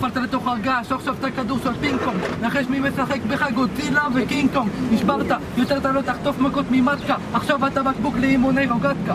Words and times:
נפלת 0.00 0.16
לתוך 0.16 0.46
הרגש, 0.46 0.86
סוף 0.86 1.04
סוף 1.04 1.18
את 1.18 1.24
הכדור 1.24 1.58
של 1.64 1.74
פינג 1.80 2.00
פונג. 2.00 2.16
נחש 2.42 2.64
מי 2.70 2.80
משחק 2.80 3.20
בך 3.28 3.50
גודזילה 3.54 4.06
וקינג 4.14 4.50
קונג 4.52 4.68
נשברת, 4.90 5.40
יותר 5.56 5.76
אתה 5.76 5.92
לא 5.92 6.00
תחטוף 6.00 6.38
מכות 6.38 6.64
ממטקה. 6.70 7.16
עכשיו 7.34 7.66
אתה 7.66 7.82
בקבוק 7.82 8.16
לאימוני 8.16 8.66
רוגטקה 8.66 9.14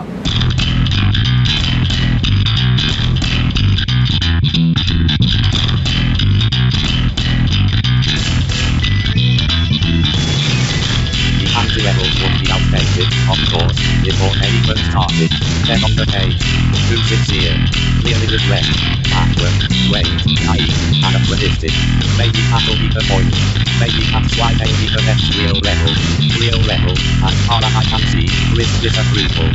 10 15.66 15.82
on 15.82 15.96
the 15.98 16.06
day. 16.06 16.30
Too 16.86 17.00
sincere. 17.10 17.42
here? 17.42 17.58
Clearly 17.98 18.28
distressed. 18.30 18.70
Awkward. 19.18 19.66
Way. 19.90 20.06
Naive. 20.46 20.78
Unappreciated. 21.02 21.74
Maybe 22.14 22.38
half 22.46 22.62
that'll 22.62 22.78
be 22.78 22.86
the 22.86 23.02
point. 23.10 23.34
Maybe 23.82 24.02
half 24.14 24.30
why 24.38 24.54
they 24.54 24.70
be 24.78 24.86
the 24.94 25.02
next 25.10 25.26
real 25.34 25.58
level. 25.58 25.90
Real 26.38 26.60
level. 26.70 26.94
As 27.26 27.34
far 27.50 27.58
as 27.66 27.74
I 27.74 27.84
can 27.90 28.02
see, 28.14 28.30
with 28.54 28.70
disapproval. 28.78 29.50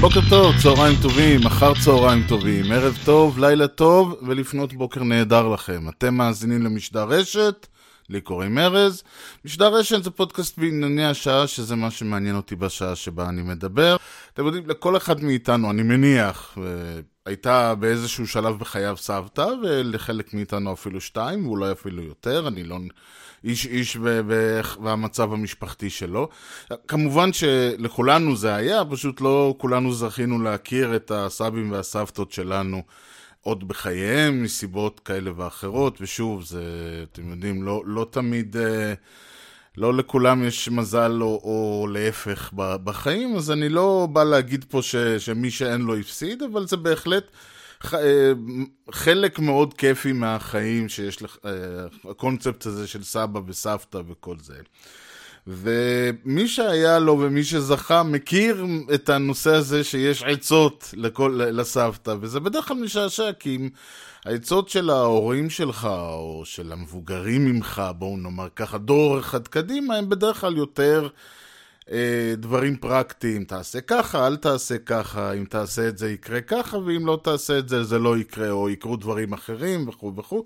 בוקר 0.00 0.20
טוב, 0.28 0.54
צהריים 0.62 0.96
טובים, 1.02 1.46
אחר 1.46 1.72
צהריים 1.74 2.24
טובים, 2.28 2.72
ערב 2.72 2.98
טוב, 3.04 3.38
לילה 3.38 3.68
טוב 3.68 4.16
ולפנות 4.22 4.72
בוקר 4.72 5.02
נהדר 5.02 5.48
לכם. 5.48 5.88
אתם 5.88 6.14
מאזינים 6.14 6.62
למשדר 6.62 7.04
רשת, 7.04 7.66
לי 8.10 8.20
קוראים 8.20 8.58
ארז. 8.58 9.02
משדר 9.44 9.74
רשת 9.74 10.04
זה 10.04 10.10
פודקאסט 10.10 10.58
בענייני 10.58 11.06
השעה, 11.06 11.46
שזה 11.46 11.76
מה 11.76 11.90
שמעניין 11.90 12.36
אותי 12.36 12.56
בשעה 12.56 12.96
שבה 12.96 13.28
אני 13.28 13.42
מדבר. 13.42 13.96
אתם 14.34 14.46
יודעים, 14.46 14.66
לכל 14.66 14.96
אחד 14.96 15.22
מאיתנו, 15.22 15.70
אני 15.70 15.82
מניח, 15.82 16.58
הייתה 17.26 17.74
באיזשהו 17.74 18.26
שלב 18.26 18.58
בחייו 18.58 18.96
סבתא, 18.96 19.46
ולחלק 19.62 20.34
מאיתנו 20.34 20.72
אפילו 20.72 21.00
שתיים, 21.00 21.46
ואולי 21.46 21.72
אפילו 21.72 22.02
יותר, 22.02 22.48
אני 22.48 22.64
לא... 22.64 22.78
איש 23.44 23.66
איש 23.66 23.96
והמצב 24.80 25.32
המשפחתי 25.32 25.90
שלו. 25.90 26.28
כמובן 26.88 27.32
שלכולנו 27.32 28.36
זה 28.36 28.54
היה, 28.54 28.82
פשוט 28.90 29.20
לא 29.20 29.54
כולנו 29.58 29.94
זכינו 29.94 30.42
להכיר 30.42 30.96
את 30.96 31.10
הסבים 31.14 31.72
והסבתות 31.72 32.32
שלנו 32.32 32.82
עוד 33.48 33.68
בחייהם, 33.68 34.42
מסיבות 34.42 35.00
כאלה 35.00 35.30
ואחרות, 35.36 35.98
ושוב, 36.00 36.42
זה, 36.42 36.62
אתם 37.12 37.30
יודעים, 37.30 37.62
לא, 37.62 37.82
לא 37.86 38.06
תמיד... 38.10 38.56
לא 39.76 39.94
לכולם 39.94 40.44
יש 40.44 40.68
מזל 40.68 41.18
או, 41.20 41.40
או 41.44 41.86
להפך 41.92 42.50
בחיים, 42.54 43.36
אז 43.36 43.50
אני 43.50 43.68
לא 43.68 44.08
בא 44.12 44.24
להגיד 44.24 44.64
פה 44.68 44.82
ש, 44.82 44.96
שמי 44.96 45.50
שאין 45.50 45.80
לו 45.80 45.96
הפסיד, 45.96 46.42
אבל 46.42 46.66
זה 46.66 46.76
בהחלט 46.76 47.24
אה, 47.94 48.32
חלק 48.92 49.38
מאוד 49.38 49.74
כיפי 49.74 50.12
מהחיים 50.12 50.88
שיש 50.88 51.22
לך, 51.22 51.36
אה, 51.44 51.50
הקונספט 52.10 52.66
הזה 52.66 52.86
של 52.86 53.02
סבא 53.04 53.40
וסבתא 53.46 54.00
וכל 54.08 54.36
זה. 54.42 54.54
ומי 55.50 56.48
שהיה 56.48 56.98
לו 56.98 57.18
ומי 57.20 57.44
שזכה 57.44 58.02
מכיר 58.02 58.66
את 58.94 59.08
הנושא 59.08 59.50
הזה 59.50 59.84
שיש 59.84 60.22
עצות 60.22 60.94
לכל, 60.96 61.40
לסבתא, 61.52 62.14
וזה 62.20 62.40
בדרך 62.40 62.68
כלל 62.68 62.76
משעשע, 62.76 63.32
כי 63.32 63.56
אם 63.56 63.68
העצות 64.24 64.68
של 64.68 64.90
ההורים 64.90 65.50
שלך, 65.50 65.84
או 65.92 66.42
של 66.44 66.72
המבוגרים 66.72 67.44
ממך, 67.44 67.82
בואו 67.98 68.16
נאמר 68.16 68.48
ככה, 68.56 68.78
דור 68.78 69.18
אחד 69.18 69.48
קדימה, 69.48 69.96
הם 69.96 70.08
בדרך 70.08 70.40
כלל 70.40 70.56
יותר... 70.56 71.08
אה, 71.90 72.34
דברים 72.36 72.76
פרקטיים, 72.76 73.44
תעשה 73.44 73.80
ככה, 73.80 74.26
אל 74.26 74.36
תעשה 74.36 74.78
ככה, 74.78 75.32
אם 75.32 75.44
תעשה 75.44 75.88
את 75.88 75.98
זה 75.98 76.10
יקרה 76.10 76.40
ככה, 76.40 76.78
ואם 76.78 77.06
לא 77.06 77.20
תעשה 77.22 77.58
את 77.58 77.68
זה 77.68 77.84
זה 77.84 77.98
לא 77.98 78.18
יקרה, 78.18 78.50
או 78.50 78.70
יקרו 78.70 78.96
דברים 78.96 79.32
אחרים 79.32 79.88
וכו' 79.88 80.16
וכו'. 80.16 80.44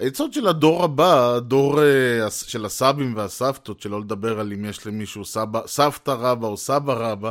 העצות 0.00 0.32
של 0.32 0.46
הדור 0.46 0.84
הבא, 0.84 1.34
הדור 1.34 1.80
uh, 1.80 2.30
של 2.30 2.64
הסבים 2.64 3.16
והסבתות, 3.16 3.80
שלא 3.80 4.00
לדבר 4.00 4.40
על 4.40 4.52
אם 4.52 4.64
יש 4.64 4.86
למישהו 4.86 5.24
סבא, 5.24 5.60
סבתא 5.66 6.10
רבא 6.10 6.46
או 6.46 6.56
סבא 6.56 6.92
רבא, 6.92 7.30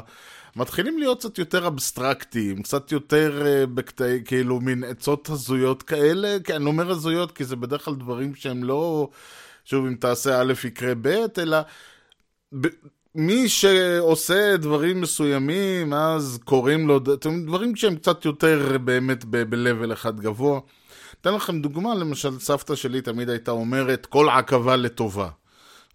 מתחילים 0.56 0.98
להיות 0.98 1.20
קצת 1.20 1.38
יותר 1.38 1.68
אבסטרקטיים, 1.68 2.62
קצת 2.64 2.92
יותר 2.92 3.42
uh, 3.44 3.68
בקטעי, 3.68 4.22
כאילו 4.26 4.60
מין 4.62 4.84
עצות 4.84 5.30
הזויות 5.30 5.84
כאלה, 5.84 6.38
כי 6.44 6.56
אני 6.56 6.66
אומר 6.66 6.92
הזויות 6.92 7.32
כי 7.32 7.46
זה 7.46 7.56
בדרך 7.56 7.86
כלל 7.86 7.96
דברים 7.96 8.36
שהם 8.36 8.64
לא, 8.64 9.10
שוב, 9.66 9.86
אם 9.86 9.96
תעשה 9.96 10.42
א' 10.42 10.54
יקרה 10.64 10.94
ב', 11.02 11.26
אלא... 11.38 11.58
מי 13.16 13.50
שעושה 13.50 14.58
דברים 14.58 15.02
מסוימים, 15.02 15.94
אז 15.94 16.40
קוראים 16.44 16.88
לו, 16.88 17.00
דברים 17.46 17.76
שהם 17.76 17.96
קצת 17.96 18.26
יותר 18.26 18.78
באמת 18.84 19.26
ב-level 19.26 19.94
אחד 19.94 20.20
גבוה. 20.20 20.60
אתן 21.26 21.34
לכם 21.34 21.62
דוגמה, 21.62 21.96
למשל 21.96 22.40
סבתא 22.40 22.76
שלי 22.76 23.02
תמיד 23.02 23.30
הייתה 23.30 23.52
אומרת, 23.52 24.06
כל 24.06 24.30
עכבה 24.30 24.76
לטובה. 24.76 25.30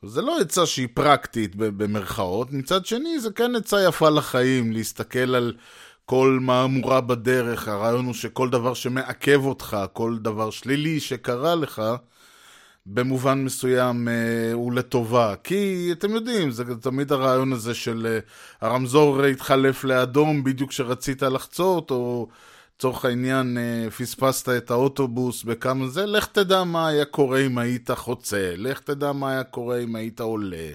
זה 0.02 0.22
לא 0.22 0.38
עצה 0.40 0.66
שהיא 0.66 0.88
פרקטית 0.94 1.56
במרכאות, 1.56 2.52
מצד 2.52 2.86
שני 2.86 3.20
זה 3.20 3.30
כן 3.30 3.56
עצה 3.56 3.84
יפה 3.88 4.08
לחיים, 4.08 4.72
להסתכל 4.72 5.34
על 5.34 5.52
כל 6.04 6.38
מהמורה 6.40 7.00
בדרך, 7.00 7.68
הרעיון 7.68 8.06
הוא 8.06 8.14
שכל 8.14 8.50
דבר 8.50 8.74
שמעכב 8.74 9.44
אותך, 9.44 9.76
כל 9.92 10.16
דבר 10.18 10.50
שלילי 10.50 11.00
שקרה 11.00 11.54
לך, 11.54 11.82
במובן 12.86 13.44
מסוים 13.44 14.08
אה, 14.08 14.52
הוא 14.52 14.72
לטובה. 14.72 15.34
כי 15.44 15.88
אתם 15.92 16.10
יודעים, 16.10 16.50
זה 16.50 16.64
תמיד 16.80 17.12
הרעיון 17.12 17.52
הזה 17.52 17.74
של 17.74 18.06
אה, 18.10 18.18
הרמזור 18.68 19.22
התחלף 19.22 19.84
לאדום 19.84 20.44
בדיוק 20.44 20.70
כשרצית 20.70 21.22
לחצות, 21.22 21.90
או 21.90 22.28
לצורך 22.80 23.04
העניין 23.04 23.58
אה, 23.58 23.90
פספסת 23.90 24.48
את 24.48 24.70
האוטובוס 24.70 25.44
בכמה 25.44 25.88
זה, 25.88 26.06
לך 26.06 26.26
תדע 26.26 26.64
מה 26.64 26.88
היה 26.88 27.04
קורה 27.04 27.40
אם 27.40 27.58
היית 27.58 27.90
חוצה, 27.90 28.52
לך 28.56 28.80
תדע 28.80 29.12
מה 29.12 29.30
היה 29.30 29.44
קורה 29.44 29.78
אם 29.78 29.96
היית 29.96 30.20
עולה. 30.20 30.70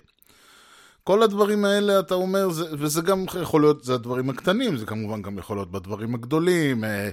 כל 1.03 1.23
הדברים 1.23 1.65
האלה, 1.65 1.99
אתה 1.99 2.13
אומר, 2.13 2.49
זה, 2.49 2.65
וזה 2.71 3.01
גם 3.01 3.25
יכול 3.41 3.61
להיות, 3.61 3.83
זה 3.83 3.93
הדברים 3.93 4.29
הקטנים, 4.29 4.77
זה 4.77 4.85
כמובן 4.85 5.21
גם 5.21 5.37
יכול 5.37 5.57
להיות 5.57 5.71
בדברים 5.71 6.15
הגדולים. 6.15 6.83
אה, 6.83 7.09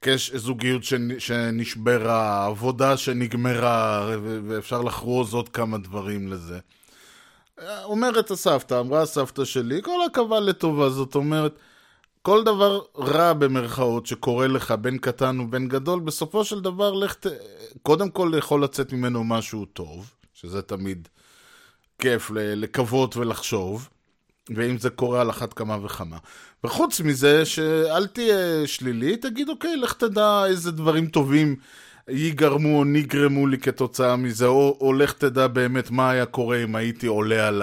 קש, 0.00 0.34
זוגיות 0.34 0.82
שנשברה, 1.18 2.46
עבודה 2.46 2.96
שנגמרה, 2.96 4.10
ואפשר 4.22 4.82
לחרוז 4.82 5.34
עוד 5.34 5.48
כמה 5.48 5.78
דברים 5.78 6.28
לזה. 6.28 6.58
אומרת 7.84 8.30
הסבתא, 8.30 8.80
אמרה 8.80 9.02
הסבתא 9.02 9.44
שלי, 9.44 9.82
כל 9.82 10.00
עכבה 10.06 10.40
לטובה, 10.40 10.90
זאת 10.90 11.14
אומרת, 11.14 11.58
כל 12.28 12.44
דבר 12.44 12.80
רע 12.98 13.32
במרכאות 13.32 14.06
שקורה 14.06 14.46
לך, 14.46 14.74
בין 14.80 14.98
קטן 14.98 15.40
ובין 15.40 15.68
גדול, 15.68 16.00
בסופו 16.00 16.44
של 16.44 16.60
דבר, 16.60 16.92
לך 16.92 17.14
ת... 17.14 17.26
קודם 17.82 18.10
כל 18.10 18.32
יכול 18.38 18.64
לצאת 18.64 18.92
ממנו 18.92 19.24
משהו 19.24 19.64
טוב, 19.64 20.10
שזה 20.34 20.62
תמיד 20.62 21.08
כיף 21.98 22.30
לקוות 22.34 23.16
ולחשוב. 23.16 23.88
ואם 24.56 24.78
זה 24.78 24.90
קורה 24.90 25.20
על 25.20 25.30
אחת 25.30 25.52
כמה 25.52 25.84
וכמה. 25.84 26.16
וחוץ 26.64 27.00
מזה, 27.00 27.44
שאל 27.44 28.06
תהיה 28.06 28.66
שלילי, 28.66 29.16
תגיד, 29.16 29.48
אוקיי, 29.48 29.76
לך 29.76 29.92
תדע 29.92 30.44
איזה 30.46 30.72
דברים 30.72 31.06
טובים 31.06 31.56
ייגרמו 32.08 32.78
או 32.78 32.84
נגרמו 32.84 33.46
לי 33.46 33.58
כתוצאה 33.58 34.16
מזה, 34.16 34.46
או, 34.46 34.78
או 34.80 34.92
לך 34.92 35.12
תדע 35.12 35.46
באמת 35.46 35.90
מה 35.90 36.10
היה 36.10 36.26
קורה 36.26 36.62
אם 36.64 36.76
הייתי 36.76 37.06
עולה 37.06 37.48
על 37.48 37.62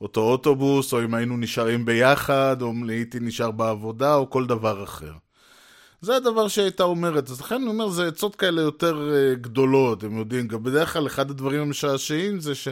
אותו 0.00 0.20
אוטובוס, 0.20 0.92
או 0.92 1.04
אם 1.04 1.14
היינו 1.14 1.36
נשארים 1.36 1.84
ביחד, 1.84 2.56
או 2.62 2.70
אם 2.70 2.88
הייתי 2.88 3.18
נשאר 3.20 3.50
בעבודה, 3.50 4.14
או 4.14 4.30
כל 4.30 4.46
דבר 4.46 4.84
אחר. 4.84 5.12
זה 6.00 6.16
הדבר 6.16 6.48
שהייתה 6.48 6.82
אומרת, 6.82 7.30
אז 7.30 7.40
לכן 7.40 7.54
אני 7.54 7.66
אומר, 7.66 7.88
זה 7.88 8.06
עצות 8.06 8.36
כאלה 8.36 8.62
יותר 8.62 9.10
uh, 9.10 9.38
גדולות, 9.38 10.04
הם 10.04 10.18
יודעים, 10.18 10.48
גם 10.48 10.62
בדרך 10.62 10.92
כלל 10.92 11.06
אחד 11.06 11.30
הדברים 11.30 11.60
המשעשעים 11.60 12.40
זה 12.40 12.54
ש... 12.54 12.68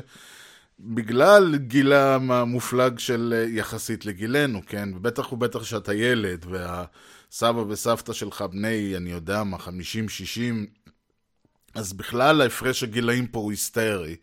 בגלל 0.81 1.57
גילם 1.57 2.31
המופלג 2.31 2.99
של 2.99 3.35
אה, 3.37 3.47
יחסית 3.49 4.07
לגילנו, 4.07 4.61
כן? 4.67 4.89
ובטח 4.95 5.33
ובטח 5.33 5.65
שאתה 5.65 5.95
ילד, 5.95 6.47
והסבא 6.51 7.59
וסבתא 7.69 8.13
שלך 8.13 8.43
בני, 8.43 8.97
אני 8.97 9.11
יודע 9.11 9.45
מה, 9.45 9.57
50-60, 9.57 9.61
אז 11.75 11.93
בכלל 11.93 12.41
ההפרש 12.41 12.83
הגילאים 12.83 13.27
פה 13.27 13.39
הוא 13.39 13.51
היסטרי. 13.51 14.17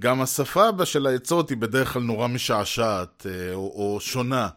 גם 0.00 0.20
השפה 0.22 0.84
של 0.84 1.06
העצות 1.06 1.50
היא 1.50 1.58
בדרך 1.58 1.92
כלל 1.92 2.02
נורא 2.02 2.26
משעשעת, 2.26 3.26
אה, 3.28 3.54
או, 3.54 3.72
או 3.94 4.00
שונה. 4.00 4.48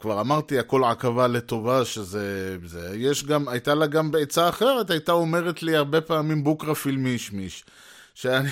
כבר 0.00 0.20
אמרתי, 0.20 0.58
הכל 0.58 0.84
עכבה 0.84 1.26
לטובה, 1.26 1.84
שזה... 1.84 2.56
זה, 2.64 2.90
יש 2.94 3.24
גם, 3.24 3.48
הייתה 3.48 3.74
לה 3.74 3.86
גם 3.86 4.10
בעצה 4.10 4.48
אחרת, 4.48 4.90
הייתה 4.90 5.12
אומרת 5.12 5.62
לי 5.62 5.76
הרבה 5.76 6.00
פעמים 6.00 6.44
בוקרפיל 6.44 6.96
מישמיש. 6.96 7.64
שאני, 8.14 8.48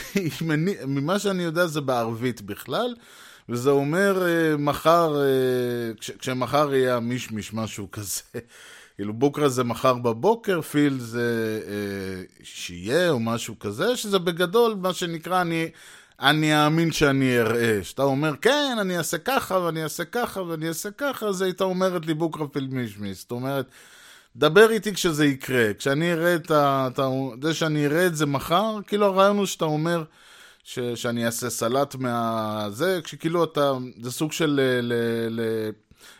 ממה 0.87 1.19
שאני 1.19 1.43
יודע 1.43 1.67
זה 1.67 1.81
בערבית 1.81 2.43
בכלל, 2.43 2.95
וזה 3.49 3.71
אומר 3.71 4.23
uh, 4.23 4.59
מחר, 4.59 5.15
uh, 5.15 6.01
כש, 6.01 6.11
כשמחר 6.11 6.75
יהיה 6.75 6.97
המישמיש, 6.97 7.55
משהו 7.55 7.91
כזה. 7.91 8.23
כאילו 8.97 9.13
בוקרה 9.13 9.49
זה 9.49 9.65
מחר 9.65 9.95
בבוקר, 9.95 10.61
פיל 10.61 10.99
זה 10.99 11.61
uh, 11.65 12.41
שיהיה 12.43 13.11
או 13.11 13.21
משהו 13.21 13.59
כזה, 13.59 13.97
שזה 13.97 14.19
בגדול 14.19 14.75
מה 14.75 14.93
שנקרא, 14.93 15.41
אני, 15.41 15.71
אני 16.21 16.65
אאמין 16.65 16.93
שאני 16.93 17.41
אראה. 17.41 17.79
שאתה 17.83 18.03
אומר, 18.03 18.37
כן, 18.37 18.77
אני 18.81 18.99
אעשה 18.99 19.19
ככה, 19.19 19.59
ואני 19.59 19.83
אעשה 19.83 20.05
ככה, 20.05 20.43
ואני 20.43 20.69
אעשה 20.69 20.91
ככה, 20.91 21.27
אז 21.27 21.43
הייתה 21.43 21.65
אומרת 21.65 22.07
לי 22.07 22.15
בוקרפילד 22.15 22.75
מישמיס. 22.75 23.21
זאת 23.21 23.31
אומרת, 23.31 23.67
דבר 24.37 24.71
איתי 24.71 24.95
כשזה 24.95 25.27
יקרה. 25.27 25.75
כשאני 25.75 26.13
אראה 26.13 26.35
את 26.35 26.51
ה... 26.51 26.89
זה 27.43 27.55
שאני 27.55 27.87
אראה 27.87 28.07
את 28.07 28.17
זה 28.17 28.27
מחר, 28.27 28.79
כאילו 28.87 29.07
הרעיון 29.07 29.37
הוא 29.37 29.47
שאתה 29.47 29.65
אומר 29.65 30.05
ש, 30.65 30.79
שאני 30.79 31.27
אעשה 31.27 31.51
סלט 31.51 31.95
מה... 31.95 32.67
זה, 32.71 33.01
כשכאילו 33.05 33.45
אתה... 33.45 33.73
זה 34.03 34.13
סוג 34.13 34.33
של 34.33 34.51
ל, 34.51 34.61
ל, 34.83 34.93
ל, 35.31 35.71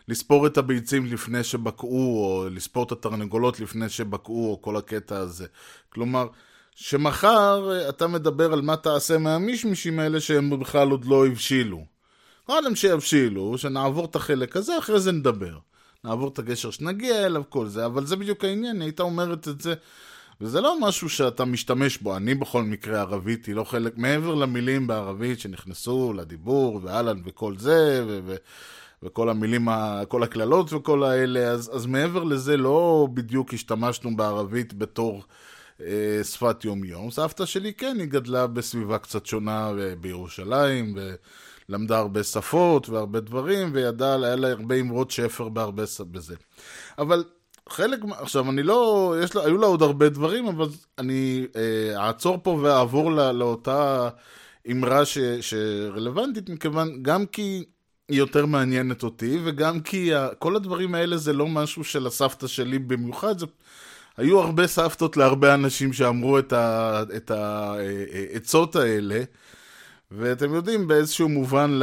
לספור 0.09 0.47
את 0.47 0.59
הביצים 0.59 1.07
לפני 1.07 1.45
שבקעו, 1.45 2.25
או 2.25 2.49
לספור 2.51 2.85
את 2.85 2.93
התרנגולות 2.93 3.61
לפני 3.61 3.89
שבקעו, 3.89 4.51
או 4.51 4.63
כל 4.63 4.77
הקטע 4.77 5.17
הזה. 5.17 5.47
כלומר, 5.89 6.27
שמחר 6.75 7.71
אתה 7.89 8.07
מדבר 8.07 8.53
על 8.53 8.61
מה 8.61 8.77
תעשה 8.77 9.19
מהמישמישים 9.19 9.99
האלה 9.99 10.21
שהם 10.21 10.61
בכלל 10.61 10.91
עוד 10.91 11.05
לא 11.05 11.27
הבשילו. 11.27 11.85
קודם 12.47 12.77
שיבשילו, 12.77 13.59
שנעבור 13.59 14.05
את 14.05 14.17
החלק 14.17 14.57
הזה, 14.57 14.79
אחרי 14.79 15.01
זה 15.01 15.13
נדבר. 15.13 15.59
נעבור 16.05 16.29
את 16.29 16.39
הגשר 16.39 16.71
שנגיע 16.71 17.27
אליו, 17.27 17.43
כל 17.49 17.67
זה, 17.67 17.87
אבל 17.87 18.07
זה 18.07 18.17
בדיוק 18.17 18.45
העניין, 18.45 18.77
היא 18.77 18.83
הייתה 18.83 19.03
אומרת 19.03 19.49
את 19.49 19.61
זה, 19.61 19.75
וזה 20.41 20.61
לא 20.61 20.81
משהו 20.81 21.09
שאתה 21.09 21.45
משתמש 21.45 21.99
בו, 21.99 22.17
אני 22.17 22.35
בכל 22.35 22.63
מקרה 22.63 23.01
ערבית 23.01 23.47
היא 23.47 23.55
לא 23.55 23.65
חלק, 23.65 23.99
מעבר 23.99 24.35
למילים 24.35 24.87
בערבית 24.87 25.41
שנכנסו 25.41 26.13
לדיבור, 26.13 26.81
ואהלן 26.83 27.21
וכל 27.25 27.59
זה, 27.59 28.05
ו... 28.07 28.21
ו 28.25 28.35
וכל 29.03 29.29
המילים, 29.29 29.69
כל 30.09 30.23
הקללות 30.23 30.73
וכל 30.73 31.05
האלה, 31.05 31.41
אז, 31.41 31.71
אז 31.75 31.87
מעבר 31.87 32.25
לזה 32.25 32.57
לא 32.57 33.09
בדיוק 33.15 33.55
השתמשנו 33.55 34.17
בערבית 34.17 34.75
בתור 34.75 35.23
אה, 35.81 36.21
שפת 36.25 36.65
יום-יום. 36.65 37.11
סבתא 37.11 37.45
שלי 37.45 37.73
כן, 37.73 37.97
היא 38.01 38.09
גדלה 38.09 38.47
בסביבה 38.47 38.99
קצת 38.99 39.27
שונה 39.27 39.71
אה, 39.79 39.97
בירושלים, 40.01 40.95
ולמדה 41.69 41.99
הרבה 41.99 42.23
שפות 42.23 42.89
והרבה 42.89 43.21
דברים, 43.21 43.71
וידעה, 43.73 44.17
היה 44.25 44.37
לה 44.37 44.49
הרבה 44.49 44.81
אמרות 44.81 45.11
שפר 45.11 45.49
בהרבה 45.49 45.83
בזה. 46.11 46.35
אבל 46.99 47.25
חלק, 47.69 47.99
עכשיו 48.19 48.51
אני 48.51 48.63
לא, 48.63 49.15
יש 49.23 49.35
לה, 49.35 49.45
היו 49.45 49.59
לה 49.59 49.67
עוד 49.67 49.83
הרבה 49.83 50.09
דברים, 50.09 50.47
אבל 50.47 50.69
אני 50.99 51.47
אה, 51.57 52.07
אעצור 52.07 52.39
פה 52.43 52.51
ואעבור 52.51 53.13
לה, 53.13 53.33
לאותה 53.33 54.09
אמרה 54.71 55.05
ש, 55.05 55.19
שרלוונטית, 55.41 56.49
מכיוון, 56.51 57.03
גם 57.03 57.27
כי 57.27 57.65
היא 58.09 58.19
יותר 58.19 58.47
מעניינת 58.47 59.03
אותי, 59.03 59.39
וגם 59.45 59.81
כי 59.81 60.13
כל 60.39 60.57
הדברים 60.57 60.95
האלה 60.95 61.17
זה 61.17 61.33
לא 61.33 61.47
משהו 61.47 61.85
של 61.85 62.07
הסבתא 62.07 62.47
שלי 62.47 62.79
במיוחד, 62.79 63.39
זה... 63.39 63.47
היו 64.17 64.41
הרבה 64.41 64.67
סבתות 64.67 65.17
להרבה 65.17 65.55
אנשים 65.55 65.93
שאמרו 65.93 66.39
את 67.17 67.31
העצות 67.31 68.77
האלה, 68.77 69.23
ואתם 70.11 70.55
יודעים, 70.55 70.89
באיזשהו 70.89 71.29
מובן, 71.29 71.81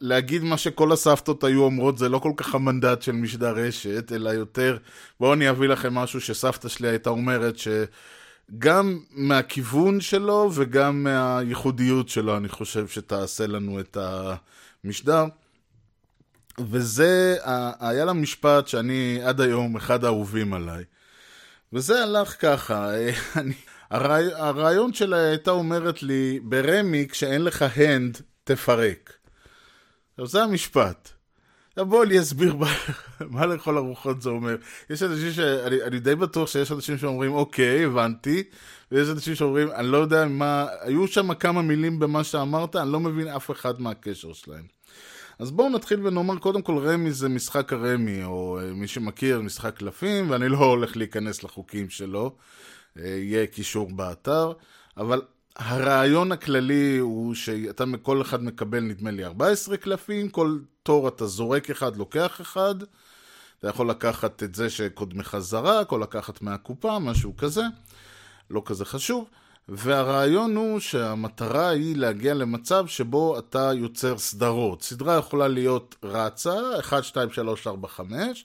להגיד 0.00 0.42
מה 0.42 0.58
שכל 0.58 0.92
הסבתות 0.92 1.44
היו 1.44 1.62
אומרות, 1.62 1.98
זה 1.98 2.08
לא 2.08 2.18
כל 2.18 2.32
כך 2.36 2.54
המנדט 2.54 3.02
של 3.02 3.12
משדר 3.12 3.54
רשת, 3.54 4.12
אלא 4.12 4.30
יותר, 4.30 4.78
בואו 5.20 5.32
אני 5.32 5.50
אביא 5.50 5.68
לכם 5.68 5.94
משהו 5.94 6.20
שסבתא 6.20 6.68
שלי 6.68 6.88
הייתה 6.88 7.10
אומרת, 7.10 7.54
שגם 7.58 8.98
מהכיוון 9.10 10.00
שלו 10.00 10.50
וגם 10.54 11.04
מהייחודיות 11.04 12.08
שלו, 12.08 12.36
אני 12.36 12.48
חושב 12.48 12.88
שתעשה 12.88 13.46
לנו 13.46 13.80
את 13.80 13.96
המשדר. 14.84 15.24
וזה, 16.70 17.36
היה 17.80 18.04
לה 18.04 18.12
משפט 18.12 18.68
שאני 18.68 19.20
עד 19.24 19.40
היום 19.40 19.76
אחד 19.76 20.04
האהובים 20.04 20.54
עליי. 20.54 20.84
וזה 21.72 22.02
הלך 22.02 22.36
ככה, 22.40 22.90
אני, 23.36 23.54
הרעי, 23.90 24.34
הרעיון 24.34 24.92
שלה 24.92 25.16
הייתה 25.16 25.50
אומרת 25.50 26.02
לי, 26.02 26.40
ברמי, 26.42 27.06
כשאין 27.08 27.44
לך 27.44 27.64
הנד, 27.76 28.18
תפרק. 28.44 29.12
עכשיו 30.12 30.26
זה 30.26 30.42
המשפט. 30.42 31.08
עכשיו 31.78 31.86
בואו 31.86 32.02
אני 32.02 32.20
אסביר 32.20 32.54
מה, 32.54 32.74
מה 33.34 33.46
לכל 33.46 33.76
הרוחות 33.76 34.22
זה 34.22 34.30
אומר. 34.30 34.56
יש 34.90 35.02
אנשים 35.02 35.32
ש... 35.32 35.38
אני, 35.38 36.00
די 36.00 36.14
בטוח 36.14 36.48
שיש 36.48 36.72
אנשים 36.72 36.98
שאומרים, 36.98 37.32
אוקיי, 37.32 37.84
הבנתי, 37.84 38.42
ויש 38.92 39.08
אנשים 39.08 39.34
שאומרים, 39.34 39.70
אני 39.70 39.88
לא 39.88 39.96
יודע 39.96 40.26
מה... 40.26 40.66
היו 40.80 41.08
שם 41.08 41.34
כמה 41.34 41.62
מילים 41.62 41.98
במה 41.98 42.24
שאמרת, 42.24 42.76
אני 42.76 42.92
לא 42.92 43.00
מבין 43.00 43.28
אף 43.28 43.50
אחד 43.50 43.80
מהקשר 43.80 44.32
שלהם. 44.32 44.77
אז 45.38 45.50
בואו 45.50 45.68
נתחיל 45.68 46.06
ונאמר, 46.06 46.38
קודם 46.38 46.62
כל 46.62 46.78
רמי 46.78 47.12
זה 47.12 47.28
משחק 47.28 47.72
הרמי, 47.72 48.24
או 48.24 48.58
אה, 48.60 48.72
מי 48.72 48.88
שמכיר, 48.88 49.40
משחק 49.40 49.76
קלפים, 49.76 50.30
ואני 50.30 50.48
לא 50.48 50.58
הולך 50.58 50.96
להיכנס 50.96 51.42
לחוקים 51.42 51.90
שלו, 51.90 52.36
אה, 52.98 53.06
יהיה 53.06 53.46
קישור 53.46 53.90
באתר, 53.92 54.52
אבל 54.96 55.22
הרעיון 55.56 56.32
הכללי 56.32 56.98
הוא 56.98 57.34
שאתה, 57.34 57.84
כל 58.02 58.22
אחד 58.22 58.42
מקבל 58.42 58.80
נדמה 58.80 59.10
לי 59.10 59.24
14 59.24 59.76
קלפים, 59.76 60.28
כל 60.28 60.58
תור 60.82 61.08
אתה 61.08 61.26
זורק 61.26 61.70
אחד, 61.70 61.96
לוקח 61.96 62.40
אחד, 62.40 62.74
אתה 63.58 63.68
יכול 63.68 63.90
לקחת 63.90 64.42
את 64.42 64.54
זה 64.54 64.70
שקודמך 64.70 65.36
זרק, 65.38 65.92
או 65.92 65.98
לקחת 65.98 66.42
מהקופה, 66.42 66.98
משהו 66.98 67.36
כזה, 67.36 67.62
לא 68.50 68.62
כזה 68.64 68.84
חשוב. 68.84 69.28
והרעיון 69.68 70.56
הוא 70.56 70.80
שהמטרה 70.80 71.68
היא 71.68 71.96
להגיע 71.96 72.34
למצב 72.34 72.86
שבו 72.86 73.38
אתה 73.38 73.70
יוצר 73.74 74.18
סדרות. 74.18 74.82
סדרה 74.82 75.16
יכולה 75.16 75.48
להיות 75.48 75.96
רצה, 76.02 76.78
1, 76.80 77.04
2, 77.04 77.30
3, 77.32 77.66
4, 77.66 77.88
5, 77.88 78.44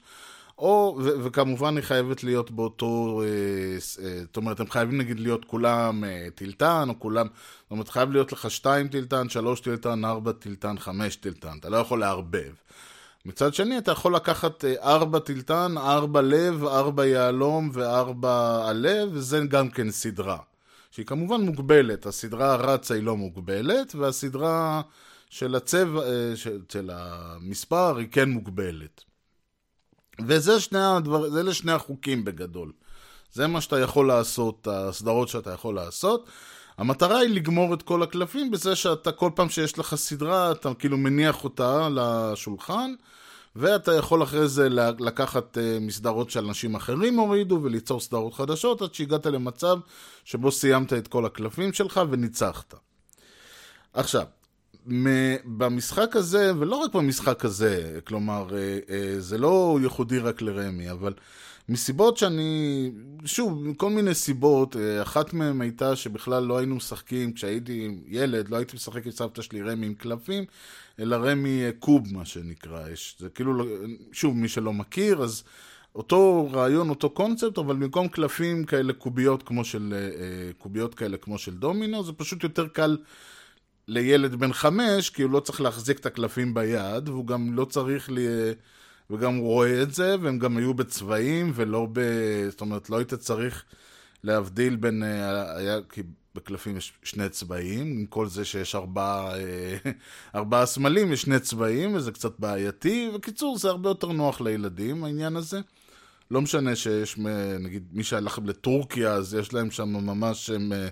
או, 0.60 0.98
ו- 1.04 1.24
וכמובן 1.24 1.78
היא 1.78 1.84
חייבת 1.84 2.24
להיות 2.24 2.52
באותו, 2.52 3.22
אה, 3.24 3.28
אה, 4.06 4.20
זאת 4.22 4.38
אומרת, 4.38 4.60
הם 4.60 4.70
חייבים 4.70 4.98
נגיד 4.98 5.20
להיות 5.20 5.46
כולם 5.46 6.04
אה, 6.04 6.28
טילטן, 6.36 6.86
או 6.90 7.00
כולם, 7.00 7.28
זאת 7.62 7.72
אומרת, 7.72 7.90
חייב 7.90 8.12
להיות 8.12 8.31
לך 8.31 8.52
2 8.52 8.88
טילטן, 8.88 9.30
3 9.30 9.60
טילטן, 9.60 10.06
4 10.06 10.31
טילטן, 10.31 10.80
5 10.80 11.16
טילטן, 11.16 11.58
אתה 11.60 11.70
לא 11.70 11.78
יכול 11.78 12.00
לערבב. 12.00 12.52
מצד 13.25 13.54
שני, 13.54 13.78
אתה 13.78 13.92
יכול 13.92 14.16
לקחת 14.16 14.66
4 14.84 15.20
טילטן, 15.20 15.78
4 15.78 16.22
לב, 16.22 16.66
4 16.66 17.06
יהלום 17.06 17.70
ו-4 17.74 18.28
הלב, 18.64 19.10
וזה 19.12 19.42
גם 19.50 19.70
כן 19.70 19.92
סדרה. 19.92 20.38
שהיא 20.94 21.06
כמובן 21.06 21.42
מוגבלת, 21.42 22.06
הסדרה 22.06 22.54
הרצה 22.54 22.94
היא 22.94 23.04
לא 23.04 23.18
מוגבלת, 23.18 23.95
והסדרה 23.95 24.81
של 25.30 25.56
הצבע, 25.56 26.01
אה, 26.04 26.36
של, 26.36 26.62
של 26.72 26.90
המספר 26.94 27.98
היא 27.98 28.07
כן 28.12 28.30
מוגבלת. 28.30 29.04
וזה 30.28 30.60
שני 30.60 30.80
הדבר, 30.80 31.30
זה 31.30 31.44
לשני 31.44 31.72
החוקים 31.72 32.24
בגדול. 32.24 32.72
זה 33.31 33.48
מה 33.48 33.62
שאתה 33.62 33.80
יכול 33.80 34.07
לעשות, 34.07 34.68
הסדרות 34.72 35.28
שאתה 35.28 35.51
יכול 35.51 35.75
לעשות. 35.75 36.30
המטרה 36.78 37.19
היא 37.19 37.30
לגמור 37.30 37.74
את 37.74 37.81
כל 37.81 38.04
הקלפים 38.04 38.51
בזה 38.51 38.75
שאתה 38.75 39.12
כל 39.12 39.30
פעם 39.36 39.50
שיש 39.50 39.80
לך 39.80 39.96
סדרה, 39.96 40.51
אתה 40.51 40.74
כאילו 40.74 40.98
מניח 40.98 41.44
אותה 41.44 41.89
לשולחן, 41.92 42.94
ואתה 43.56 43.94
יכול 43.94 44.24
אחרי 44.24 44.48
זה 44.48 44.70
לקחת 45.00 45.58
אה, 45.58 45.78
מסדרות 45.82 46.30
שאנשים 46.30 46.76
אחרים 46.76 47.16
הורידו 47.20 47.60
וליצור 47.64 48.00
סדרות 48.00 48.34
חדשות 48.34 48.82
עד 48.82 48.94
שהגעת 48.94 49.25
למצב 49.25 49.77
שבו 50.25 50.51
סיימת 50.51 50.94
את 50.94 51.08
כל 51.08 51.25
הקלפים 51.25 51.74
שלך 51.74 52.01
וניצחת. 52.10 52.74
עכשיו, 53.94 54.25
במשחק 55.46 56.16
הזה, 56.16 56.51
ולא 56.60 56.75
רק 56.75 56.94
במשחק 56.94 57.46
הזה, 57.46 58.00
כלומר, 58.04 58.48
אה, 58.56 58.80
אה, 58.89 59.20
זה 59.20 59.38
לא 59.38 59.80
ייחודי 59.82 60.20
רק 60.20 60.42
לרמי, 60.42 60.92
אבל 60.92 61.13
מסיבות 61.70 62.17
שאני, 62.17 62.91
שוב, 63.25 63.67
מכל 63.67 63.89
מיני 63.89 64.13
סיבות, 64.13 64.75
אחת 65.01 65.34
מהן 65.34 65.62
הייתה 65.62 65.96
שבכלל 65.96 66.43
לא 66.43 66.58
היינו 66.58 66.75
משחקים, 66.75 67.34
כשהייתי 67.34 67.98
ילד, 68.08 68.50
לא 68.50 68.58
הייתי 68.58 68.75
משחק 68.75 69.05
עם 69.05 69.12
סבתא 69.12 69.41
שלי 69.41 69.62
רמי 69.62 69.86
עם 69.86 69.93
קלפים, 69.93 70.46
אלא 71.00 71.15
רמי 71.15 71.62
קוב, 71.79 72.13
מה 72.13 72.25
שנקרא. 72.25 72.89
יש, 72.89 73.15
זה 73.20 73.29
כאילו, 73.29 73.53
לא, 73.53 73.65
שוב, 74.12 74.38
מי 74.38 74.48
שלא 74.48 74.74
מכיר, 74.74 75.24
אז 75.24 75.43
אותו 75.96 76.50
רעיון, 76.53 76.89
אותו 76.89 77.10
קונספט, 77.10 77.58
אבל 77.58 77.75
במקום 77.75 78.08
קלפים 78.08 78.65
כאלה, 78.65 78.93
קוביות 78.93 79.43
כמו 79.43 79.65
של, 79.65 79.93
אה, 79.96 80.53
קוביות 80.58 80.96
כאלה 80.96 81.17
כמו 81.17 81.38
של 81.38 81.53
דומינו, 81.53 82.03
זה 82.03 82.13
פשוט 82.13 82.43
יותר 82.43 82.67
קל 82.67 82.98
לילד 83.88 84.36
בן 84.36 84.53
חמש, 84.53 85.10
כי 85.10 85.22
הוא 85.22 85.32
לא 85.32 85.39
צריך 85.39 85.62
להחזיק 85.62 86.00
את 86.00 86.05
הקלפים 86.05 86.53
ביד, 86.53 87.10
והוא 87.10 87.27
גם 87.27 87.53
לא 87.53 87.65
צריך 87.65 88.10
ל... 88.12 88.17
וגם 89.13 89.38
רואה 89.38 89.82
את 89.82 89.93
זה, 89.93 90.15
והם 90.22 90.39
גם 90.39 90.58
היו 90.58 90.74
בצבעים, 90.74 91.51
ולא 91.55 91.88
ב... 91.91 92.00
זאת 92.50 92.62
אומרת, 92.62 92.89
לא 92.89 92.98
היית 92.98 93.13
צריך 93.13 93.63
להבדיל 94.24 94.75
בין... 94.75 95.03
אה, 95.03 95.58
היה... 95.58 95.79
כי 95.89 96.01
בקלפים 96.36 96.77
יש 96.77 96.93
שני 97.03 97.29
צבעים, 97.29 97.98
עם 98.00 98.05
כל 98.05 98.27
זה 98.27 98.46
שיש 98.46 98.75
ארבעה, 98.75 99.36
אה, 99.38 99.77
ארבעה 100.36 100.65
סמלים, 100.65 101.13
יש 101.13 101.22
שני 101.22 101.39
צבעים, 101.39 101.96
וזה 101.96 102.12
קצת 102.12 102.39
בעייתי. 102.39 103.12
בקיצור, 103.13 103.58
זה 103.58 103.70
הרבה 103.70 103.89
יותר 103.89 104.12
נוח 104.12 104.41
לילדים, 104.41 105.03
העניין 105.03 105.36
הזה. 105.36 105.60
לא 106.32 106.41
משנה 106.41 106.75
שיש, 106.75 107.17
נגיד, 107.60 107.84
מי 107.91 108.03
שהלך 108.03 108.39
לטורקיה, 108.46 109.13
אז 109.13 109.34
יש 109.34 109.53
להם 109.53 109.72
שם 109.72 109.89
ממש, 109.89 110.50
הם 110.50 110.74
אה, 110.74 110.88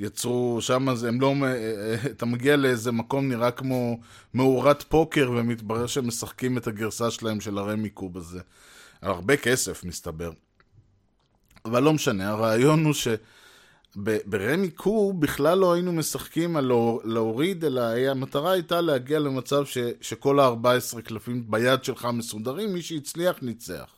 יצרו, 0.00 0.58
שם 0.60 0.88
הם 0.88 1.20
לא, 1.20 1.34
אה, 1.44 1.94
אתה 2.10 2.26
מגיע 2.26 2.56
לאיזה 2.56 2.92
מקום 2.92 3.28
נראה 3.28 3.50
כמו 3.50 4.00
מאורת 4.34 4.82
פוקר, 4.82 5.30
ומתברר 5.36 5.86
שהם 5.86 6.08
משחקים 6.08 6.58
את 6.58 6.66
הגרסה 6.66 7.10
שלהם 7.10 7.40
של 7.40 7.58
הרמי 7.58 7.90
קוב 7.90 8.16
הזה. 8.18 8.40
על 9.00 9.10
הרבה 9.10 9.36
כסף, 9.36 9.84
מסתבר. 9.84 10.30
אבל 11.64 11.82
לא 11.82 11.92
משנה, 11.92 12.30
הרעיון 12.30 12.84
הוא 12.84 12.92
ש... 12.92 13.08
ב- 14.02 14.18
ברמי 14.26 14.70
קו 14.70 15.12
בכלל 15.12 15.58
לא 15.58 15.72
היינו 15.72 15.92
משחקים 15.92 16.56
על 16.56 16.64
להור- 16.64 17.00
להוריד, 17.04 17.64
אלא 17.64 17.80
המטרה 18.10 18.52
הייתה 18.52 18.80
להגיע 18.80 19.18
למצב 19.18 19.64
ש- 19.66 19.78
שכל 20.00 20.40
ה-14 20.40 21.00
קלפים 21.02 21.50
ביד 21.50 21.84
שלך 21.84 22.08
מסודרים, 22.12 22.72
מי 22.72 22.82
שהצליח 22.82 23.36
ניצח. 23.42 23.94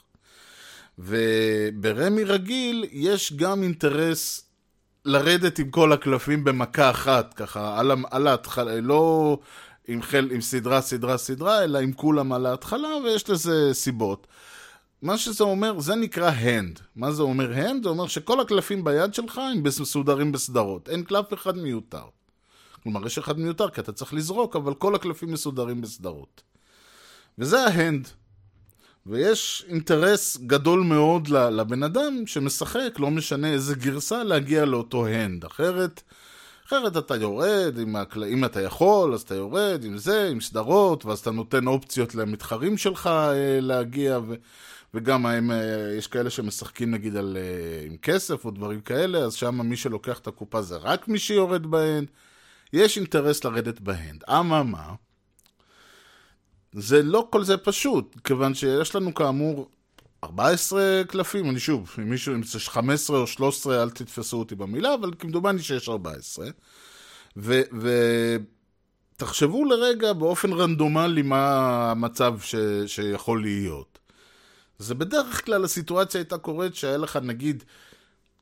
וברמי 0.99 2.25
רגיל 2.25 2.85
יש 2.93 3.33
גם 3.33 3.63
אינטרס 3.63 4.45
לרדת 5.05 5.59
עם 5.59 5.71
כל 5.71 5.93
הקלפים 5.93 6.45
במכה 6.45 6.91
אחת, 6.91 7.35
ככה, 7.35 7.79
על, 7.81 7.91
על 8.11 8.27
ההתחלה, 8.27 8.81
לא 8.81 9.39
עם, 9.89 10.03
חל, 10.03 10.29
עם 10.33 10.41
סדרה, 10.41 10.81
סדרה, 10.81 11.19
סדרה, 11.19 11.65
אלא 11.65 11.79
עם 11.79 11.93
כולם 11.93 12.33
על 12.33 12.47
ההתחלה, 12.47 12.89
ויש 13.05 13.31
לזה 13.31 13.71
סיבות. 13.73 14.27
מה 15.03 15.19
שזה 15.19 15.45
אומר, 15.45 15.81
זה 15.81 15.95
נקרא 15.95 16.31
hand. 16.31 16.81
מה 16.97 17.13
זה 17.13 17.23
אומר 17.23 17.53
hand? 17.53 17.83
זה 17.83 17.89
אומר 17.89 18.07
שכל 18.07 18.41
הקלפים 18.41 18.85
ביד 18.85 19.15
שלך 19.15 19.39
הם 19.39 19.63
מסודרים 19.63 20.33
בסדרות. 20.33 20.89
אין 20.89 21.03
קלף 21.03 21.35
אחד 21.35 21.57
מיותר. 21.57 22.05
כלומר, 22.83 23.07
יש 23.07 23.19
אחד 23.19 23.39
מיותר 23.39 23.71
כי 23.71 23.81
אתה 23.81 23.93
צריך 23.93 24.15
לזרוק, 24.15 24.57
אבל 24.57 24.75
כל 24.75 24.95
הקלפים 24.95 25.33
מסודרים 25.33 25.81
בסדרות. 25.81 26.43
וזה 27.39 27.65
ההנד. 27.65 28.09
ויש 29.07 29.65
אינטרס 29.69 30.37
גדול 30.47 30.81
מאוד 30.81 31.29
לבן 31.29 31.83
אדם 31.83 32.27
שמשחק, 32.27 32.99
לא 32.99 33.11
משנה 33.11 33.53
איזה 33.53 33.75
גרסה, 33.75 34.25
להגיע 34.25 34.65
לאותו 34.65 35.07
הנד. 35.07 35.45
אחרת, 35.45 36.03
אחרת 36.67 36.97
אתה 36.97 37.17
יורד, 37.17 37.79
עם 37.79 37.97
הקל... 37.97 38.25
אם 38.25 38.45
אתה 38.45 38.61
יכול, 38.61 39.15
אז 39.15 39.23
אתה 39.23 39.35
יורד 39.35 39.85
עם 39.85 39.99
זה, 39.99 40.29
עם 40.29 40.41
סדרות, 40.41 41.05
ואז 41.05 41.19
אתה 41.19 41.31
נותן 41.31 41.67
אופציות 41.67 42.15
למתחרים 42.15 42.79
שלך 42.79 43.07
אה, 43.07 43.59
להגיע, 43.61 44.19
ו... 44.29 44.35
וגם 44.95 45.27
הם, 45.27 45.51
אה, 45.51 45.95
יש 45.99 46.07
כאלה 46.07 46.31
שמשחקים 46.31 46.91
נגיד 46.91 47.17
על, 47.17 47.37
אה, 47.41 47.87
עם 47.87 47.97
כסף 47.97 48.45
או 48.45 48.51
דברים 48.51 48.81
כאלה, 48.81 49.19
אז 49.19 49.35
שם 49.35 49.61
מי 49.67 49.77
שלוקח 49.77 50.19
את 50.19 50.27
הקופה 50.27 50.63
זה 50.63 50.77
רק 50.77 51.09
מי 51.09 51.19
שיורד 51.19 51.67
בהן. 51.67 52.05
יש 52.73 52.99
אינטרס 52.99 53.45
לרדת 53.45 53.81
בהנד. 53.81 54.25
אממה, 54.29 54.95
זה 56.73 57.03
לא 57.03 57.29
כל 57.31 57.45
זה 57.45 57.57
פשוט, 57.57 58.17
כיוון 58.25 58.55
שיש 58.55 58.95
לנו 58.95 59.15
כאמור 59.15 59.69
14 60.25 61.03
קלפים, 61.09 61.51
אני 61.51 61.61
שוב, 61.61 61.95
אם 61.99 62.11
מישהו, 62.11 62.35
אם 62.35 62.43
זה 62.43 62.61
15 62.61 63.19
או 63.19 63.27
13, 63.27 63.83
אל 63.83 63.91
תתפסו 63.91 64.39
אותי 64.39 64.55
במילה, 64.55 64.95
אבל 64.95 65.11
כמדומני 65.19 65.63
שיש 65.63 65.89
14. 65.89 66.47
ותחשבו 69.17 69.65
לרגע 69.65 70.13
באופן 70.13 70.53
רנדומלי 70.53 71.23
מה 71.23 71.91
המצב 71.91 72.41
ש, 72.41 72.55
שיכול 72.87 73.43
להיות. 73.43 73.99
זה 74.79 74.95
בדרך 74.95 75.45
כלל 75.45 75.65
הסיטואציה 75.65 76.21
הייתה 76.21 76.39
קורית 76.39 76.75
שהיה 76.75 76.97
לך 76.97 77.17
נגיד 77.17 77.65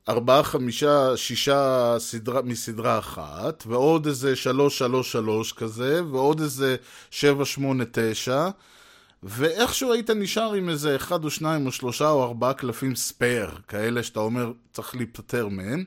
ארבעה, 0.09 0.43
חמישה, 0.43 1.17
שישה 1.17 1.95
סדרה, 1.99 2.41
מסדרה 2.41 2.99
אחת, 2.99 3.63
ועוד 3.67 4.05
איזה 4.05 4.35
שלוש, 4.35 4.77
שלוש, 4.77 5.11
שלוש 5.11 5.53
כזה, 5.53 6.01
ועוד 6.11 6.41
איזה 6.41 6.75
שבע, 7.11 7.45
שמונה, 7.45 7.83
תשע, 7.91 8.49
ואיכשהו 9.23 9.93
היית 9.93 10.09
נשאר 10.09 10.53
עם 10.53 10.69
איזה 10.69 10.95
אחד 10.95 11.23
או 11.23 11.29
שניים 11.29 11.65
או 11.65 11.71
שלושה 11.71 12.09
או 12.09 12.23
ארבעה 12.23 12.53
קלפים 12.53 12.95
ספייר, 12.95 13.49
כאלה 13.67 14.03
שאתה 14.03 14.19
אומר 14.19 14.51
צריך 14.73 14.95
להיפטר 14.95 15.47
מהם. 15.47 15.83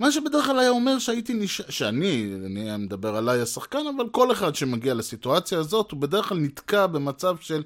מה 0.00 0.12
שבדרך 0.12 0.46
כלל 0.46 0.58
היה 0.58 0.70
אומר 0.70 0.98
שהייתי 0.98 1.34
נשאר, 1.34 1.64
שאני, 1.68 2.32
אני 2.46 2.76
מדבר 2.76 3.16
עליי 3.16 3.40
השחקן, 3.40 3.78
אבל 3.96 4.08
כל 4.10 4.32
אחד 4.32 4.54
שמגיע 4.54 4.94
לסיטואציה 4.94 5.58
הזאת, 5.58 5.90
הוא 5.90 6.00
בדרך 6.00 6.28
כלל 6.28 6.38
נתקע 6.38 6.86
במצב 6.86 7.36
של 7.40 7.62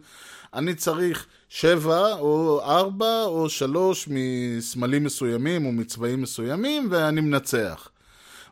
אני 0.57 0.75
צריך 0.75 1.27
שבע 1.49 2.13
או 2.13 2.61
ארבע 2.63 3.23
או 3.25 3.49
שלוש 3.49 4.09
מסמלים 4.11 5.05
מסוימים 5.05 5.67
או 5.67 5.73
מצבעים 5.73 6.23
מסוימים 6.23 6.89
ואני 6.91 7.21
מנצח. 7.21 7.89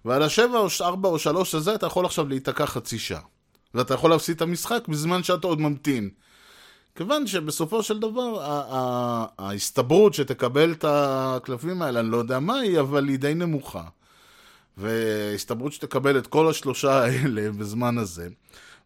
ועל 0.05 0.23
השבע 0.23 0.59
או 0.59 0.67
ארבע 0.81 1.09
או 1.09 1.19
שלוש 1.19 1.55
הזה 1.55 1.75
אתה 1.75 1.87
יכול 1.87 2.07
עכשיו 2.07 2.29
להיתקע 2.29 2.67
חצי 2.67 2.99
שעה. 2.99 3.21
ואתה 3.75 3.95
יכול 3.95 4.11
להפסיד 4.11 4.37
את 4.37 4.43
המשחק 4.43 4.89
בזמן 4.89 5.23
שאתה 5.23 5.47
עוד 5.47 5.61
ממתין. 5.61 6.11
כיוון 6.95 7.27
שבסופו 7.27 7.83
של 7.83 7.99
דבר 7.99 8.39
ההסתברות 9.39 10.15
שתקבל 10.15 10.73
את 10.73 10.85
הקלפים 10.89 11.83
האלה, 11.83 12.01
אני 12.01 12.11
לא 12.11 12.17
יודע 12.17 12.39
מה 12.39 12.59
היא, 12.59 12.81
אבל 12.81 13.09
היא 13.09 13.19
די 13.19 13.35
נמוכה. 13.35 13.85
והסתברות 14.77 15.73
שתקבל 15.73 16.19
את 16.19 16.27
כל 16.27 16.49
השלושה 16.49 17.05
האלה 17.05 17.53
בזמן 17.53 17.99
הזה. 17.99 18.29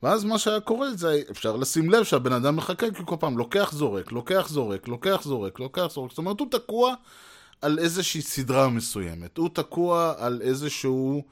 ואז 0.02 0.24
מה 0.24 0.38
שהיה 0.38 0.60
קורה 0.60 0.90
זה, 0.90 1.22
אפשר 1.30 1.56
לשים 1.56 1.90
לב 1.90 2.04
שהבן 2.04 2.32
אדם 2.32 2.56
מחכה 2.56 2.90
כי 2.90 3.02
כל 3.06 3.16
פעם 3.20 3.38
לוקח 3.38 3.72
זורק, 3.72 4.12
לוקח 4.12 4.48
זורק, 4.48 4.88
לוקח 4.88 5.20
זורק, 5.24 5.60
לוקח 5.60 5.86
זורק. 5.90 6.10
זאת 6.10 6.18
אומרת, 6.18 6.40
הוא 6.40 6.50
תקוע 6.50 6.94
על 7.62 7.78
איזושהי 7.78 8.22
סדרה 8.22 8.68
מסוימת. 8.68 9.38
הוא 9.38 9.48
תקוע 9.52 10.14
על 10.18 10.40
איזושהי 10.42 11.22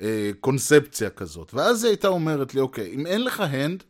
אה, 0.00 0.30
קונספציה 0.40 1.10
כזאת. 1.10 1.54
ואז 1.54 1.84
היא 1.84 1.90
הייתה 1.90 2.08
אומרת 2.08 2.54
לי, 2.54 2.60
אוקיי, 2.60 2.94
אם 2.94 3.06
אין 3.06 3.24
לך 3.24 3.40
הנד, 3.40 3.82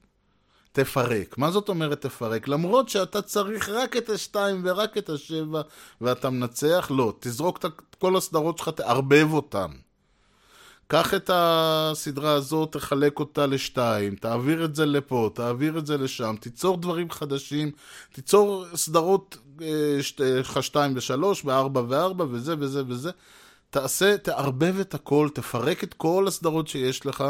תפרק. 0.72 1.38
מה 1.38 1.50
זאת 1.50 1.68
אומרת 1.68 2.00
תפרק? 2.00 2.48
למרות 2.48 2.88
שאתה 2.88 3.22
צריך 3.22 3.68
רק 3.68 3.96
את 3.96 4.10
השתיים 4.10 4.60
ורק 4.64 4.98
את 4.98 5.08
השבע 5.10 5.62
ואתה 6.00 6.30
מנצח, 6.30 6.90
לא. 6.94 7.12
תזרוק 7.20 7.58
את 7.58 7.94
כל 7.98 8.16
הסדרות 8.16 8.58
שלך, 8.58 8.68
תערבב 8.68 9.32
אותן. 9.32 9.70
קח 10.88 11.14
את 11.14 11.30
הסדרה 11.32 12.32
הזאת, 12.32 12.72
תחלק 12.72 13.20
אותה 13.20 13.46
לשתיים, 13.46 14.14
תעביר 14.14 14.64
את 14.64 14.74
זה 14.74 14.86
לפה, 14.86 15.30
תעביר 15.34 15.78
את 15.78 15.86
זה 15.86 15.98
לשם, 15.98 16.34
תיצור 16.40 16.76
דברים 16.76 17.10
חדשים, 17.10 17.70
תיצור 18.12 18.64
סדרות 18.74 19.36
אה, 19.62 20.02
שת- 20.02 20.20
לך 20.20 20.62
שתיים 20.62 20.92
ושלוש, 20.96 21.44
וארבע 21.44 21.82
וארבע, 21.88 22.24
וזה 22.30 22.54
וזה 22.58 22.82
וזה. 22.88 23.10
תעשה, 23.70 24.18
תערבב 24.18 24.80
את 24.80 24.94
הכל, 24.94 25.28
תפרק 25.34 25.84
את 25.84 25.94
כל 25.94 26.24
הסדרות 26.28 26.68
שיש 26.68 27.06
לך, 27.06 27.24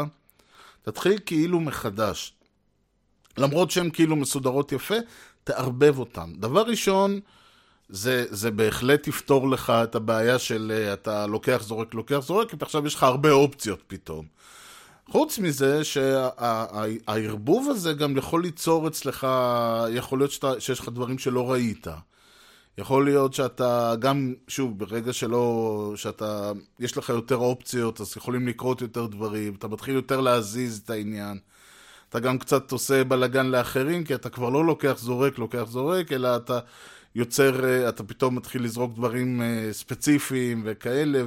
תתחיל 0.81 1.19
כאילו 1.25 1.59
מחדש. 1.59 2.33
למרות 3.37 3.71
שהן 3.71 3.89
כאילו 3.89 4.15
מסודרות 4.15 4.71
יפה, 4.71 4.95
תערבב 5.43 5.99
אותן. 5.99 6.33
דבר 6.37 6.61
ראשון, 6.61 7.19
זה, 7.89 8.25
זה 8.29 8.51
בהחלט 8.51 9.07
יפתור 9.07 9.49
לך 9.49 9.69
את 9.69 9.95
הבעיה 9.95 10.39
של 10.39 10.71
אה, 10.75 10.93
אתה 10.93 11.27
לוקח, 11.27 11.61
זורק, 11.63 11.93
לוקח, 11.93 12.19
זורק, 12.19 12.49
כי 12.49 12.55
עכשיו 12.61 12.87
יש 12.87 12.95
לך 12.95 13.03
הרבה 13.03 13.31
אופציות 13.31 13.83
פתאום. 13.87 14.25
חוץ 15.09 15.39
מזה 15.39 15.83
שהערבוב 15.83 17.69
הזה 17.69 17.93
גם 17.93 18.17
יכול 18.17 18.41
ליצור 18.41 18.87
אצלך, 18.87 19.27
יכול 19.89 20.19
להיות 20.19 20.31
שאתה, 20.31 20.61
שיש 20.61 20.79
לך 20.79 20.89
דברים 20.89 21.17
שלא 21.17 21.51
ראית. 21.51 21.87
יכול 22.77 23.05
להיות 23.05 23.33
שאתה 23.33 23.93
גם, 23.99 24.33
שוב, 24.47 24.79
ברגע 24.79 25.13
שלא, 25.13 25.93
שאתה, 25.95 26.51
יש 26.79 26.97
לך 26.97 27.09
יותר 27.09 27.35
אופציות, 27.35 28.01
אז 28.01 28.13
יכולים 28.17 28.47
לקרות 28.47 28.81
יותר 28.81 29.05
דברים, 29.05 29.55
אתה 29.55 29.67
מתחיל 29.67 29.95
יותר 29.95 30.21
להזיז 30.21 30.81
את 30.85 30.89
העניין. 30.89 31.39
אתה 32.09 32.19
גם 32.19 32.37
קצת 32.37 32.71
עושה 32.71 33.03
בלאגן 33.03 33.45
לאחרים, 33.45 34.03
כי 34.03 34.15
אתה 34.15 34.29
כבר 34.29 34.49
לא 34.49 34.65
לוקח 34.65 34.97
זורק, 34.99 35.37
לוקח 35.37 35.63
זורק, 35.67 36.11
אלא 36.11 36.35
אתה 36.35 36.59
יוצר, 37.15 37.65
אה, 37.65 37.89
אתה 37.89 38.03
פתאום 38.03 38.35
מתחיל 38.35 38.63
לזרוק 38.63 38.95
דברים 38.95 39.41
אה, 39.41 39.69
ספציפיים 39.71 40.61
וכאלה, 40.65 41.23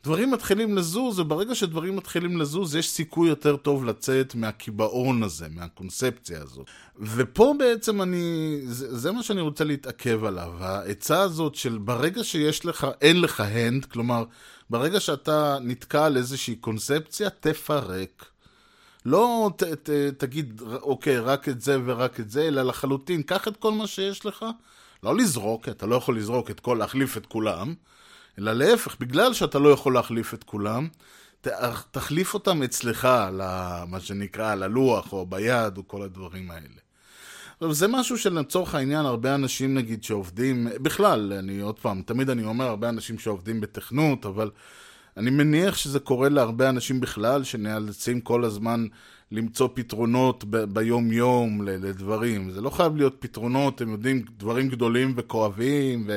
ודברים 0.00 0.30
מתחילים 0.30 0.76
לזוז, 0.76 1.18
וברגע 1.18 1.54
שדברים 1.54 1.96
מתחילים 1.96 2.40
לזוז, 2.40 2.76
יש 2.76 2.90
סיכוי 2.90 3.28
יותר 3.28 3.56
טוב 3.56 3.84
לצאת 3.84 4.34
מהקיבעון 4.34 5.22
הזה, 5.22 5.46
מהקונספציה 5.50 6.42
הזאת. 6.42 6.66
ופה 6.98 7.54
בעצם 7.58 8.02
אני, 8.02 8.58
זה, 8.64 8.96
זה 8.96 9.12
מה 9.12 9.22
שאני 9.22 9.40
רוצה 9.40 9.64
להתעכב 9.64 10.24
עליו, 10.24 10.52
העצה 10.58 11.20
הזאת 11.20 11.54
של 11.54 11.78
ברגע 11.78 12.24
שיש 12.24 12.66
לך, 12.66 12.86
אין 13.00 13.20
לך 13.20 13.40
הנד, 13.40 13.84
כלומר, 13.84 14.24
ברגע 14.70 15.00
שאתה 15.00 15.58
נתקע 15.60 16.04
על 16.04 16.16
איזושהי 16.16 16.56
קונספציה, 16.56 17.30
תפרק. 17.30 18.24
לא 19.04 19.50
ת, 19.56 19.62
ת, 19.62 19.90
תגיד, 20.18 20.62
אוקיי, 20.82 21.18
רק 21.18 21.48
את 21.48 21.60
זה 21.60 21.78
ורק 21.84 22.20
את 22.20 22.30
זה, 22.30 22.48
אלא 22.48 22.62
לחלוטין, 22.62 23.22
קח 23.22 23.48
את 23.48 23.56
כל 23.56 23.72
מה 23.72 23.86
שיש 23.86 24.26
לך, 24.26 24.44
לא 25.02 25.16
לזרוק, 25.16 25.64
כי 25.64 25.70
אתה 25.70 25.86
לא 25.86 25.96
יכול 25.96 26.16
לזרוק 26.16 26.50
את 26.50 26.60
כל, 26.60 26.76
להחליף 26.78 27.16
את 27.16 27.26
כולם, 27.26 27.74
אלא 28.38 28.52
להפך, 28.52 28.96
בגלל 29.00 29.32
שאתה 29.32 29.58
לא 29.58 29.68
יכול 29.68 29.94
להחליף 29.94 30.34
את 30.34 30.44
כולם, 30.44 30.88
תחליף 31.90 32.34
אותם 32.34 32.62
אצלך, 32.62 33.04
על 33.04 33.40
ה- 33.40 33.84
מה 33.88 34.00
שנקרא, 34.00 34.52
על 34.52 34.62
הלוח 34.62 35.12
או 35.12 35.26
ביד 35.26 35.78
או 35.78 35.88
כל 35.88 36.02
הדברים 36.02 36.50
האלה. 36.50 36.66
עכשיו, 37.54 37.72
זה 37.72 37.88
משהו 37.88 38.18
שלצורך 38.18 38.74
העניין, 38.74 39.06
הרבה 39.06 39.34
אנשים 39.34 39.74
נגיד 39.74 40.04
שעובדים, 40.04 40.68
בכלל, 40.82 41.32
אני 41.32 41.60
עוד 41.60 41.78
פעם, 41.78 42.02
תמיד 42.02 42.30
אני 42.30 42.44
אומר, 42.44 42.64
הרבה 42.64 42.88
אנשים 42.88 43.18
שעובדים 43.18 43.60
בתכנות, 43.60 44.26
אבל 44.26 44.50
אני 45.16 45.30
מניח 45.30 45.76
שזה 45.76 46.00
קורה 46.00 46.28
להרבה 46.28 46.68
אנשים 46.68 47.00
בכלל, 47.00 47.44
שנאלצים 47.44 48.20
כל 48.20 48.44
הזמן 48.44 48.86
למצוא 49.32 49.68
פתרונות 49.74 50.44
ב- 50.44 50.56
ביום-יום 50.64 51.62
לדברים. 51.62 52.50
זה 52.50 52.60
לא 52.60 52.70
חייב 52.70 52.96
להיות 52.96 53.16
פתרונות, 53.18 53.80
הם 53.80 53.92
יודעים, 53.92 54.22
דברים 54.38 54.68
גדולים 54.68 55.14
וכואבים, 55.16 56.08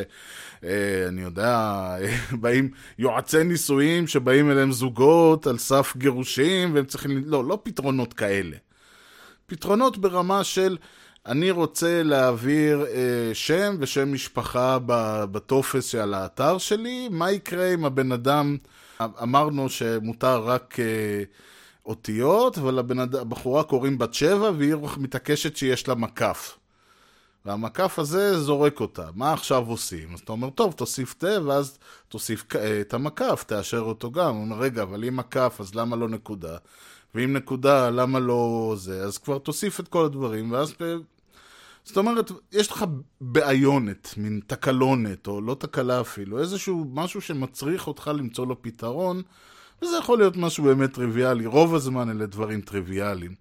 ואני 0.64 1.22
יודע, 1.22 1.86
באים 2.42 2.70
יועצי 3.00 3.44
נישואים 3.44 4.08
שבאים 4.08 4.52
אליהם 4.52 4.72
זוגות 4.72 5.48
על 5.48 5.58
סף 5.58 5.94
גירושים, 5.98 6.76
והם 6.76 6.86
צריכים, 6.86 7.24
לא, 7.26 7.46
לא 7.46 7.60
פתרונות 7.64 8.14
כאלה. 8.14 8.58
פתרונות 9.46 9.98
ברמה 9.98 10.44
של 10.44 10.78
אני 11.26 11.52
רוצה 11.52 12.04
להעביר 12.04 12.86
אה, 12.86 13.32
שם 13.34 13.76
ושם 13.80 14.14
משפחה 14.14 14.78
בטופס 15.32 15.86
של 15.86 16.14
האתר 16.14 16.58
שלי, 16.58 17.08
מה 17.12 17.32
יקרה 17.32 17.74
אם 17.74 17.86
הבן 17.86 18.12
אדם, 18.12 18.58
אמרנו 19.02 19.70
שמותר 19.70 20.44
רק 20.44 20.80
אה, 20.80 21.24
אותיות. 21.86 22.58
הבחורה 23.22 23.64
קוראים 23.64 23.98
בת 23.98 24.14
שבע 24.14 24.52
והיא 24.58 24.76
מתעקשת 24.98 25.58
שיש 25.58 25.88
לה 25.88 25.96
מקף. 25.96 26.58
והמקף 27.46 28.00
הזה 28.00 28.40
זורק 28.40 28.80
אותה. 28.80 29.10
מה 29.16 29.34
עכשיו 29.34 29.66
עושים? 29.68 30.14
אז 30.14 30.20
אתה 30.20 30.32
אומר, 30.32 30.50
טוב, 30.50 30.74
תוסיף 30.74 31.14
תה, 31.14 31.46
ואז 31.46 31.80
תוסיף 32.08 32.56
אה, 32.56 32.82
את 32.82 32.94
המקף, 32.94 33.44
תאשר 33.48 33.80
אותו 33.80 34.12
גם. 34.12 34.36
הוא 34.36 34.44
אומר, 34.44 34.60
רגע, 34.60 34.84
אבל 34.84 35.06
אם 35.06 35.16
מקף, 35.16 35.58
אז 35.60 35.76
למה 35.76 35.96
לא 35.96 36.10
נקודה? 36.10 36.58
ואם 37.16 37.34
נקודה, 37.34 37.90
למה 37.90 38.20
לא 38.20 38.74
זה? 38.78 39.04
אז 39.04 39.18
כבר 39.18 39.38
תוסיף 39.38 39.80
את 39.80 39.88
כל 39.88 40.06
הדברים, 40.06 40.52
ואז... 40.52 40.74
זאת 41.84 41.98
אומרת, 41.98 42.32
יש 42.52 42.72
לך 42.72 42.86
בעיונת, 43.22 44.14
מין 44.18 44.42
תקלונת, 44.48 45.28
או 45.28 45.42
לא 45.42 45.56
תקלה 45.60 46.02
אפילו, 46.02 46.40
איזשהו 46.40 46.86
משהו 46.94 47.22
שמצריך 47.22 47.88
אותך 47.88 48.12
למצוא 48.16 48.48
לו 48.48 48.62
פתרון, 48.62 49.22
וזה 49.84 49.98
יכול 49.98 50.18
להיות 50.18 50.38
משהו 50.38 50.64
באמת 50.64 50.94
טריוויאלי. 50.94 51.46
רוב 51.46 51.76
הזמן 51.76 52.10
אלה 52.10 52.26
דברים 52.26 52.62
טריוויאליים. 52.62 53.36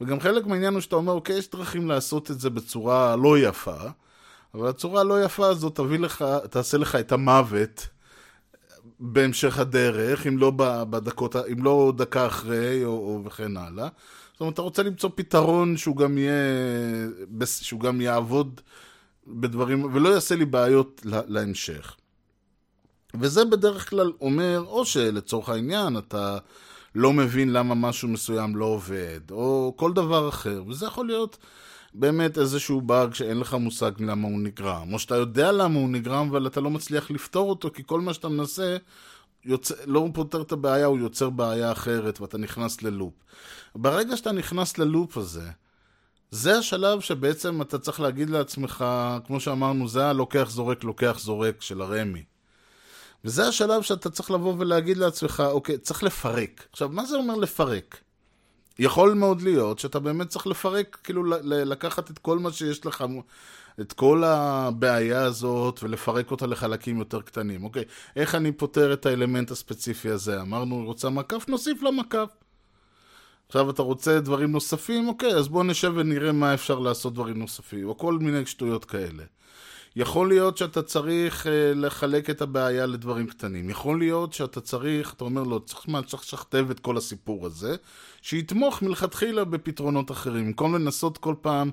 וגם 0.00 0.20
חלק 0.20 0.46
מהעניין 0.46 0.74
הוא 0.74 0.80
שאתה 0.80 0.96
אומר, 0.96 1.12
אוקיי, 1.12 1.38
יש 1.38 1.50
דרכים 1.50 1.88
לעשות 1.88 2.30
את 2.30 2.40
זה 2.40 2.50
בצורה 2.50 3.16
לא 3.16 3.38
יפה, 3.38 3.76
אבל 4.54 4.68
הצורה 4.68 5.00
הלא 5.00 5.24
יפה 5.24 5.46
הזאת 5.46 5.76
תביא 5.76 5.98
לך, 5.98 6.24
תעשה 6.50 6.78
לך 6.78 6.94
את 6.94 7.12
המוות 7.12 7.88
בהמשך 9.00 9.58
הדרך, 9.58 10.26
אם 10.26 10.38
לא 10.38 10.52
בדקות, 10.90 11.36
אם 11.36 11.64
לא 11.64 11.92
דקה 11.96 12.26
אחרי, 12.26 12.84
או, 12.84 12.90
או 12.90 13.22
וכן 13.24 13.56
הלאה. 13.56 13.88
זאת 14.32 14.40
אומרת, 14.40 14.54
אתה 14.54 14.62
רוצה 14.62 14.82
למצוא 14.82 15.10
פתרון 15.14 15.76
שהוא 15.76 15.96
גם 15.96 16.18
יהיה, 16.18 16.32
שהוא 17.46 17.80
גם 17.80 18.00
יעבוד 18.00 18.60
בדברים, 19.26 19.84
ולא 19.94 20.08
יעשה 20.08 20.36
לי 20.36 20.44
בעיות 20.44 21.00
להמשך. 21.04 21.96
וזה 23.14 23.44
בדרך 23.44 23.90
כלל 23.90 24.12
אומר, 24.20 24.64
או 24.66 24.84
שלצורך 24.84 25.48
העניין 25.48 25.98
אתה 25.98 26.38
לא 26.94 27.12
מבין 27.12 27.52
למה 27.52 27.74
משהו 27.74 28.08
מסוים 28.08 28.56
לא 28.56 28.64
עובד, 28.64 29.20
או 29.30 29.74
כל 29.76 29.92
דבר 29.92 30.28
אחר, 30.28 30.62
וזה 30.68 30.86
יכול 30.86 31.06
להיות 31.06 31.36
באמת 31.94 32.38
איזשהו 32.38 32.80
באג 32.80 33.14
שאין 33.14 33.40
לך 33.40 33.54
מושג 33.54 33.92
למה 33.98 34.28
הוא 34.28 34.38
נגרם, 34.40 34.92
או 34.92 34.98
שאתה 34.98 35.16
יודע 35.16 35.52
למה 35.52 35.78
הוא 35.78 35.88
נגרם, 35.88 36.28
אבל 36.28 36.46
אתה 36.46 36.60
לא 36.60 36.70
מצליח 36.70 37.10
לפתור 37.10 37.50
אותו, 37.50 37.70
כי 37.74 37.82
כל 37.86 38.00
מה 38.00 38.14
שאתה 38.14 38.28
מנסה 38.28 38.76
יוצא, 39.44 39.74
לא 39.86 40.08
פותר 40.14 40.42
את 40.42 40.52
הבעיה, 40.52 40.86
הוא 40.86 40.98
יוצר 40.98 41.30
בעיה 41.30 41.72
אחרת, 41.72 42.20
ואתה 42.20 42.38
נכנס 42.38 42.82
ללופ. 42.82 43.14
ברגע 43.74 44.16
שאתה 44.16 44.32
נכנס 44.32 44.78
ללופ 44.78 45.16
הזה, 45.16 45.50
זה 46.30 46.58
השלב 46.58 47.00
שבעצם 47.00 47.62
אתה 47.62 47.78
צריך 47.78 48.00
להגיד 48.00 48.30
לעצמך, 48.30 48.84
כמו 49.26 49.40
שאמרנו, 49.40 49.88
זה 49.88 50.06
הלוקח 50.06 50.50
זורק, 50.50 50.84
לוקח 50.84 51.18
זורק 51.20 51.62
של 51.62 51.82
הרמי. 51.82 52.24
וזה 53.24 53.48
השלב 53.48 53.82
שאתה 53.82 54.10
צריך 54.10 54.30
לבוא 54.30 54.54
ולהגיד 54.58 54.96
לעצמך, 54.96 55.42
אוקיי, 55.46 55.78
צריך 55.78 56.02
לפרק. 56.02 56.66
עכשיו, 56.72 56.88
מה 56.88 57.04
זה 57.04 57.16
אומר 57.16 57.34
לפרק? 57.34 58.00
יכול 58.78 59.14
מאוד 59.14 59.42
להיות 59.42 59.78
שאתה 59.78 59.98
באמת 59.98 60.28
צריך 60.28 60.46
לפרק, 60.46 60.98
כאילו 61.04 61.24
לקחת 61.44 62.10
את 62.10 62.18
כל 62.18 62.38
מה 62.38 62.52
שיש 62.52 62.86
לך, 62.86 63.04
את 63.80 63.92
כל 63.92 64.24
הבעיה 64.24 65.22
הזאת, 65.22 65.82
ולפרק 65.82 66.30
אותה 66.30 66.46
לחלקים 66.46 66.98
יותר 66.98 67.20
קטנים. 67.20 67.64
אוקיי, 67.64 67.84
איך 68.16 68.34
אני 68.34 68.52
פותר 68.52 68.92
את 68.92 69.06
האלמנט 69.06 69.50
הספציפי 69.50 70.10
הזה? 70.10 70.40
אמרנו, 70.40 70.84
רוצה 70.84 71.10
מקף? 71.10 71.44
נוסיף 71.48 71.82
לה 71.82 71.90
מקף. 71.90 72.28
עכשיו 73.48 73.70
אתה 73.70 73.82
רוצה 73.82 74.20
דברים 74.20 74.52
נוספים? 74.52 75.08
אוקיי, 75.08 75.34
אז 75.34 75.48
בוא 75.48 75.64
נשב 75.64 75.92
ונראה 75.96 76.32
מה 76.32 76.54
אפשר 76.54 76.78
לעשות 76.78 77.14
דברים 77.14 77.38
נוספים, 77.38 77.88
או 77.88 77.98
כל 77.98 78.18
מיני 78.18 78.46
שטויות 78.46 78.84
כאלה. 78.84 79.24
יכול 79.96 80.28
להיות 80.28 80.56
שאתה 80.56 80.82
צריך 80.82 81.46
uh, 81.46 81.48
לחלק 81.74 82.30
את 82.30 82.42
הבעיה 82.42 82.86
לדברים 82.86 83.26
קטנים. 83.26 83.70
יכול 83.70 83.98
להיות 83.98 84.32
שאתה 84.32 84.60
צריך, 84.60 85.14
אתה 85.14 85.24
אומר 85.24 85.42
לו, 85.42 85.60
צריך, 85.60 85.88
מה, 85.88 86.02
צריך 86.02 86.22
לשכתב 86.22 86.66
את 86.70 86.80
כל 86.80 86.96
הסיפור 86.96 87.46
הזה, 87.46 87.76
שיתמוך 88.22 88.82
מלכתחילה 88.82 89.44
בפתרונות 89.44 90.10
אחרים. 90.10 90.46
במקום 90.46 90.74
לנסות 90.74 91.18
כל 91.18 91.34
פעם, 91.40 91.70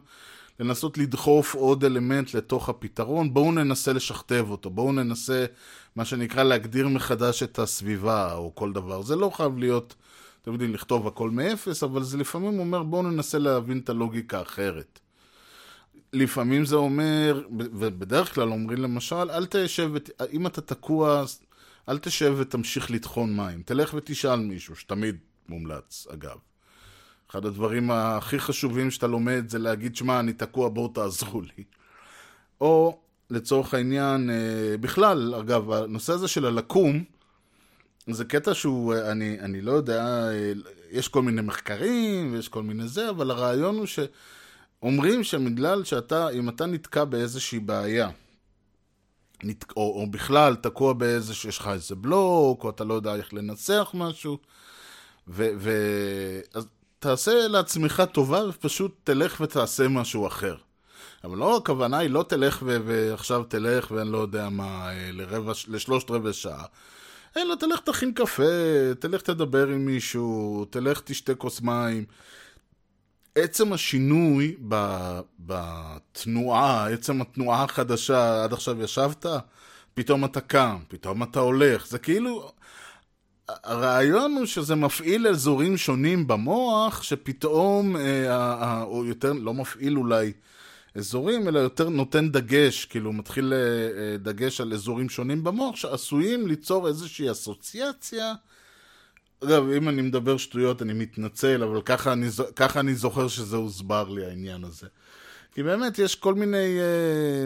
לנסות 0.60 0.98
לדחוף 0.98 1.56
עוד 1.56 1.84
אלמנט 1.84 2.34
לתוך 2.34 2.70
הפתרון, 2.70 3.34
בואו 3.34 3.52
ננסה 3.52 3.94
לשכתב 3.94 4.46
אותו, 4.50 4.70
בואו 4.70 4.92
ננסה, 4.92 5.46
מה 5.96 6.06
שנקרא, 6.06 6.44
להגדיר 6.44 6.88
מחדש 6.88 7.44
את 7.44 7.60
הסביבה 7.60 8.34
או 8.34 8.56
כל 8.56 8.74
דבר. 8.74 9.02
זה 9.02 9.16
לא 9.16 9.30
חייב 9.30 9.58
להיות, 9.58 9.96
אתם 10.42 10.52
יודעים, 10.52 10.74
לכתוב 10.74 11.08
הכל 11.08 11.30
מאפס, 11.30 11.84
אבל 11.84 12.04
זה 12.04 12.18
לפעמים 12.18 12.60
אומר, 12.60 12.84
בואו 12.84 13.02
ננסה 13.02 13.38
להבין 13.38 13.80
את 13.80 13.90
הלוגיקה 13.90 14.40
האחרת. 14.40 15.00
לפעמים 16.14 16.66
זה 16.66 16.76
אומר, 16.76 17.42
ובדרך 17.58 18.36
כלל 18.36 18.52
אומרים 18.52 18.78
למשל, 18.82 19.32
אל 19.32 19.46
תשב, 19.46 19.92
אם 20.32 20.48
אתה 20.48 20.62
תקוע, 20.62 21.24
אל 21.90 21.98
תשב 21.98 22.36
ותמשיך 22.38 22.92
לטחון 22.92 23.36
מים. 23.36 23.62
תלך 23.66 23.94
ותשאל 23.94 24.40
מישהו, 24.40 24.76
שתמיד 24.76 25.18
מומלץ, 25.50 26.08
אגב. 26.14 26.38
אחד 27.32 27.46
הדברים 27.46 27.92
הכי 27.92 28.40
חשובים 28.40 28.92
שאתה 28.92 29.08
לומד 29.08 29.50
זה 29.50 29.60
להגיד, 29.60 29.96
שמע, 29.96 30.20
אני 30.20 30.34
תקוע, 30.34 30.70
בואו 30.70 30.88
תעזרו 30.88 31.42
לי. 31.42 31.64
או, 32.62 33.00
לצורך 33.30 33.74
העניין, 33.74 34.30
אה, 34.30 34.78
בכלל, 34.78 35.36
אגב, 35.36 35.72
הנושא 35.72 36.14
הזה 36.14 36.28
של 36.28 36.46
הלקום, 36.46 37.04
זה 38.10 38.26
קטע 38.26 38.54
שהוא, 38.54 38.94
אה, 38.94 39.12
אני, 39.12 39.40
אני 39.40 39.62
לא 39.62 39.72
יודע, 39.72 40.06
אה, 40.06 40.52
יש 40.92 41.08
כל 41.08 41.22
מיני 41.22 41.42
מחקרים 41.42 42.34
ויש 42.34 42.50
כל 42.50 42.64
מיני 42.64 42.88
זה, 42.88 43.10
אבל 43.10 43.32
הרעיון 43.32 43.78
הוא 43.78 43.86
ש... 43.86 44.00
אומרים 44.82 45.24
שבגלל 45.24 45.84
שאתה, 45.84 46.30
אם 46.30 46.50
אתה 46.50 46.66
נתקע 46.66 47.04
באיזושהי 47.04 47.60
בעיה, 47.60 48.10
נת... 49.44 49.66
או, 49.78 50.02
או 50.02 50.08
בכלל 50.12 50.56
תקוע 50.56 50.94
באיזה, 50.94 51.34
שיש 51.34 51.58
לך 51.58 51.68
איזה 51.68 51.96
בלוק, 51.96 52.64
או 52.64 52.70
אתה 52.70 52.84
לא 52.84 52.94
יודע 52.94 53.16
איך 53.16 53.34
לנסח 53.34 53.92
משהו, 53.94 54.38
ו... 55.28 55.50
ו... 55.58 55.72
אז 56.54 56.68
תעשה 57.00 57.48
לעצמך 57.48 58.04
טובה 58.12 58.50
ופשוט 58.50 58.96
תלך 59.04 59.42
ותעשה 59.42 59.88
משהו 59.88 60.28
אחר. 60.28 60.56
אבל 61.24 61.38
לא, 61.38 61.58
הכוונה 61.58 61.98
היא 61.98 62.10
לא 62.10 62.26
תלך 62.30 62.64
ו... 62.66 62.78
ועכשיו 62.86 63.44
תלך 63.44 63.92
ואני 63.92 64.12
לא 64.12 64.18
יודע 64.18 64.50
מה, 64.50 64.90
אה, 64.90 65.10
לרבע, 65.12 65.52
לשלושת 65.68 66.12
רבעי 66.12 66.34
שעה. 66.34 66.66
אלא 67.38 67.56
תלך 67.56 67.80
תכין 67.80 68.14
קפה, 68.14 68.44
תלך 69.00 69.22
תדבר 69.22 69.68
עם 69.68 69.86
מישהו, 69.86 70.66
תלך 70.70 71.02
תשתה 71.06 71.36
כוס 71.36 71.62
מים. 71.62 72.06
עצם 73.38 73.74
השינוי 73.74 74.56
בתנועה, 75.40 76.90
עצם 76.90 77.22
התנועה 77.22 77.64
החדשה, 77.64 78.44
עד 78.44 78.54
עכשיו 78.54 78.82
ישבת, 78.82 79.26
פתאום 79.94 80.26
אתה 80.26 80.42
קם, 80.42 80.78
פתאום 80.88 81.24
אתה 81.24 81.40
הולך, 81.40 81.88
זה 81.88 82.00
כאילו... 82.00 82.52
הרעיון 83.64 84.36
הוא 84.38 84.46
שזה 84.46 84.76
מפעיל 84.76 85.28
אזורים 85.28 85.78
שונים 85.78 86.28
במוח, 86.28 87.04
שפתאום, 87.04 87.98
אה, 87.98 88.84
או 88.84 89.06
יותר, 89.06 89.34
לא 89.34 89.54
מפעיל 89.54 89.98
אולי 89.98 90.34
אזורים, 90.96 91.48
אלא 91.48 91.60
יותר 91.60 91.90
נותן 91.90 92.30
דגש, 92.30 92.86
כאילו 92.86 93.14
מתחיל 93.14 93.54
אה, 93.54 93.58
אה, 93.60 94.18
דגש 94.18 94.62
על 94.62 94.74
אזורים 94.74 95.10
שונים 95.10 95.44
במוח, 95.44 95.76
שעשויים 95.76 96.48
ליצור 96.48 96.88
איזושהי 96.88 97.32
אסוציאציה 97.32 98.34
אגב, 99.44 99.70
אם 99.70 99.90
אני 99.90 100.02
מדבר 100.02 100.38
שטויות 100.38 100.82
אני 100.82 100.94
מתנצל, 100.94 101.64
אבל 101.64 101.82
ככה 101.82 102.14
אני, 102.14 102.28
ככה 102.56 102.80
אני 102.80 102.96
זוכר 102.96 103.28
שזה 103.28 103.56
הוסבר 103.56 104.10
לי 104.10 104.26
העניין 104.26 104.64
הזה. 104.64 104.88
כי 105.54 105.64
באמת 105.64 106.00
יש 106.00 106.16
כל 106.16 106.34
מיני... 106.34 106.80
אה, 106.80 107.46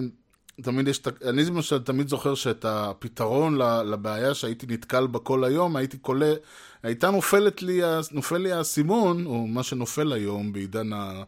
תמיד 0.61 0.87
יש... 0.87 1.01
אני 1.29 1.45
למשל 1.45 1.79
תמיד 1.79 2.07
זוכר 2.07 2.35
שאת 2.35 2.65
הפתרון 2.65 3.57
לבעיה 3.85 4.33
שהייתי 4.33 4.65
נתקל 4.69 5.07
בה 5.07 5.19
כל 5.19 5.43
היום, 5.43 5.75
הייתי 5.75 5.97
קולט... 5.97 6.37
הייתה 6.83 7.11
נופלת 7.11 7.61
לי, 7.61 7.81
נופל 8.11 8.37
לי 8.37 8.51
האסימון, 8.51 9.25
או 9.25 9.47
מה 9.47 9.63
שנופל 9.63 10.13
היום 10.13 10.53
בעידן 10.53 10.93
ה... 10.93 11.23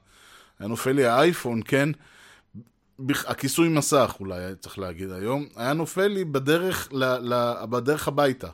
היה 0.59 0.69
נופל 0.69 0.91
לי 0.91 1.05
האייפון, 1.05 1.61
כן? 1.65 1.89
הכיסוי 3.09 3.69
מסך 3.69 4.15
אולי 4.19 4.55
צריך 4.59 4.79
להגיד 4.79 5.11
היום, 5.11 5.45
היה 5.55 5.73
נופל 5.73 6.07
לי 6.07 6.25
בדרך, 6.25 6.89
ל... 6.91 7.03
ל... 7.03 7.65
בדרך 7.69 8.07
הביתה. 8.07 8.49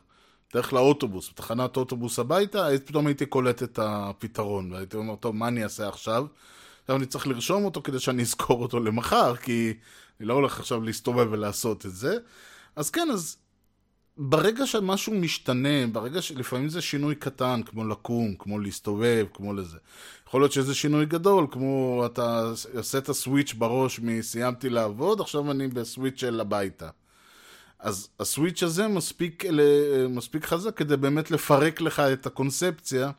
דרך 0.53 0.73
לאוטובוס, 0.73 1.29
בתחנת 1.29 1.77
אוטובוס 1.77 2.19
הביתה, 2.19 2.67
פתאום 2.85 3.07
הייתי 3.07 3.25
קולט 3.25 3.63
את 3.63 3.79
הפתרון, 3.81 4.71
והייתי 4.71 4.97
אומר, 4.97 5.15
טוב, 5.15 5.35
מה 5.35 5.47
אני 5.47 5.63
אעשה 5.63 5.87
עכשיו? 5.87 6.25
עכשיו 6.81 6.95
אני 6.95 7.05
צריך 7.05 7.27
לרשום 7.27 7.65
אותו 7.65 7.81
כדי 7.81 7.99
שאני 7.99 8.21
אזכור 8.21 8.61
אותו 8.61 8.79
למחר, 8.79 9.35
כי 9.35 9.73
אני 10.19 10.27
לא 10.27 10.33
הולך 10.33 10.59
עכשיו 10.59 10.81
להסתובב 10.81 11.27
ולעשות 11.31 11.85
את 11.85 11.95
זה. 11.95 12.17
אז 12.75 12.89
כן, 12.89 13.07
אז 13.13 13.37
ברגע 14.17 14.67
שמשהו 14.67 15.13
משתנה, 15.13 15.87
ברגע 15.91 16.21
שלפעמים 16.21 16.69
זה 16.69 16.81
שינוי 16.81 17.15
קטן, 17.15 17.61
כמו 17.65 17.87
לקום, 17.87 18.35
כמו 18.39 18.59
להסתובב, 18.59 19.25
כמו 19.33 19.53
לזה. 19.53 19.77
יכול 20.27 20.41
להיות 20.41 20.51
שזה 20.51 20.75
שינוי 20.75 21.05
גדול, 21.05 21.47
כמו 21.51 22.03
אתה 22.05 22.51
עושה 22.73 22.97
את 22.97 23.09
הסוויץ' 23.09 23.53
בראש 23.53 23.99
מסיימתי 23.99 24.69
לעבוד, 24.69 25.21
עכשיו 25.21 25.51
אני 25.51 25.67
בסוויץ' 25.67 26.19
של 26.19 26.39
הביתה. 26.39 26.89
אז 27.79 28.09
הסוויץ' 28.19 28.63
הזה 28.63 28.87
מספיק, 28.87 29.43
מספיק 30.09 30.45
חזק 30.45 30.77
כדי 30.77 30.97
באמת 30.97 31.31
לפרק 31.31 31.81
לך 31.81 31.99
את 31.99 32.25
הקונספציה 32.25 33.11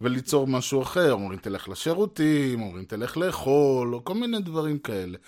וליצור 0.00 0.46
משהו 0.46 0.82
אחר. 0.82 1.12
אומרים 1.12 1.38
תלך 1.38 1.68
לשירותים, 1.68 2.62
אומרים 2.62 2.84
תלך 2.84 3.16
לאכול, 3.16 3.94
או 3.94 4.04
כל 4.04 4.14
מיני 4.14 4.40
דברים 4.40 4.78
כאלה. 4.78 5.18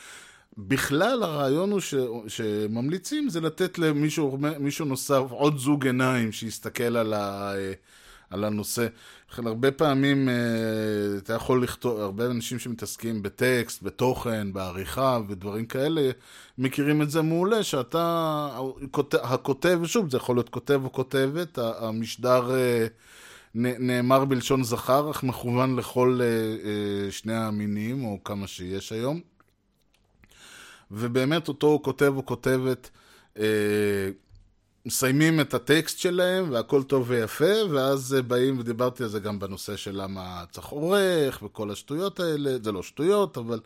בכלל 0.59 1.23
הרעיון 1.23 1.71
הוא 1.71 1.81
ש... 1.81 1.95
שממליצים 2.29 3.29
זה 3.29 3.41
לתת 3.41 3.79
למישהו 3.79 4.39
מישהו 4.59 4.87
נוסף 4.87 5.23
עוד 5.31 5.59
זוג 5.59 5.87
עיניים 5.87 6.33
שיסתכל 6.33 6.97
על, 6.97 7.15
ה... 7.15 7.53
על 8.31 8.45
הנושא. 8.45 8.87
הרבה 9.39 9.71
פעמים 9.71 10.29
אה, 10.29 10.35
אתה 11.19 11.33
יכול 11.33 11.63
לכתוב, 11.63 12.01
הרבה 12.01 12.27
אנשים 12.27 12.59
שמתעסקים 12.59 13.23
בטקסט, 13.23 13.83
בתוכן, 13.83 14.53
בעריכה 14.53 15.19
ודברים 15.29 15.67
כאלה, 15.67 16.11
מכירים 16.59 17.03
את 17.03 17.11
זה 17.11 17.23
מעולה, 17.23 17.63
שאתה, 17.63 18.49
הכותב, 19.23 19.81
שוב, 19.85 20.11
זה 20.11 20.17
יכול 20.17 20.37
להיות 20.37 20.49
כותב 20.49 20.81
או 20.85 20.93
כותבת, 20.93 21.59
המשדר 21.59 22.55
אה, 22.55 22.87
נאמר 23.55 24.25
בלשון 24.25 24.65
זכר, 24.65 25.11
אך 25.11 25.23
מכוון 25.23 25.77
לכל 25.77 26.21
אה, 26.23 27.11
שני 27.11 27.35
המינים, 27.35 28.05
או 28.05 28.19
כמה 28.25 28.47
שיש 28.47 28.93
היום. 28.93 29.21
ובאמת 30.91 31.49
אותו 31.49 31.81
כותב 31.83 32.13
או 32.17 32.27
כותבת 32.27 32.91
מסיימים 34.87 35.41
את 35.41 35.55
הטקסט 35.55 35.99
שלהם, 35.99 36.51
והכל 36.51 36.83
טוב 36.83 37.05
ויפה, 37.09 37.65
ואז 37.71 38.17
באים, 38.27 38.59
ודיברתי 38.59 39.03
על 39.03 39.09
זה 39.09 39.21
גם 39.21 39.39
בנושא 39.39 39.77
של 39.77 40.03
למה 40.03 40.45
צריך 40.51 40.67
עורך, 40.67 41.43
וכל 41.43 41.71
השטויות 41.71 42.21
האלה, 42.21 42.51
זה 42.63 42.73
לא 42.73 42.83
שטויות, 42.83 43.39
אבל 43.39 43.61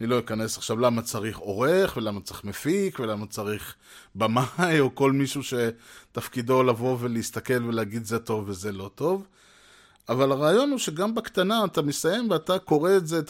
אני 0.00 0.08
לא 0.08 0.18
אכנס 0.18 0.58
עכשיו 0.58 0.78
למה 0.78 1.02
צריך 1.02 1.38
עורך, 1.38 1.96
ולמה 1.96 2.20
צריך 2.20 2.44
מפיק, 2.44 3.00
ולמה 3.00 3.26
צריך 3.26 3.74
במאי, 4.14 4.80
או 4.80 4.94
כל 4.94 5.12
מישהו 5.12 5.42
שתפקידו 5.42 6.62
לבוא 6.62 6.96
ולהסתכל 7.00 7.64
ולהגיד 7.64 8.04
זה 8.04 8.18
טוב 8.18 8.44
וזה 8.48 8.72
לא 8.72 8.90
טוב. 8.94 9.26
אבל 10.08 10.32
הרעיון 10.32 10.70
הוא 10.70 10.78
שגם 10.78 11.14
בקטנה 11.14 11.64
אתה 11.64 11.82
מסיים 11.82 12.30
ואתה 12.30 12.58
קורא 12.58 12.96
את 12.96 13.06
זה, 13.06 13.20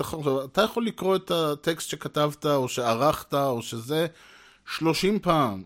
אתה 0.45 0.63
יכול 0.63 0.87
לקרוא 0.87 1.17
את 1.17 1.31
הטקסט 1.31 1.89
שכתבת, 1.89 2.47
או 2.47 2.69
שערכת, 2.69 3.35
או 3.35 3.63
שזה, 3.63 4.07
30 4.71 5.19
פעם. 5.19 5.63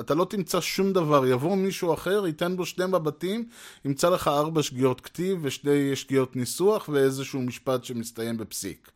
אתה 0.00 0.14
לא 0.14 0.24
תמצא 0.24 0.60
שום 0.60 0.92
דבר. 0.92 1.26
יבוא 1.26 1.56
מישהו 1.56 1.94
אחר, 1.94 2.26
ייתן 2.26 2.56
בו 2.56 2.66
שני 2.66 2.86
מבטים, 2.86 3.48
ימצא 3.84 4.08
לך 4.08 4.28
ארבע 4.28 4.62
שגיאות 4.62 5.00
כתיב 5.00 5.38
ושתי 5.42 5.96
שגיאות 5.96 6.36
ניסוח 6.36 6.88
ואיזשהו 6.92 7.42
משפט 7.42 7.84
שמסתיים 7.84 8.36
בפסיק. 8.36 8.90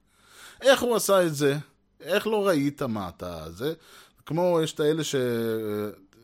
איך 0.60 0.82
הוא 0.82 0.96
עשה 0.96 1.26
את 1.26 1.34
זה? 1.34 1.58
איך 2.00 2.26
לא 2.26 2.46
ראית 2.46 2.82
מה 2.82 3.08
אתה... 3.08 3.44
זה? 3.50 3.74
כמו 4.26 4.58
יש 4.62 4.72
את 4.72 4.80
האלה 4.80 5.04
ש... 5.04 5.14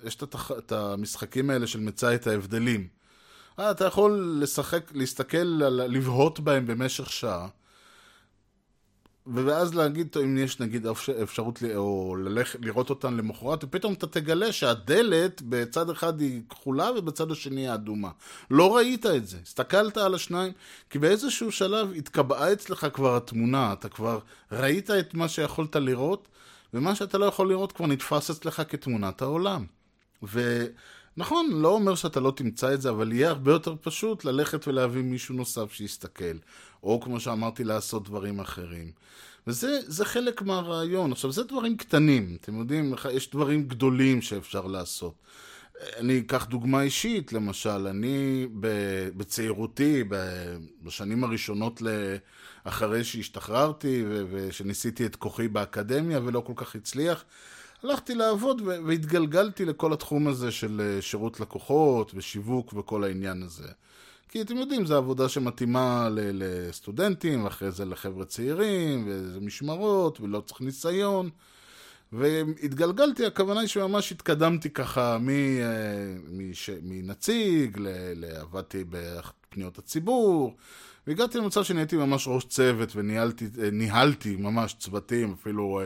יש 0.05 0.15
את, 0.15 0.23
התח... 0.23 0.51
את 0.59 0.73
המשחקים 0.73 1.51
האלה 1.51 1.67
של 1.67 1.81
מצא 1.81 2.15
את 2.15 2.27
ההבדלים. 2.27 2.89
אה, 3.59 3.71
אתה 3.71 3.85
יכול 3.85 4.37
לשחק, 4.41 4.91
להסתכל, 4.95 5.61
לבהות 5.69 6.41
בהם 6.41 6.67
במשך 6.67 7.13
שעה. 7.13 7.49
ואז 9.27 9.75
להגיד 9.75 10.17
אם 10.25 10.39
יש 10.39 10.61
נגיד 10.61 10.87
אפשרות 11.23 11.63
או 11.77 12.17
ללכת, 12.17 12.59
לראות 12.63 12.91
אותן 12.91 13.15
למחרת, 13.17 13.65
ופתאום 13.65 13.93
אתה 13.93 14.07
תגלה 14.07 14.53
שהדלת 14.53 15.43
בצד 15.49 15.91
אחד 15.91 16.21
היא 16.21 16.43
כחולה 16.51 16.91
ובצד 16.97 17.31
השני 17.31 17.61
היא 17.61 17.75
אדומה. 17.75 18.11
לא 18.51 18.77
ראית 18.77 19.07
את 19.07 19.27
זה, 19.27 19.39
הסתכלת 19.43 19.97
על 19.97 20.15
השניים, 20.15 20.53
כי 20.91 20.99
באיזשהו 20.99 21.53
שלב 21.53 21.93
התקבעה 21.93 22.53
אצלך 22.53 22.87
כבר 22.93 23.17
התמונה, 23.17 23.73
אתה 23.73 23.89
כבר 23.89 24.19
ראית 24.53 24.91
את 24.91 25.15
מה 25.15 25.29
שיכולת 25.29 25.77
לראות, 25.77 26.29
ומה 26.75 26.95
שאתה 26.95 27.19
לא 27.19 27.25
יכול 27.25 27.49
לראות 27.49 27.73
כבר 27.73 27.87
נתפס 27.87 28.31
אצלך 28.31 28.63
כתמונת 28.69 29.23
העולם. 29.23 29.65
ו... 30.23 30.67
נכון, 31.17 31.51
לא 31.53 31.69
אומר 31.69 31.95
שאתה 31.95 32.21
לא 32.21 32.33
תמצא 32.37 32.75
את 32.75 32.81
זה, 32.81 32.91
אבל 32.91 33.13
יהיה 33.13 33.29
הרבה 33.29 33.53
יותר 33.53 33.75
פשוט 33.81 34.25
ללכת 34.25 34.69
ולהביא 34.69 35.03
מישהו 35.03 35.35
נוסף 35.35 35.73
שיסתכל. 35.73 36.37
או 36.83 37.01
כמו 37.01 37.21
שאמרתי, 37.21 37.65
לעשות 37.65 38.05
דברים 38.05 38.41
אחרים. 38.41 38.93
וזה 39.47 40.05
חלק 40.05 40.43
מהרעיון. 40.43 41.13
עכשיו, 41.13 41.33
זה 41.33 41.43
דברים 41.45 41.77
קטנים, 41.77 42.37
אתם 42.41 42.59
יודעים, 42.59 42.95
יש 43.13 43.31
דברים 43.31 43.69
גדולים 43.69 44.23
שאפשר 44.23 44.67
לעשות. 44.67 45.15
אני 45.97 46.19
אקח 46.19 46.45
דוגמה 46.45 46.83
אישית, 46.83 47.33
למשל, 47.33 47.87
אני 47.87 48.47
בצעירותי, 49.17 50.05
בשנים 50.83 51.25
הראשונות 51.25 51.83
אחרי 52.65 53.05
שהשתחררתי 53.05 54.05
ושניסיתי 54.31 55.07
את 55.07 55.17
כוחי 55.17 55.49
באקדמיה 55.49 56.21
ולא 56.25 56.41
כל 56.41 56.53
כך 56.57 56.75
הצליח, 56.75 57.25
הלכתי 57.83 58.15
לעבוד 58.15 58.63
והתגלגלתי 58.87 59.65
לכל 59.65 59.93
התחום 59.93 60.27
הזה 60.27 60.51
של 60.51 60.81
אה, 60.85 61.03
שירות 61.03 61.41
לקוחות 61.41 62.13
ושיווק 62.15 62.75
וכל 62.77 63.05
העניין 63.05 63.43
הזה. 63.43 63.69
כי 64.29 64.41
אתם 64.41 64.57
יודעים, 64.57 64.87
זו 64.87 64.97
עבודה 64.97 65.29
שמתאימה 65.29 66.09
לסטודנטים, 66.13 67.45
ואחרי 67.45 67.71
זה 67.71 67.85
לחבר'ה 67.85 68.25
צעירים, 68.25 69.05
וזה 69.07 69.41
משמרות, 69.41 70.21
ולא 70.21 70.41
צריך 70.41 70.61
ניסיון. 70.61 71.31
והתגלגלתי, 72.13 73.27
הכוונה 73.27 73.61
היא 73.61 73.69
שממש 73.69 74.13
התקדמתי 74.13 74.71
ככה 74.71 75.19
מ, 75.19 75.29
אה, 75.29 75.35
מש, 76.31 76.71
מנציג, 76.83 77.79
עבדתי 78.37 78.85
בפניות 78.91 79.79
הציבור, 79.79 80.57
והגעתי 81.07 81.39
למצב 81.39 81.65
שאני 81.65 81.81
הייתי 81.81 81.97
ממש 81.97 82.29
ראש 82.29 82.45
צוות 82.45 82.97
וניהלתי 82.97 84.31
אה, 84.31 84.39
ממש 84.39 84.77
צוותים, 84.79 85.35
אפילו 85.41 85.81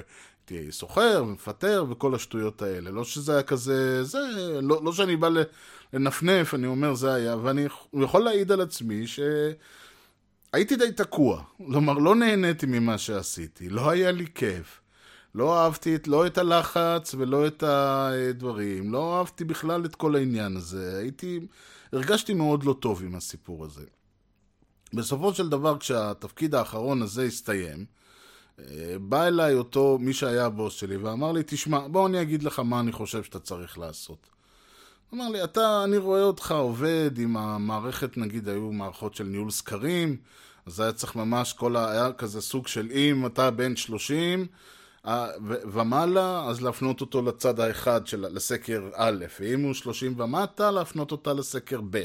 הייתי 0.50 0.72
סוחר 0.72 1.24
ומפטר 1.26 1.84
וכל 1.90 2.14
השטויות 2.14 2.62
האלה. 2.62 2.90
לא 2.90 3.04
שזה 3.04 3.32
היה 3.32 3.42
כזה, 3.42 4.04
זה, 4.04 4.18
לא, 4.62 4.84
לא 4.84 4.92
שאני 4.92 5.16
בא 5.16 5.28
לנפנף, 5.92 6.54
אני 6.54 6.66
אומר 6.66 6.94
זה 6.94 7.14
היה, 7.14 7.36
ואני 7.36 7.66
יכול 8.02 8.22
להעיד 8.22 8.52
על 8.52 8.60
עצמי 8.60 9.06
שהייתי 9.06 10.76
די 10.76 10.92
תקוע. 10.96 11.42
כלומר, 11.56 11.92
לא 11.92 12.14
נהניתי 12.14 12.66
ממה 12.66 12.98
שעשיתי, 12.98 13.68
לא 13.68 13.90
היה 13.90 14.12
לי 14.12 14.26
כיף. 14.34 14.80
לא 15.34 15.58
אהבתי 15.58 15.94
את, 15.94 16.08
לא 16.08 16.26
את 16.26 16.38
הלחץ 16.38 17.14
ולא 17.18 17.46
את 17.46 17.62
הדברים, 17.62 18.92
לא 18.92 19.18
אהבתי 19.18 19.44
בכלל 19.44 19.84
את 19.84 19.94
כל 19.94 20.16
העניין 20.16 20.56
הזה. 20.56 20.98
הייתי, 20.98 21.40
הרגשתי 21.92 22.34
מאוד 22.34 22.64
לא 22.64 22.76
טוב 22.80 23.02
עם 23.02 23.14
הסיפור 23.14 23.64
הזה. 23.64 23.84
בסופו 24.94 25.34
של 25.34 25.48
דבר, 25.48 25.78
כשהתפקיד 25.78 26.54
האחרון 26.54 27.02
הזה 27.02 27.22
הסתיים, 27.22 27.84
בא 29.00 29.26
אליי 29.26 29.54
אותו, 29.54 29.98
מי 30.00 30.12
שהיה 30.12 30.46
הבוס 30.46 30.74
שלי, 30.74 30.96
ואמר 30.96 31.32
לי, 31.32 31.42
תשמע, 31.46 31.88
בוא 31.88 32.06
אני 32.06 32.22
אגיד 32.22 32.42
לך 32.42 32.58
מה 32.58 32.80
אני 32.80 32.92
חושב 32.92 33.22
שאתה 33.22 33.38
צריך 33.38 33.78
לעשות. 33.78 34.26
אמר 35.14 35.28
לי, 35.28 35.44
אתה, 35.44 35.84
אני 35.84 35.96
רואה 35.96 36.22
אותך 36.22 36.52
עובד 36.52 37.10
עם 37.18 37.36
המערכת, 37.36 38.16
נגיד, 38.16 38.48
היו 38.48 38.72
מערכות 38.72 39.14
של 39.14 39.24
ניהול 39.24 39.50
סקרים, 39.50 40.16
אז 40.66 40.80
היה 40.80 40.92
צריך 40.92 41.16
ממש, 41.16 41.52
כל 41.52 41.76
ה... 41.76 41.90
היה 41.90 42.12
כזה 42.12 42.40
סוג 42.40 42.66
של 42.66 42.88
אם 42.90 43.26
אתה 43.26 43.50
בן 43.50 43.76
30 43.76 44.46
ומעלה, 45.46 46.44
אז 46.48 46.62
להפנות 46.62 47.00
אותו 47.00 47.22
לצד 47.22 47.60
האחד 47.60 48.06
של, 48.06 48.26
לסקר 48.30 48.82
א', 48.94 49.24
ואם 49.40 49.62
הוא 49.62 49.74
30 49.74 50.20
ומטה, 50.20 50.70
להפנות 50.70 51.12
אותה 51.12 51.32
לסקר 51.32 51.80
ב'. 51.90 52.04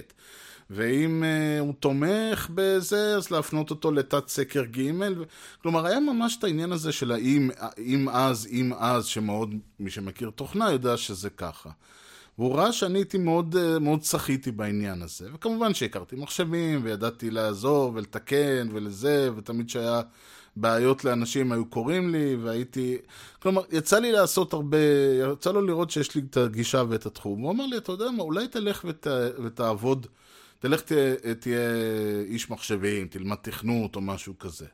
ואם 0.70 1.24
uh, 1.24 1.62
הוא 1.62 1.74
תומך 1.80 2.50
בזה, 2.54 3.16
אז 3.16 3.32
להפנות 3.32 3.70
אותו 3.70 3.92
לתת 3.92 4.28
סקר 4.28 4.64
ג'. 4.64 4.92
כלומר, 5.62 5.86
היה 5.86 6.00
ממש 6.00 6.38
את 6.38 6.44
העניין 6.44 6.72
הזה 6.72 6.92
של 6.92 7.12
האם, 7.12 7.50
אם 7.78 8.10
אז, 8.10 8.48
אם 8.52 8.74
אז, 8.80 9.06
שמאוד, 9.06 9.56
מי 9.80 9.90
שמכיר 9.90 10.30
תוכנה 10.30 10.72
יודע 10.72 10.98
שזה 10.98 11.30
ככה. 11.30 11.70
והוא 12.38 12.56
ראה 12.56 12.72
שאני 12.72 13.00
הייתי 13.00 13.18
מאוד, 13.18 13.56
uh, 13.56 13.80
מאוד 13.80 14.02
צחיתי 14.02 14.52
בעניין 14.52 15.02
הזה. 15.02 15.30
וכמובן 15.34 15.74
שהכרתי 15.74 16.16
מחשבים, 16.16 16.80
וידעתי 16.84 17.32
לעזור 17.32 17.92
ולתקן 17.96 18.70
ולזה, 18.74 19.30
ותמיד 19.36 19.70
שהיה 19.70 20.02
בעיות 20.56 21.06
לאנשים 21.06 21.52
היו 21.52 21.66
קוראים 21.66 22.12
לי, 22.12 22.36
והייתי... 22.36 22.98
כלומר, 23.42 23.62
יצא 23.72 24.00
לי 24.00 24.12
לעשות 24.12 24.54
הרבה... 24.54 24.78
יצא 25.34 25.52
לו 25.52 25.62
לראות 25.62 25.92
שיש 25.92 26.16
לי 26.16 26.22
את 26.30 26.38
הגישה 26.38 26.84
ואת 26.90 27.06
התחום. 27.06 27.42
הוא 27.42 27.52
אמר 27.52 27.66
לי, 27.66 27.78
אתה 27.78 27.92
יודע 27.92 28.12
מה, 28.12 28.24
אולי 28.24 28.48
תלך 28.48 28.86
ות, 28.88 29.08
ותעבוד... 29.44 30.08
תלך 30.60 30.82
תהיה, 30.82 31.16
תהיה 31.40 31.72
איש 32.26 32.50
מחשבים, 32.50 33.08
תלמד 33.08 33.38
תכנות 33.42 33.96
או 33.96 34.02
משהו 34.02 34.40
כזה. 34.40 34.66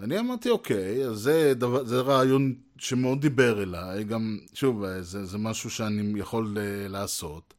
אני 0.00 0.18
אמרתי, 0.18 0.50
אוקיי, 0.50 1.06
אז 1.06 1.18
זה, 1.18 1.52
דבר, 1.56 1.84
זה 1.84 2.00
רעיון 2.00 2.54
שמאוד 2.78 3.20
דיבר 3.20 3.62
אליי, 3.62 4.04
גם, 4.04 4.38
שוב, 4.54 4.84
זה, 5.00 5.24
זה 5.24 5.38
משהו 5.38 5.70
שאני 5.70 6.20
יכול 6.20 6.56
uh, 6.56 6.88
לעשות. 6.88 7.54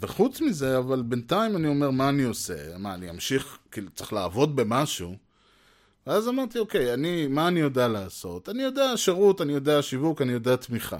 וחוץ 0.00 0.40
מזה, 0.40 0.78
אבל 0.78 1.02
בינתיים 1.02 1.56
אני 1.56 1.68
אומר, 1.68 1.90
מה 1.90 2.08
אני 2.08 2.22
עושה? 2.22 2.78
מה, 2.78 2.94
אני 2.94 3.10
אמשיך, 3.10 3.58
כאילו, 3.70 3.90
צריך 3.90 4.12
לעבוד 4.12 4.56
במשהו? 4.56 5.16
ואז 6.06 6.28
אמרתי, 6.28 6.58
אוקיי, 6.58 6.94
אני, 6.94 7.26
מה 7.26 7.48
אני 7.48 7.60
יודע 7.60 7.88
לעשות? 7.88 8.48
אני 8.48 8.62
יודע 8.62 8.96
שירות, 8.96 9.40
אני 9.40 9.52
יודע 9.52 9.82
שיווק, 9.82 10.22
אני 10.22 10.32
יודע 10.32 10.56
תמיכה. 10.56 10.98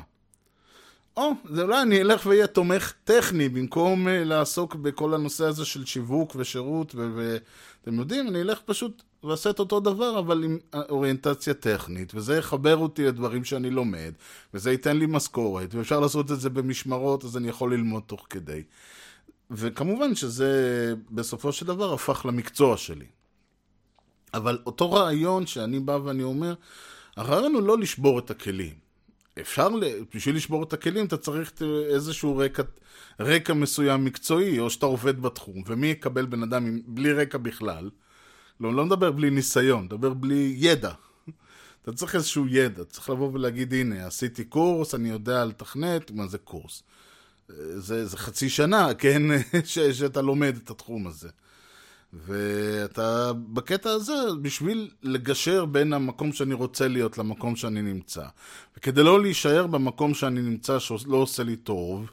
או, 1.16 1.32
זה 1.44 1.62
אולי 1.62 1.82
אני 1.82 2.00
אלך 2.00 2.26
ואהיה 2.26 2.46
תומך 2.46 2.92
טכני 3.04 3.48
במקום 3.48 4.06
uh, 4.06 4.10
לעסוק 4.10 4.74
בכל 4.74 5.14
הנושא 5.14 5.44
הזה 5.44 5.64
של 5.64 5.86
שיווק 5.86 6.36
ושירות, 6.36 6.94
ואתם 6.94 7.98
יודעים, 7.98 8.28
אני 8.28 8.40
אלך 8.40 8.60
פשוט 8.64 9.02
ועשה 9.24 9.50
את 9.50 9.58
אותו 9.58 9.80
דבר, 9.80 10.18
אבל 10.18 10.44
עם 10.44 10.58
אוריינטציה 10.74 11.54
טכנית, 11.54 12.14
וזה 12.14 12.36
יחבר 12.36 12.76
אותי 12.76 13.04
לדברים 13.04 13.44
שאני 13.44 13.70
לומד, 13.70 14.12
וזה 14.54 14.70
ייתן 14.70 14.96
לי 14.96 15.06
משכורת, 15.08 15.74
ואפשר 15.74 16.00
לעשות 16.00 16.30
את 16.30 16.40
זה 16.40 16.50
במשמרות, 16.50 17.24
אז 17.24 17.36
אני 17.36 17.48
יכול 17.48 17.74
ללמוד 17.74 18.02
תוך 18.06 18.26
כדי. 18.30 18.62
וכמובן 19.50 20.14
שזה 20.14 20.94
בסופו 21.10 21.52
של 21.52 21.66
דבר 21.66 21.92
הפך 21.92 22.26
למקצוע 22.26 22.76
שלי. 22.76 23.06
אבל 24.34 24.58
אותו 24.66 24.92
רעיון 24.92 25.46
שאני 25.46 25.80
בא 25.80 25.98
ואני 26.04 26.22
אומר, 26.22 26.54
הרעיון 27.16 27.54
הוא 27.54 27.62
לא 27.62 27.78
לשבור 27.78 28.18
את 28.18 28.30
הכלים. 28.30 28.85
אפשר, 29.40 29.68
בשביל 30.14 30.36
לשבור 30.36 30.62
את 30.62 30.72
הכלים 30.72 31.06
אתה 31.06 31.16
צריך 31.16 31.50
ת- 31.50 31.62
איזשהו 31.90 32.36
רקע, 32.36 32.62
רקע 33.20 33.54
מסוים 33.54 34.04
מקצועי, 34.04 34.58
או 34.58 34.70
שאתה 34.70 34.86
עובד 34.86 35.20
בתחום, 35.22 35.62
ומי 35.66 35.86
יקבל 35.86 36.26
בן 36.26 36.42
אדם 36.42 36.66
עם, 36.66 36.80
בלי 36.86 37.12
רקע 37.12 37.38
בכלל? 37.38 37.90
לא, 38.60 38.74
לא 38.74 38.86
מדבר 38.86 39.12
בלי 39.12 39.30
ניסיון, 39.30 39.84
מדבר 39.84 40.14
בלי 40.14 40.54
ידע. 40.56 40.92
אתה 41.82 41.92
צריך 41.92 42.14
איזשהו 42.14 42.46
ידע, 42.48 42.84
צריך 42.84 43.10
לבוא 43.10 43.30
ולהגיד, 43.32 43.74
הנה, 43.74 44.06
עשיתי 44.06 44.44
קורס, 44.44 44.94
אני 44.94 45.08
יודע 45.08 45.44
לתכנת, 45.44 46.10
מה 46.10 46.26
זה 46.26 46.38
קורס? 46.38 46.82
זה, 47.76 48.06
זה 48.06 48.16
חצי 48.16 48.48
שנה, 48.48 48.94
כן, 48.98 49.22
ש, 49.64 49.78
שאתה 49.78 50.22
לומד 50.22 50.56
את 50.56 50.70
התחום 50.70 51.06
הזה. 51.06 51.28
ואתה 52.12 53.32
בקטע 53.32 53.90
הזה, 53.90 54.14
בשביל 54.42 54.90
לגשר 55.02 55.64
בין 55.64 55.92
המקום 55.92 56.32
שאני 56.32 56.54
רוצה 56.54 56.88
להיות 56.88 57.18
למקום 57.18 57.56
שאני 57.56 57.82
נמצא. 57.82 58.24
וכדי 58.76 59.02
לא 59.02 59.20
להישאר 59.20 59.66
במקום 59.66 60.14
שאני 60.14 60.42
נמצא 60.42 60.78
שלא 60.78 61.16
עושה 61.16 61.42
לי 61.42 61.56
טוב, 61.56 62.10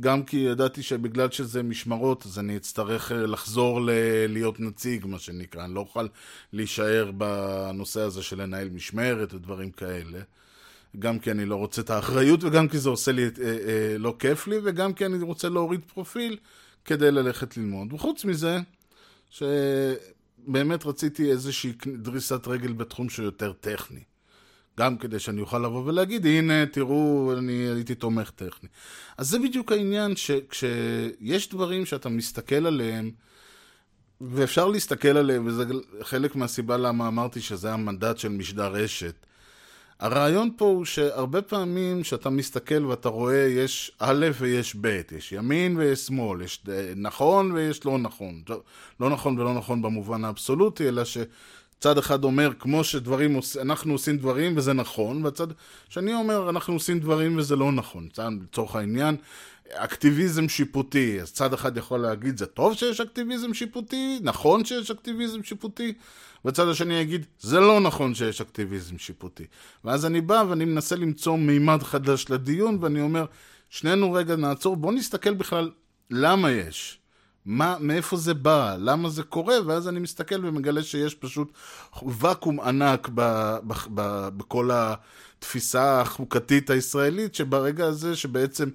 גם 0.00 0.22
כי 0.22 0.36
ידעתי 0.36 0.82
שבגלל 0.82 1.30
שזה 1.30 1.62
משמרות, 1.62 2.26
אז 2.26 2.38
אני 2.38 2.56
אצטרך 2.56 3.12
אה, 3.12 3.26
לחזור 3.26 3.80
ל- 3.80 3.90
להיות 4.28 4.60
נציג, 4.60 5.06
מה 5.06 5.18
שנקרא. 5.18 5.64
אני 5.64 5.74
לא 5.74 5.80
אוכל 5.80 6.06
להישאר 6.52 7.10
בנושא 7.16 8.00
הזה 8.00 8.22
של 8.22 8.42
לנהל 8.42 8.68
משמרת 8.68 9.34
ודברים 9.34 9.70
כאלה. 9.70 10.20
גם 10.98 11.18
כי 11.18 11.30
אני 11.30 11.46
לא 11.46 11.56
רוצה 11.56 11.82
את 11.82 11.90
האחריות, 11.90 12.44
וגם 12.44 12.68
כי 12.68 12.78
זה 12.78 12.88
עושה 12.88 13.12
לי, 13.12 13.22
אה, 13.22 13.28
אה, 13.44 13.98
לא 13.98 14.14
כיף 14.18 14.46
לי, 14.46 14.56
וגם 14.64 14.92
כי 14.92 15.06
אני 15.06 15.24
רוצה 15.24 15.48
להוריד 15.48 15.80
פרופיל 15.94 16.36
כדי 16.84 17.10
ללכת 17.10 17.56
ללמוד. 17.56 17.92
וחוץ 17.92 18.24
מזה, 18.24 18.58
שבאמת 19.30 20.86
רציתי 20.86 21.30
איזושהי 21.30 21.72
דריסת 21.86 22.46
רגל 22.46 22.72
בתחום 22.72 23.08
שהוא 23.08 23.24
יותר 23.24 23.52
טכני. 23.52 24.00
גם 24.78 24.98
כדי 24.98 25.18
שאני 25.18 25.40
אוכל 25.40 25.58
לבוא 25.58 25.84
ולהגיד, 25.86 26.26
הנה, 26.26 26.66
תראו, 26.66 27.32
אני 27.38 27.52
הייתי 27.52 27.94
תומך 27.94 28.30
טכני. 28.30 28.68
אז 29.18 29.28
זה 29.28 29.38
בדיוק 29.38 29.72
העניין, 29.72 30.16
שכשיש 30.16 31.48
דברים 31.48 31.86
שאתה 31.86 32.08
מסתכל 32.08 32.66
עליהם, 32.66 33.10
ואפשר 34.20 34.68
להסתכל 34.68 35.16
עליהם, 35.16 35.46
וזה 35.46 35.64
חלק 36.02 36.36
מהסיבה 36.36 36.76
למה 36.76 37.08
אמרתי 37.08 37.40
שזה 37.40 37.72
המנדט 37.72 38.18
של 38.18 38.28
משדר 38.28 38.72
רשת. 38.72 39.26
הרעיון 40.00 40.50
פה 40.56 40.64
הוא 40.64 40.84
שהרבה 40.84 41.42
פעמים 41.42 42.02
כשאתה 42.02 42.30
מסתכל 42.30 42.84
ואתה 42.84 43.08
רואה, 43.08 43.36
יש 43.36 43.92
א' 43.98 44.26
ויש 44.38 44.76
ב', 44.80 45.00
יש 45.16 45.32
ימין 45.32 45.76
ויש 45.76 45.98
שמאל, 45.98 46.42
יש 46.42 46.64
נכון 46.96 47.52
ויש 47.52 47.84
לא 47.84 47.98
נכון. 47.98 48.42
לא 49.00 49.10
נכון 49.10 49.38
ולא 49.38 49.54
נכון 49.54 49.82
במובן 49.82 50.24
האבסולוטי, 50.24 50.88
אלא 50.88 51.02
שצד 51.04 51.98
אחד 51.98 52.24
אומר, 52.24 52.52
כמו 52.58 52.84
שדברים, 52.84 53.40
אנחנו 53.60 53.92
עושים 53.92 54.16
דברים 54.16 54.56
וזה 54.56 54.72
נכון, 54.72 55.24
והצד 55.24 55.46
שני 55.88 56.14
אומר, 56.14 56.50
אנחנו 56.50 56.74
עושים 56.74 57.00
דברים 57.00 57.38
וזה 57.38 57.56
לא 57.56 57.72
נכון. 57.72 58.08
לצורך 58.18 58.76
העניין, 58.76 59.16
אקטיביזם 59.74 60.48
שיפוטי, 60.48 61.20
אז 61.20 61.32
צד 61.32 61.52
אחד 61.52 61.76
יכול 61.76 62.00
להגיד, 62.00 62.38
זה 62.38 62.46
טוב 62.46 62.74
שיש 62.74 63.00
אקטיביזם 63.00 63.54
שיפוטי, 63.54 64.18
נכון 64.22 64.64
שיש 64.64 64.90
אקטיביזם 64.90 65.42
שיפוטי, 65.42 65.92
וצד 66.44 66.68
השני 66.68 66.94
יגיד, 66.94 67.26
זה 67.40 67.60
לא 67.60 67.80
נכון 67.80 68.14
שיש 68.14 68.40
אקטיביזם 68.40 68.98
שיפוטי. 68.98 69.44
ואז 69.84 70.06
אני 70.06 70.20
בא 70.20 70.44
ואני 70.48 70.64
מנסה 70.64 70.96
למצוא 70.96 71.36
מימד 71.36 71.82
חדש 71.82 72.26
לדיון, 72.30 72.78
ואני 72.80 73.00
אומר, 73.00 73.24
שנינו 73.70 74.12
רגע 74.12 74.36
נעצור, 74.36 74.76
בואו 74.76 74.92
נסתכל 74.92 75.34
בכלל 75.34 75.70
למה 76.10 76.50
יש. 76.50 77.00
מה, 77.44 77.76
מאיפה 77.80 78.16
זה 78.16 78.34
בא, 78.34 78.76
למה 78.78 79.08
זה 79.08 79.22
קורה, 79.22 79.54
ואז 79.66 79.88
אני 79.88 80.00
מסתכל 80.00 80.46
ומגלה 80.46 80.82
שיש 80.82 81.14
פשוט 81.14 81.52
ואקום 82.06 82.60
ענק 82.60 83.08
ב, 83.14 83.20
ב, 83.66 83.72
ב, 83.94 84.28
בכל 84.36 84.70
התפיסה 85.40 86.00
החוקתית 86.00 86.70
הישראלית, 86.70 87.34
שברגע 87.34 87.86
הזה 87.86 88.16
שבעצם 88.16 88.68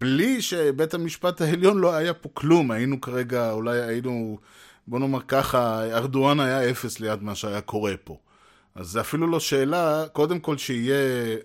בלי 0.00 0.42
שבית 0.42 0.94
המשפט 0.94 1.40
העליון 1.40 1.78
לא 1.78 1.94
היה 1.94 2.14
פה 2.14 2.28
כלום, 2.34 2.70
היינו 2.70 3.00
כרגע, 3.00 3.50
אולי 3.50 3.80
היינו, 3.80 4.38
בוא 4.86 4.98
נאמר 4.98 5.20
ככה, 5.28 5.84
ארדואן 5.84 6.40
היה 6.40 6.70
אפס 6.70 7.00
ליד 7.00 7.22
מה 7.22 7.34
שהיה 7.34 7.60
קורה 7.60 7.94
פה. 8.04 8.16
אז 8.74 8.88
זה 8.88 9.00
אפילו 9.00 9.26
לא 9.26 9.40
שאלה, 9.40 10.04
קודם 10.12 10.40
כל 10.40 10.58
שיהיה, 10.58 11.36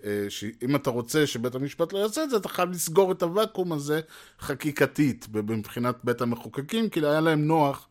אם 0.62 0.76
אתה 0.76 0.90
רוצה 0.90 1.26
שבית 1.26 1.54
המשפט 1.54 1.92
לא 1.92 1.98
יעשה 1.98 2.24
את 2.24 2.30
זה, 2.30 2.36
אתה 2.36 2.48
חייב 2.48 2.70
לסגור 2.70 3.12
את 3.12 3.22
הוואקום 3.22 3.72
הזה 3.72 4.00
חקיקתית, 4.40 5.28
מבחינת 5.32 5.96
בית 6.04 6.20
המחוקקים, 6.20 6.88
כי 6.88 7.00
היה 7.00 7.20
להם 7.20 7.46
נוח 7.46 7.88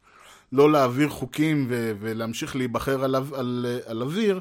לא 0.51 0.71
להעביר 0.71 1.09
חוקים 1.09 1.67
ולהמשיך 1.69 2.55
להיבחר 2.55 3.03
על, 3.03 3.15
על, 3.15 3.65
על 3.85 4.01
אוויר, 4.01 4.39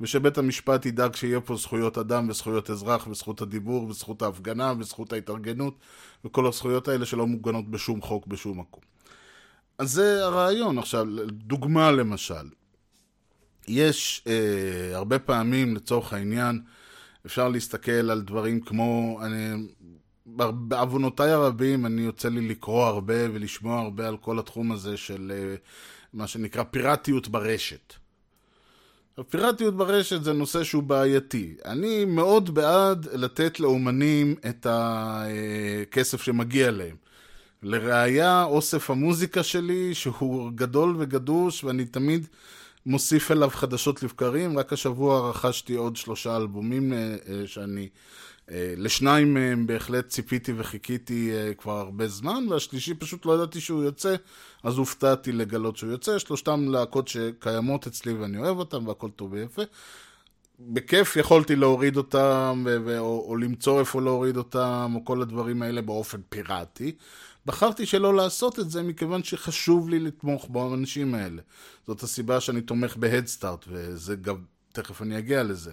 ושבית 0.00 0.38
המשפט 0.38 0.86
ידאג 0.86 1.14
שיהיה 1.14 1.40
פה 1.40 1.56
זכויות 1.56 1.98
אדם 1.98 2.28
וזכויות 2.28 2.70
אזרח 2.70 3.06
וזכות 3.06 3.42
הדיבור 3.42 3.84
וזכות 3.84 4.22
ההפגנה 4.22 4.72
וזכות 4.78 5.12
ההתארגנות 5.12 5.78
וכל 6.24 6.46
הזכויות 6.46 6.88
האלה 6.88 7.06
שלא 7.06 7.26
מוגנות 7.26 7.70
בשום 7.70 8.02
חוק 8.02 8.26
בשום 8.26 8.60
מקום. 8.60 8.82
אז 9.78 9.92
זה 9.92 10.24
הרעיון. 10.24 10.78
עכשיו, 10.78 11.06
דוגמה 11.30 11.90
למשל, 11.90 12.48
יש 13.68 14.24
אה, 14.26 14.96
הרבה 14.96 15.18
פעמים 15.18 15.76
לצורך 15.76 16.12
העניין, 16.12 16.62
אפשר 17.26 17.48
להסתכל 17.48 18.10
על 18.10 18.20
דברים 18.20 18.60
כמו, 18.60 19.20
אני, 19.22 19.66
בעוונותיי 20.52 21.30
הרבים 21.30 21.86
אני 21.86 22.02
יוצא 22.02 22.28
לי 22.28 22.48
לקרוא 22.48 22.84
הרבה 22.84 23.30
ולשמוע 23.32 23.80
הרבה 23.80 24.08
על 24.08 24.16
כל 24.16 24.38
התחום 24.38 24.72
הזה 24.72 24.96
של 24.96 25.32
אה, 25.34 25.54
מה 26.12 26.26
שנקרא 26.26 26.62
פיראטיות 26.62 27.28
ברשת. 27.28 27.94
פיראטיות 29.28 29.76
ברשת 29.76 30.24
זה 30.24 30.32
נושא 30.32 30.64
שהוא 30.64 30.82
בעייתי. 30.82 31.54
אני 31.64 32.04
מאוד 32.04 32.54
בעד 32.54 33.08
לתת 33.12 33.60
לאומנים 33.60 34.34
את 34.48 34.66
הכסף 34.70 36.22
שמגיע 36.22 36.70
להם. 36.70 36.96
לראיה, 37.62 38.44
אוסף 38.44 38.90
המוזיקה 38.90 39.42
שלי, 39.42 39.94
שהוא 39.94 40.50
גדול 40.54 40.96
וגדוש, 40.98 41.64
ואני 41.64 41.84
תמיד 41.84 42.26
מוסיף 42.86 43.30
אליו 43.30 43.50
חדשות 43.50 44.02
לבקרים. 44.02 44.58
רק 44.58 44.72
השבוע 44.72 45.30
רכשתי 45.30 45.74
עוד 45.74 45.96
שלושה 45.96 46.36
אלבומים 46.36 46.92
שאני... 47.46 47.88
לשניים 48.76 49.34
מהם 49.34 49.66
בהחלט 49.66 50.08
ציפיתי 50.08 50.52
וחיכיתי 50.56 51.32
כבר 51.58 51.78
הרבה 51.78 52.08
זמן, 52.08 52.44
והשלישי 52.50 52.94
פשוט 52.94 53.26
לא 53.26 53.34
ידעתי 53.34 53.60
שהוא 53.60 53.84
יוצא, 53.84 54.16
אז 54.62 54.76
הופתעתי 54.76 55.32
לגלות 55.32 55.76
שהוא 55.76 55.90
יוצא. 55.90 56.18
שלושתם 56.18 56.68
להקות 56.68 57.08
שקיימות 57.08 57.86
אצלי 57.86 58.12
ואני 58.12 58.38
אוהב 58.38 58.58
אותם 58.58 58.88
והכל 58.88 59.10
טוב 59.10 59.32
ויפה. 59.32 59.62
בכיף 60.60 61.16
יכולתי 61.16 61.56
להוריד 61.56 61.96
אותם, 61.96 62.64
ו- 62.66 62.98
או, 62.98 63.24
או 63.28 63.36
למצוא 63.36 63.80
איפה 63.80 64.00
להוריד 64.00 64.36
אותם, 64.36 64.92
או 64.94 65.04
כל 65.04 65.22
הדברים 65.22 65.62
האלה 65.62 65.82
באופן 65.82 66.20
פיראטי. 66.28 66.92
בחרתי 67.46 67.86
שלא 67.86 68.14
לעשות 68.14 68.58
את 68.58 68.70
זה 68.70 68.82
מכיוון 68.82 69.22
שחשוב 69.22 69.88
לי 69.88 69.98
לתמוך 69.98 70.48
באנשים 70.48 71.14
האלה. 71.14 71.42
זאת 71.86 72.02
הסיבה 72.02 72.40
שאני 72.40 72.60
תומך 72.60 72.96
בהדסטארט, 72.96 73.64
וזה 73.68 74.16
גם, 74.16 74.36
תכף 74.72 75.02
אני 75.02 75.18
אגיע 75.18 75.42
לזה. 75.42 75.70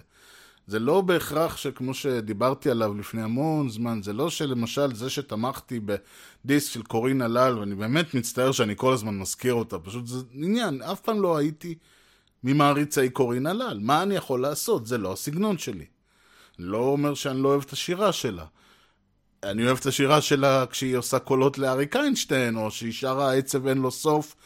זה 0.68 0.78
לא 0.78 1.00
בהכרח 1.00 1.56
שכמו 1.56 1.94
שדיברתי 1.94 2.70
עליו 2.70 2.94
לפני 2.94 3.22
המון 3.22 3.68
זמן, 3.68 4.02
זה 4.02 4.12
לא 4.12 4.30
שלמשל 4.30 4.94
זה 4.94 5.10
שתמכתי 5.10 5.80
בדיסק 5.80 6.72
של 6.72 6.82
קורין 6.82 7.22
הלל, 7.22 7.58
ואני 7.58 7.74
באמת 7.74 8.14
מצטער 8.14 8.52
שאני 8.52 8.74
כל 8.76 8.92
הזמן 8.92 9.18
מזכיר 9.18 9.54
אותה, 9.54 9.78
פשוט 9.78 10.06
זה 10.06 10.18
עניין, 10.32 10.82
אף 10.82 11.00
פעם 11.00 11.22
לא 11.22 11.36
הייתי 11.36 11.74
ממעריצי 12.44 13.10
קורין 13.10 13.46
הלל. 13.46 13.78
מה 13.82 14.02
אני 14.02 14.14
יכול 14.14 14.42
לעשות? 14.42 14.86
זה 14.86 14.98
לא 14.98 15.12
הסגנון 15.12 15.58
שלי. 15.58 15.84
לא 16.58 16.78
אומר 16.78 17.14
שאני 17.14 17.42
לא 17.42 17.48
אוהב 17.48 17.62
את 17.66 17.72
השירה 17.72 18.12
שלה. 18.12 18.44
אני 19.42 19.66
אוהב 19.66 19.78
את 19.80 19.86
השירה 19.86 20.20
שלה 20.20 20.66
כשהיא 20.66 20.96
עושה 20.96 21.18
קולות 21.18 21.58
לאריק 21.58 21.96
איינשטיין, 21.96 22.56
או 22.56 22.70
שהיא 22.70 22.92
שרה 22.92 23.34
עצב 23.34 23.66
אין 23.66 23.78
לו 23.78 23.90
סוף 23.90 24.36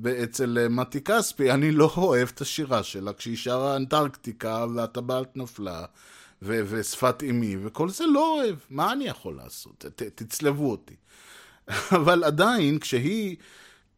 ואצל 0.00 0.68
מתי 0.70 1.00
כספי, 1.00 1.50
אני 1.50 1.72
לא 1.72 1.92
אוהב 1.96 2.28
את 2.34 2.40
השירה 2.40 2.82
שלה 2.82 3.12
כשהיא 3.12 3.36
שרה 3.36 3.76
אנטרקטיקה 3.76 4.66
והטבעת 4.74 5.36
נפלה 5.36 5.84
ו- 6.42 6.60
ושפת 6.66 7.22
אימי 7.22 7.56
וכל 7.62 7.88
זה 7.88 8.06
לא 8.06 8.36
אוהב, 8.36 8.56
מה 8.70 8.92
אני 8.92 9.04
יכול 9.04 9.36
לעשות? 9.36 9.84
ת- 9.96 10.02
תצלבו 10.02 10.70
אותי. 10.70 10.94
אבל 11.98 12.24
עדיין, 12.24 12.78
כשהיא 12.78 13.36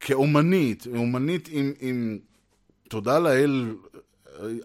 כאומנית, 0.01 0.87
אומנית 0.97 1.49
עם, 1.53 1.73
עם 1.81 2.19
תודה 2.89 3.19
לאל, 3.19 3.75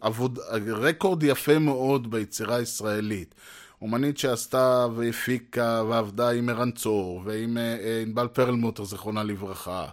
עבוד, 0.02 0.40
רקורד 0.68 1.24
יפה 1.24 1.60
מאוד 1.60 2.12
ביצירה 2.12 2.56
הישראלית. 2.56 3.36
אומנית 3.82 4.18
שעשתה 4.18 4.88
והפיקה 4.96 5.84
ועבדה 5.90 6.30
עם 6.30 6.50
ערן 6.50 6.72
צור 6.72 7.22
ועם 7.26 7.58
ענבל 8.04 8.28
פרלמוטר, 8.28 8.84
זיכרונה 8.84 9.24
לברכה. 9.24 9.86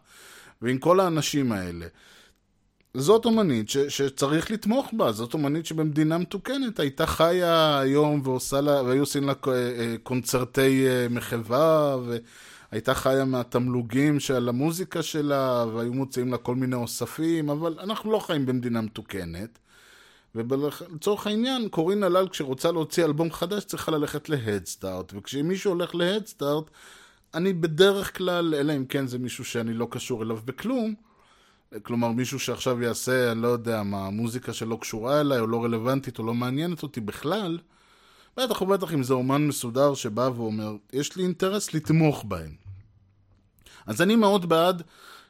ועם 0.62 0.79
כל 0.79 1.01
האנשים 1.01 1.53
האלה. 1.53 1.87
זאת 2.94 3.25
אומנית 3.25 3.68
ש, 3.68 3.77
שצריך 3.79 4.51
לתמוך 4.51 4.90
בה, 4.92 5.12
זאת 5.12 5.35
אומנית 5.35 5.66
שבמדינה 5.66 6.18
מתוקנת 6.18 6.81
הייתה 6.81 7.07
חיה 7.07 7.79
היום 7.79 8.21
ועושה 8.25 8.61
לה, 8.61 8.83
והיו 8.83 9.01
עושים 9.01 9.27
לה 9.27 9.33
קונצרטי 10.03 10.87
מחווה, 11.11 11.97
הייתה 12.71 12.94
חיה 12.94 13.25
מהתמלוגים 13.25 14.21
של 14.21 14.49
המוזיקה 14.49 15.03
שלה, 15.03 15.64
והיו 15.75 15.92
מוציאים 15.92 16.33
לה 16.33 16.38
כל 16.38 16.55
מיני 16.55 16.77
אוספים, 16.77 17.51
אבל 17.51 17.79
אנחנו 17.81 18.12
לא 18.12 18.18
חיים 18.18 18.47
במדינה 18.47 18.81
מתוקנת. 18.81 19.59
ולצורך 20.35 21.27
העניין, 21.27 21.68
קורין 21.68 22.03
הלל 22.03 22.29
כשרוצה 22.29 22.73
להוציא 22.73 23.05
אלבום 23.05 23.33
חדש 23.33 23.64
צריכה 23.64 23.92
ללכת 23.92 24.29
להדסטארט, 24.29 25.12
וכשמישהו 25.14 25.73
הולך 25.73 25.94
להדסטארט, 25.94 26.71
אני 27.38 27.53
בדרך 27.53 28.16
כלל, 28.16 28.55
אלא 28.55 28.77
אם 28.77 28.85
כן 28.85 29.07
זה 29.07 29.18
מישהו 29.18 29.44
שאני 29.44 29.74
לא 29.74 29.88
קשור 29.90 30.22
אליו 30.22 30.38
בכלום, 30.44 30.94
כלומר 31.83 32.09
מישהו 32.09 32.38
שעכשיו 32.38 32.83
יעשה, 32.83 33.33
אני 33.33 33.42
לא 33.42 33.48
יודע 33.48 33.83
מה, 33.83 34.11
מוזיקה 34.11 34.53
שלא 34.53 34.79
קשורה 34.81 35.20
אליי, 35.20 35.40
או 35.40 35.46
לא 35.46 35.64
רלוונטית, 35.64 36.18
או 36.18 36.24
לא 36.24 36.35
מעניינת 36.35 36.83
אותי 36.83 37.01
בכלל, 37.01 37.59
בטח 38.37 38.62
ובטח 38.62 38.94
אם 38.94 39.03
זה 39.03 39.14
אומן 39.14 39.46
מסודר 39.46 39.94
שבא 39.94 40.31
ואומר, 40.37 40.77
יש 40.92 41.16
לי 41.16 41.22
אינטרס 41.22 41.74
לתמוך 41.74 42.24
בהם. 42.29 42.51
אז 43.87 44.03
אני 44.03 44.16
מאוד 44.16 44.48
בעד 44.48 44.83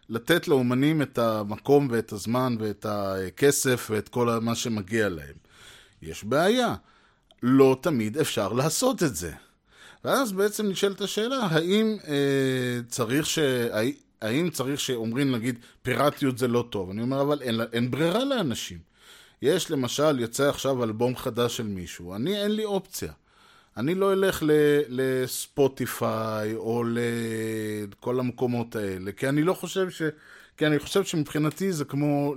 לתת 0.08 0.48
לאומנים 0.48 1.02
את 1.02 1.18
המקום 1.18 1.88
ואת 1.90 2.12
הזמן 2.12 2.56
ואת 2.58 2.86
הכסף 2.88 3.88
ואת 3.90 4.08
כל 4.08 4.38
מה 4.42 4.54
שמגיע 4.54 5.08
להם. 5.08 5.34
יש 6.02 6.24
בעיה, 6.24 6.74
לא 7.42 7.78
תמיד 7.80 8.18
אפשר 8.18 8.52
לעשות 8.52 9.02
את 9.02 9.16
זה. 9.16 9.32
ואז 10.04 10.32
בעצם 10.32 10.66
נשאלת 10.68 11.00
השאלה, 11.00 11.38
האם 11.50 11.96
אה, 12.08 12.80
צריך 12.88 13.26
ש... 13.26 13.38
האם 14.22 14.50
צריך 14.50 14.80
שאומרים, 14.80 15.32
נגיד, 15.32 15.58
פיראטיות 15.82 16.38
זה 16.38 16.48
לא 16.48 16.64
טוב? 16.70 16.90
אני 16.90 17.02
אומר, 17.02 17.20
אבל 17.20 17.42
אין, 17.42 17.60
אין 17.72 17.90
ברירה 17.90 18.24
לאנשים. 18.24 18.78
יש 19.42 19.70
למשל, 19.70 20.20
יוצא 20.20 20.48
עכשיו 20.48 20.84
אלבום 20.84 21.16
חדש 21.16 21.56
של 21.56 21.66
מישהו, 21.66 22.14
אני 22.14 22.42
אין 22.42 22.50
לי 22.50 22.64
אופציה. 22.64 23.12
אני 23.76 23.94
לא 23.94 24.12
אלך 24.12 24.42
לספוטיפיי 24.88 26.54
או 26.54 26.84
לכל 26.86 28.20
המקומות 28.20 28.76
האלה, 28.76 29.12
כי 29.12 29.28
אני 29.28 29.42
לא 29.42 29.54
חושב 29.54 29.90
ש... 29.90 30.02
כי 30.56 30.66
אני 30.66 30.78
חושב 30.78 31.04
שמבחינתי 31.04 31.72
זה 31.72 31.84
כמו... 31.84 32.34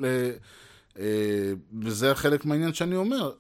אה, 0.99 1.53
וזה 1.81 2.15
חלק 2.15 2.45
מהעניין 2.45 2.73
שאני 2.73 2.95
אומר. 2.95 3.31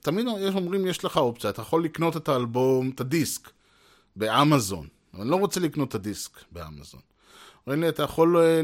תמיד 0.00 0.26
יש 0.40 0.54
אומרים, 0.54 0.86
יש 0.86 1.04
לך 1.04 1.16
אופציה, 1.16 1.50
אתה 1.50 1.62
יכול 1.62 1.84
לקנות 1.84 2.16
את 2.16 2.28
האלבום, 2.28 2.90
את 2.94 3.00
הדיסק, 3.00 3.50
באמזון. 4.16 4.86
אני 5.14 5.30
לא 5.30 5.36
רוצה 5.36 5.60
לקנות 5.60 5.88
את 5.88 5.94
הדיסק 5.94 6.30
באמזון. 6.52 7.00
אומרים 7.66 7.82
לי, 7.82 7.88
אתה 7.88 8.02
יכול 8.02 8.36
אה, 8.36 8.60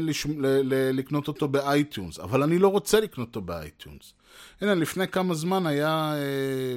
לקנות 0.93 1.27
אותו 1.27 1.47
ב 1.47 1.56
iTunes, 1.56 2.19
אבל 2.19 2.43
אני 2.43 2.59
לא 2.59 2.67
רוצה 2.67 2.99
לקנות 2.99 3.27
אותו 3.27 3.41
ב 3.41 3.50
iTunes. 3.50 4.13
הנה, 4.61 4.75
לפני 4.75 5.07
כמה 5.07 5.33
זמן 5.33 5.67
היה, 5.67 6.13
אה, 6.15 6.75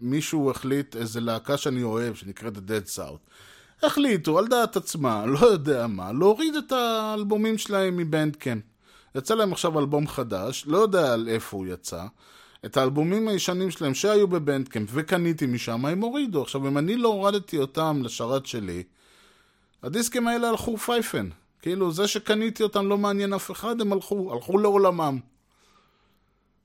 מישהו 0.00 0.50
החליט, 0.50 0.96
איזה 0.96 1.20
להקה 1.20 1.56
שאני 1.56 1.82
אוהב, 1.82 2.14
שנקראת 2.14 2.56
The 2.56 2.60
Dead 2.60 2.96
South. 2.96 3.30
החליטו, 3.82 4.38
על 4.38 4.46
דעת 4.46 4.76
עצמה, 4.76 5.26
לא 5.40 5.46
יודע 5.46 5.86
מה, 5.86 6.12
להוריד 6.12 6.56
את 6.56 6.72
האלבומים 6.72 7.58
שלהם 7.58 7.96
מ 7.96 8.03
Bandcamp. 8.03 8.62
יצא 9.14 9.34
להם 9.34 9.52
עכשיו 9.52 9.78
אלבום 9.78 10.08
חדש, 10.08 10.64
לא 10.66 10.78
יודע 10.78 11.12
על 11.12 11.28
איפה 11.28 11.56
הוא 11.56 11.66
יצא. 11.66 12.04
את 12.64 12.76
האלבומים 12.76 13.28
הישנים 13.28 13.70
שלהם 13.70 13.94
שהיו 13.94 14.28
ב 14.28 14.35
Bandcamp 14.35 14.88
וקניתי 14.92 15.46
משם, 15.46 15.86
הם 15.86 16.00
הורידו. 16.00 16.42
עכשיו, 16.42 16.68
אם 16.68 16.78
אני 16.78 16.96
לא 16.96 17.08
הורדתי 17.08 17.58
אותם 17.58 18.00
לשרת 18.04 18.46
שלי, 18.46 18.82
הדיסקים 19.82 20.28
האלה 20.28 20.48
הלכו 20.48 20.76
פייפן. 20.76 21.28
כאילו, 21.62 21.92
זה 21.92 22.08
שקניתי 22.08 22.62
אותם 22.62 22.88
לא 22.88 22.98
מעניין 22.98 23.32
אף 23.32 23.50
אחד, 23.50 23.80
הם 23.80 23.92
הלכו, 23.92 24.32
הלכו 24.32 24.58
לעולמם. 24.58 25.18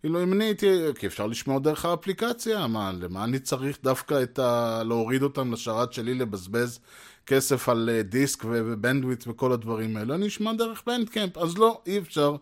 כאילו, 0.02 0.24
אם 0.24 0.34
אני 0.34 0.44
הייתי... 0.44 0.68
כי 1.00 1.08
אפשר 1.08 1.28
לשמוע 1.28 1.60
דרך 1.60 1.86
האפליקציה, 1.86 2.68
מה, 2.68 2.92
למה 3.00 3.24
אני 3.24 3.40
צריך 3.40 3.78
דווקא 3.84 4.24
את 4.24 4.40
ה... 4.40 4.82
להוריד 4.86 5.24
אותם 5.24 5.54
לשרת 5.54 5.94
שלי, 5.94 6.14
לבזבז 6.14 6.80
כסף 7.26 7.70
על 7.70 7.90
אה, 7.94 8.04
דיסק 8.04 8.46
ו 8.46 8.54
bandwidth 8.54 9.28
וכל 9.28 9.52
הדברים 9.52 9.98
האלה? 9.98 10.16
אני 10.16 10.28
אשמע 10.28 10.54
דרך 10.54 10.84
Bandcamp, 10.88 11.38
אז 11.38 11.58
לא, 11.58 11.82
אי 11.86 11.98
אפשר. 11.98 12.36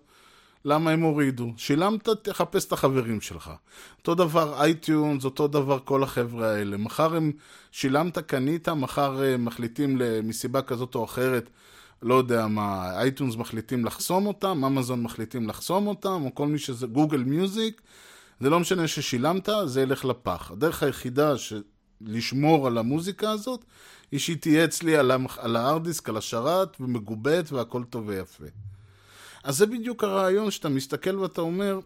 למה 0.65 0.91
הם 0.91 1.01
הורידו? 1.01 1.53
שילמת, 1.57 2.09
תחפש 2.09 2.65
את 2.65 2.71
החברים 2.71 3.21
שלך. 3.21 3.51
אותו 3.97 4.15
דבר 4.15 4.61
iTunes, 4.61 5.25
אותו 5.25 5.47
דבר 5.47 5.79
כל 5.83 6.03
החבר'ה 6.03 6.51
האלה. 6.51 6.77
מחר 6.77 7.15
הם, 7.15 7.31
שילמת, 7.71 8.17
קנית, 8.17 8.69
מחר 8.69 9.23
אה, 9.23 9.37
מחליטים 9.37 10.01
מסיבה 10.23 10.61
כזאת 10.61 10.95
או 10.95 11.05
אחרת 11.05 11.49
לא 12.03 12.15
יודע 12.15 12.47
מה, 12.47 12.91
אייטונס 12.99 13.35
מחליטים 13.35 13.85
לחסום 13.85 14.25
אותם, 14.25 14.65
אמזון 14.65 15.03
מחליטים 15.03 15.49
לחסום 15.49 15.87
אותם, 15.87 16.21
או 16.25 16.35
כל 16.35 16.47
מי 16.47 16.59
שזה, 16.59 16.87
גוגל 16.87 17.23
מיוזיק, 17.23 17.81
זה 18.39 18.49
לא 18.49 18.59
משנה 18.59 18.87
ששילמת, 18.87 19.49
זה 19.65 19.81
ילך 19.81 20.05
לפח. 20.05 20.51
הדרך 20.51 20.83
היחידה 20.83 21.37
ש... 21.37 21.53
לשמור 22.01 22.67
על 22.67 22.77
המוזיקה 22.77 23.31
הזאת, 23.31 23.65
היא 24.11 24.19
שהיא 24.19 24.37
תהיה 24.37 24.65
אצלי 24.65 24.97
על. 24.97 25.11
על 25.37 25.55
הארדיסק, 25.55 26.09
על 26.09 26.17
השרת, 26.17 26.77
ומגובית, 26.79 27.51
והכל 27.51 27.83
טוב 27.83 28.07
ויפה. 28.07 28.45
אז 29.43 29.57
זה 29.57 29.65
בדיוק 29.65 30.03
הרעיון 30.03 30.51
שאתה 30.51 30.69
מסתכל 30.69 31.19
ואתה 31.19 31.41
אומר, 31.41 31.79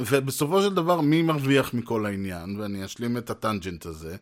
ובסופו 0.00 0.62
של 0.62 0.74
דבר, 0.74 1.00
מי 1.00 1.22
מרוויח 1.22 1.74
מכל 1.74 2.06
העניין? 2.06 2.60
ואני 2.60 2.84
אשלים 2.84 3.16
את 3.16 3.30
הטנג'נט 3.30 3.86
הזה. 3.86 4.16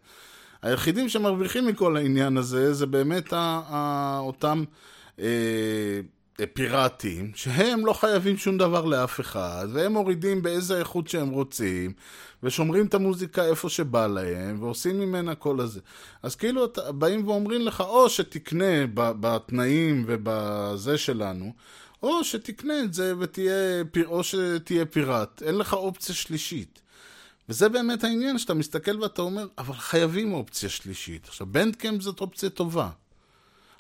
היחידים 0.62 1.08
שמרוויחים 1.08 1.66
מכל 1.66 1.96
העניין 1.96 2.36
הזה 2.36 2.74
זה 2.74 2.86
באמת 2.86 3.32
ה- 3.32 3.60
ה- 3.68 4.18
אותם 4.18 4.64
אה, 5.18 5.24
אה, 6.40 6.46
פיראטים, 6.52 7.32
שהם 7.34 7.86
לא 7.86 7.92
חייבים 7.92 8.36
שום 8.36 8.58
דבר 8.58 8.84
לאף 8.84 9.20
אחד, 9.20 9.66
והם 9.72 9.92
מורידים 9.92 10.42
באיזה 10.42 10.78
איכות 10.78 11.08
שהם 11.08 11.28
רוצים, 11.28 11.92
ושומרים 12.42 12.86
את 12.86 12.94
המוזיקה 12.94 13.44
איפה 13.44 13.68
שבא 13.68 14.06
להם, 14.06 14.62
ועושים 14.62 15.00
ממנה 15.00 15.34
כל 15.34 15.60
הזה. 15.60 15.80
אז 16.22 16.36
כאילו 16.36 16.66
באים 16.88 17.28
ואומרים 17.28 17.60
לך, 17.60 17.80
או 17.80 18.08
שתקנה 18.08 18.86
בתנאים 18.94 20.04
ובזה 20.06 20.98
שלנו, 20.98 21.52
או 22.04 22.24
שתקנה 22.24 22.80
את 22.80 22.94
זה 22.94 23.14
ותהיה, 23.18 23.82
או 24.06 24.24
שתהיה 24.24 24.86
פיראט. 24.86 25.42
אין 25.42 25.54
לך 25.54 25.72
אופציה 25.72 26.14
שלישית. 26.14 26.80
וזה 27.48 27.68
באמת 27.68 28.04
העניין, 28.04 28.38
שאתה 28.38 28.54
מסתכל 28.54 29.02
ואתה 29.02 29.22
אומר, 29.22 29.46
אבל 29.58 29.74
חייבים 29.74 30.32
אופציה 30.32 30.68
שלישית. 30.68 31.26
עכשיו, 31.28 31.46
בנדקאמפ 31.46 32.02
זאת 32.02 32.20
אופציה 32.20 32.50
טובה. 32.50 32.90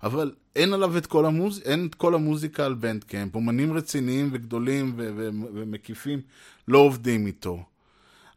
אבל 0.02 0.32
אין 0.56 0.72
עליו 0.72 0.98
את 0.98 1.06
כל, 1.06 1.26
המוז... 1.26 1.60
אין 1.64 1.86
את 1.86 1.94
כל 1.94 2.14
המוזיקה 2.14 2.66
על 2.66 2.74
בנדקאמפ. 2.74 3.34
אומנים 3.34 3.72
רציניים 3.72 4.30
וגדולים 4.32 4.94
ו- 4.96 5.10
ו- 5.16 5.28
ומקיפים 5.54 6.20
לא 6.68 6.78
עובדים 6.78 7.26
איתו. 7.26 7.62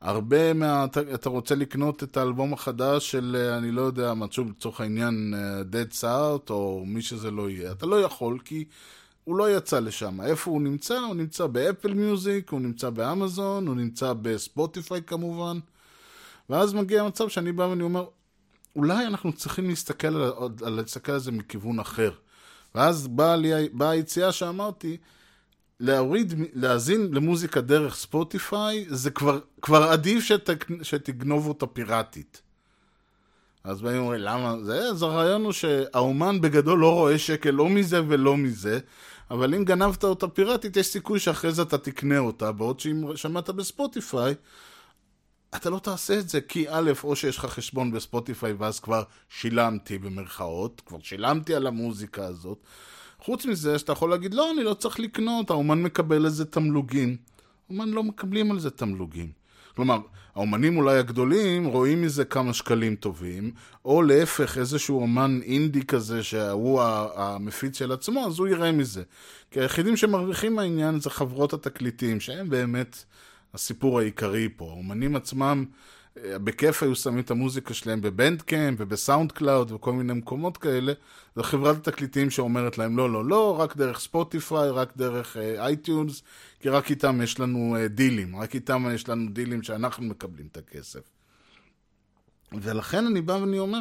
הרבה 0.01 0.53
מה... 0.53 0.85
אתה, 1.13 1.29
רוצה 1.29 1.55
לקנות 1.55 2.03
את 2.03 2.17
האלבום 2.17 2.53
החדש 2.53 3.11
של, 3.11 3.53
אני 3.57 3.71
לא 3.71 3.81
יודע, 3.81 4.13
שוב 4.31 4.49
לצורך 4.49 4.81
העניין, 4.81 5.33
אה, 5.37 5.61
Dead 5.61 6.01
South, 6.01 6.49
או 6.49 6.83
מי 6.85 7.01
שזה 7.01 7.31
לא 7.31 7.49
יהיה. 7.49 7.71
אתה 7.71 7.85
לא 7.85 8.01
יכול, 8.01 8.39
כי 8.45 8.65
הוא 9.27 9.35
לא 9.35 9.57
יצא 9.57 9.79
לשם. 9.79 10.21
איפה 10.21 10.51
הוא 10.51 10.61
נמצא? 10.61 10.99
הוא 10.99 11.15
נמצא 11.15 11.47
באפל 11.47 11.93
מיוזיק, 11.93 12.49
הוא 12.49 12.61
נמצא 12.61 12.89
באמזון, 12.89 13.67
הוא 13.67 13.75
נמצא 13.75 14.13
בספוטיפיי 14.21 15.01
כמובן. 15.01 15.59
ואז 16.49 16.73
מגיע 16.73 17.01
המצב 17.01 17.29
שאני 17.29 17.51
בא 17.51 17.63
ואני 17.63 17.83
אומר, 17.83 18.05
אולי 18.75 19.05
אנחנו 19.05 19.33
צריכים 19.33 19.69
להסתכל 19.69 20.07
על, 20.07 20.31
על, 20.63 20.73
להסתכל 20.73 21.11
על 21.11 21.19
זה 21.19 21.31
מכיוון 21.31 21.79
אחר. 21.79 22.11
ואז 22.75 23.07
באה 23.07 23.35
בא 23.71 23.89
היציאה 23.89 24.31
שאמרתי, 24.31 24.97
להוריד, 25.79 26.33
להאזין 26.53 27.09
למוזיקה 27.13 27.61
דרך 27.61 27.95
ספוטיפיי, 27.95 28.85
זה 28.89 29.11
כבר, 29.11 29.39
כבר 29.61 29.83
עדיף 29.83 30.23
שת, 30.23 30.49
שתגנוב 30.81 31.47
אותה 31.47 31.67
פיראטית. 31.67 32.41
אז 33.63 33.81
באים 33.81 33.97
ואומרים, 33.97 34.21
למה? 34.21 34.55
זה, 34.63 34.79
אז 34.79 35.01
הרעיון 35.01 35.43
הוא 35.43 35.51
שהאומן 35.51 36.41
בגדול 36.41 36.79
לא 36.79 36.93
רואה 36.93 37.17
שקל 37.17 37.51
לא 37.51 37.69
מזה 37.69 38.01
ולא 38.07 38.37
מזה, 38.37 38.79
אבל 39.31 39.55
אם 39.55 39.63
גנבת 39.63 40.03
אותה 40.03 40.27
פיראטית, 40.27 40.77
יש 40.77 40.87
סיכוי 40.87 41.19
שאחרי 41.19 41.51
זה 41.51 41.61
אתה 41.61 41.77
תקנה 41.77 42.19
אותה, 42.19 42.51
בעוד 42.51 42.79
שאם 42.79 43.15
שמעת 43.15 43.49
בספוטיפיי, 43.49 44.33
אתה 45.55 45.69
לא 45.69 45.79
תעשה 45.79 46.19
את 46.19 46.29
זה, 46.29 46.41
כי 46.41 46.65
א', 46.69 46.91
או 47.03 47.15
שיש 47.15 47.37
לך 47.37 47.45
חשבון 47.45 47.91
בספוטיפיי 47.91 48.53
ואז 48.53 48.79
כבר 48.79 49.03
שילמתי 49.29 49.97
במרכאות, 49.97 50.81
כבר 50.85 50.97
שילמתי 51.01 51.55
על 51.55 51.67
המוזיקה 51.67 52.25
הזאת. 52.25 52.57
חוץ 53.19 53.45
מזה, 53.45 53.79
שאתה 53.79 53.91
יכול 53.91 54.09
להגיד, 54.09 54.33
לא, 54.33 54.51
אני 54.51 54.63
לא 54.63 54.73
צריך 54.73 54.99
לקנות, 54.99 55.49
האומן 55.49 55.83
מקבל 55.83 56.25
איזה 56.25 56.45
תמלוגים. 56.45 57.17
האומן 57.69 57.89
לא 57.89 58.03
מקבלים 58.03 58.51
על 58.51 58.59
זה 58.59 58.69
תמלוגים. 58.69 59.31
כלומר, 59.77 59.99
האומנים 60.35 60.77
אולי 60.77 60.97
הגדולים 60.97 61.65
רואים 61.65 62.01
מזה 62.01 62.25
כמה 62.25 62.53
שקלים 62.53 62.95
טובים, 62.95 63.51
או 63.85 64.01
להפך, 64.01 64.57
איזשהו 64.57 65.01
אומן 65.01 65.39
אינדי 65.43 65.83
כזה 65.83 66.23
שהוא 66.23 66.81
המפיץ 67.15 67.77
של 67.77 67.91
עצמו, 67.91 68.25
אז 68.27 68.39
הוא 68.39 68.47
יראה 68.47 68.71
מזה. 68.71 69.03
כי 69.51 69.59
היחידים 69.59 69.97
שמרוויחים 69.97 70.55
מהעניין 70.55 70.99
זה 70.99 71.09
חברות 71.09 71.53
התקליטים, 71.53 72.19
שהם 72.19 72.49
באמת 72.49 73.03
הסיפור 73.53 73.99
העיקרי 73.99 74.49
פה. 74.55 74.65
האומנים 74.65 75.15
עצמם... 75.15 75.65
בכיף 76.23 76.83
היו 76.83 76.95
שמים 76.95 77.19
את 77.19 77.31
המוזיקה 77.31 77.73
שלהם 77.73 78.01
ב 78.01 78.08
Bandcamp 78.08 78.63
וב 78.63 78.77
SoundCloud 78.81 79.71
וכל 79.71 79.93
מיני 79.93 80.13
מקומות 80.13 80.57
כאלה, 80.57 80.93
זו 81.35 81.43
חברת 81.43 81.87
התקליטים 81.87 82.29
שאומרת 82.29 82.77
להם 82.77 82.97
לא, 82.97 83.11
לא, 83.11 83.25
לא, 83.25 83.59
רק 83.59 83.77
דרך 83.77 83.99
Spotify, 83.99 84.69
רק 84.69 84.97
דרך 84.97 85.37
iTunes, 85.37 86.19
אה, 86.19 86.23
כי 86.61 86.69
רק 86.69 86.89
איתם 86.89 87.21
יש 87.23 87.39
לנו 87.39 87.75
uh, 87.75 87.87
דילים, 87.87 88.35
רק 88.35 88.55
איתם 88.55 88.87
יש 88.93 89.09
לנו 89.09 89.31
דילים 89.31 89.63
שאנחנו 89.63 90.05
מקבלים 90.05 90.47
את 90.51 90.57
הכסף. 90.57 90.99
ולכן 92.51 93.05
אני 93.05 93.21
בא 93.21 93.33
ואני 93.33 93.59
אומר, 93.59 93.79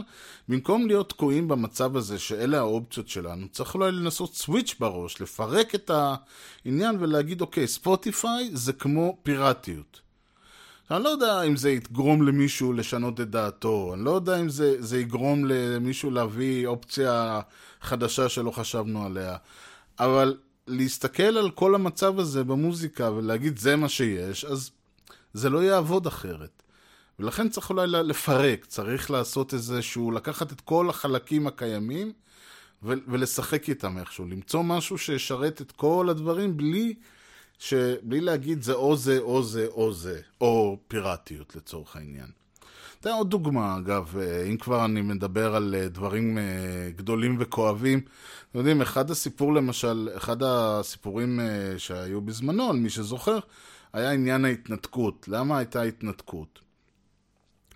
במקום 0.49 0.87
להיות 0.87 1.09
תקועים 1.09 1.49
במצב 1.49 1.97
הזה 1.97 2.19
שאלה 2.19 2.59
האופציות 2.59 3.09
שלנו, 3.09 3.49
צריך 3.49 3.75
אולי 3.75 3.93
לנסות 3.93 4.35
סוויץ' 4.35 4.75
בראש, 4.81 5.21
לפרק 5.21 5.75
את 5.75 5.91
העניין 5.91 6.97
ולהגיד, 7.01 7.41
אוקיי, 7.41 7.67
ספוטיפיי 7.67 8.51
זה 8.53 8.73
כמו 8.73 9.19
פיראטיות. 9.23 10.06
אני 10.91 11.05
לא 11.05 11.09
יודע 11.09 11.43
אם 11.43 11.57
זה 11.57 11.71
יגרום 11.71 12.23
למישהו 12.23 12.73
לשנות 12.73 13.21
את 13.21 13.31
דעתו, 13.31 13.91
אני 13.95 14.05
לא 14.05 14.11
יודע 14.11 14.41
אם 14.41 14.49
זה, 14.49 14.83
זה 14.83 15.01
יגרום 15.01 15.45
למישהו 15.45 16.11
להביא 16.11 16.67
אופציה 16.67 17.41
חדשה 17.81 18.29
שלא 18.29 18.51
חשבנו 18.51 19.07
עליה, 19.07 19.37
אבל 19.99 20.37
להסתכל 20.67 21.23
על 21.23 21.51
כל 21.51 21.75
המצב 21.75 22.19
הזה 22.19 22.45
במוזיקה 22.45 23.11
ולהגיד 23.11 23.59
זה 23.59 23.77
מה 23.77 23.89
שיש, 23.89 24.45
אז 24.45 24.71
זה 25.35 25.51
לא 25.51 25.65
יעבוד 25.65 26.07
אחרת. 26.07 26.63
ולכן 27.19 27.49
צריך 27.49 27.71
אולי 27.71 27.87
לפרק, 27.87 28.65
צריך 28.65 29.11
לעשות 29.11 29.55
איזה 29.55 29.83
שהוא, 29.83 30.13
לקחת 30.13 30.53
את 30.53 30.61
כל 30.61 30.91
החלקים 30.91 31.47
הקיימים 31.47 32.13
ו- 32.83 32.93
ולשחק 33.09 33.69
איתם 33.69 33.99
איכשהו, 33.99 34.27
למצוא 34.27 34.63
משהו 34.63 34.99
שישרת 34.99 35.61
את 35.61 35.73
כל 35.73 36.09
הדברים 36.11 36.57
בלי, 36.57 36.95
ש- 37.59 37.75
בלי 38.03 38.21
להגיד 38.21 38.63
זה 38.63 38.73
או 38.73 38.97
זה 38.97 39.19
או 39.19 39.43
זה 39.43 39.67
או 39.67 39.93
זה, 39.93 40.21
או 40.41 40.79
פיראטיות 40.89 41.57
לצורך 41.57 41.97
העניין. 41.97 42.31
אתן 43.01 43.11
עוד 43.11 43.31
דוגמה, 43.31 43.77
אגב, 43.79 44.17
אם 44.51 44.57
כבר 44.57 44.85
אני 44.85 45.03
מדבר 45.03 45.57
על 45.57 45.75
דברים 45.91 46.39
גדולים 46.97 47.37
וכואבים. 47.41 48.01
אתם 48.51 48.59
יודעים, 48.59 48.83
אחד 48.83 49.11
הסיפור 49.11 49.55
למשל, 49.55 50.09
אחד 50.17 50.43
הסיפורים 50.43 51.41
שהיו 51.79 52.21
בזמנו, 52.21 52.71
על 52.71 52.77
מי 52.77 52.91
שזוכר, 52.91 53.39
היה 53.93 54.11
עניין 54.13 54.45
ההתנתקות. 54.45 55.29
למה 55.29 55.59
הייתה 55.59 55.83
התנתקות? 55.83 56.61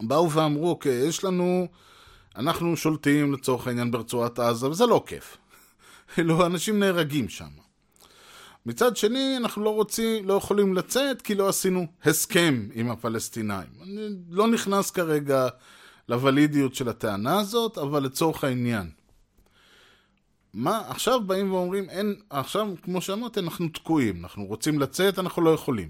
באו 0.01 0.31
ואמרו, 0.31 0.71
אוקיי, 0.71 0.93
יש 0.93 1.25
לנו, 1.25 1.69
אנחנו 2.37 2.77
שולטים 2.77 3.33
לצורך 3.33 3.67
העניין 3.67 3.91
ברצועת 3.91 4.39
עזה, 4.39 4.69
וזה 4.69 4.87
לא 4.87 5.03
כיף. 5.07 5.37
כאילו, 6.15 6.47
אנשים 6.47 6.79
נהרגים 6.79 7.29
שם. 7.29 7.49
מצד 8.71 8.97
שני, 8.97 9.37
אנחנו 9.37 9.65
לא 9.65 9.75
רוצים, 9.75 10.29
לא 10.29 10.35
יכולים 10.35 10.75
לצאת, 10.75 11.23
כי 11.23 11.35
לא 11.35 11.49
עשינו 11.49 11.87
הסכם 12.05 12.69
עם 12.75 12.91
הפלסטינאים. 12.91 13.69
אני 13.83 14.09
לא 14.31 14.49
נכנס 14.49 14.91
כרגע 14.91 15.49
לוולידיות 16.09 16.75
של 16.75 16.89
הטענה 16.89 17.41
הזאת, 17.41 17.79
אבל 17.79 18.03
לצורך 18.03 18.45
העניין. 18.45 18.91
מה, 20.55 20.83
עכשיו 20.89 21.21
באים 21.27 21.53
ואומרים, 21.53 21.91
אין, 21.91 22.15
עכשיו, 22.31 22.69
כמו 22.83 23.01
שאמרתי, 23.01 23.41
אנחנו 23.41 23.69
תקועים. 23.69 24.23
אנחנו 24.23 24.45
רוצים 24.45 24.81
לצאת, 24.81 25.19
אנחנו 25.19 25.43
לא 25.43 25.51
יכולים. 25.51 25.89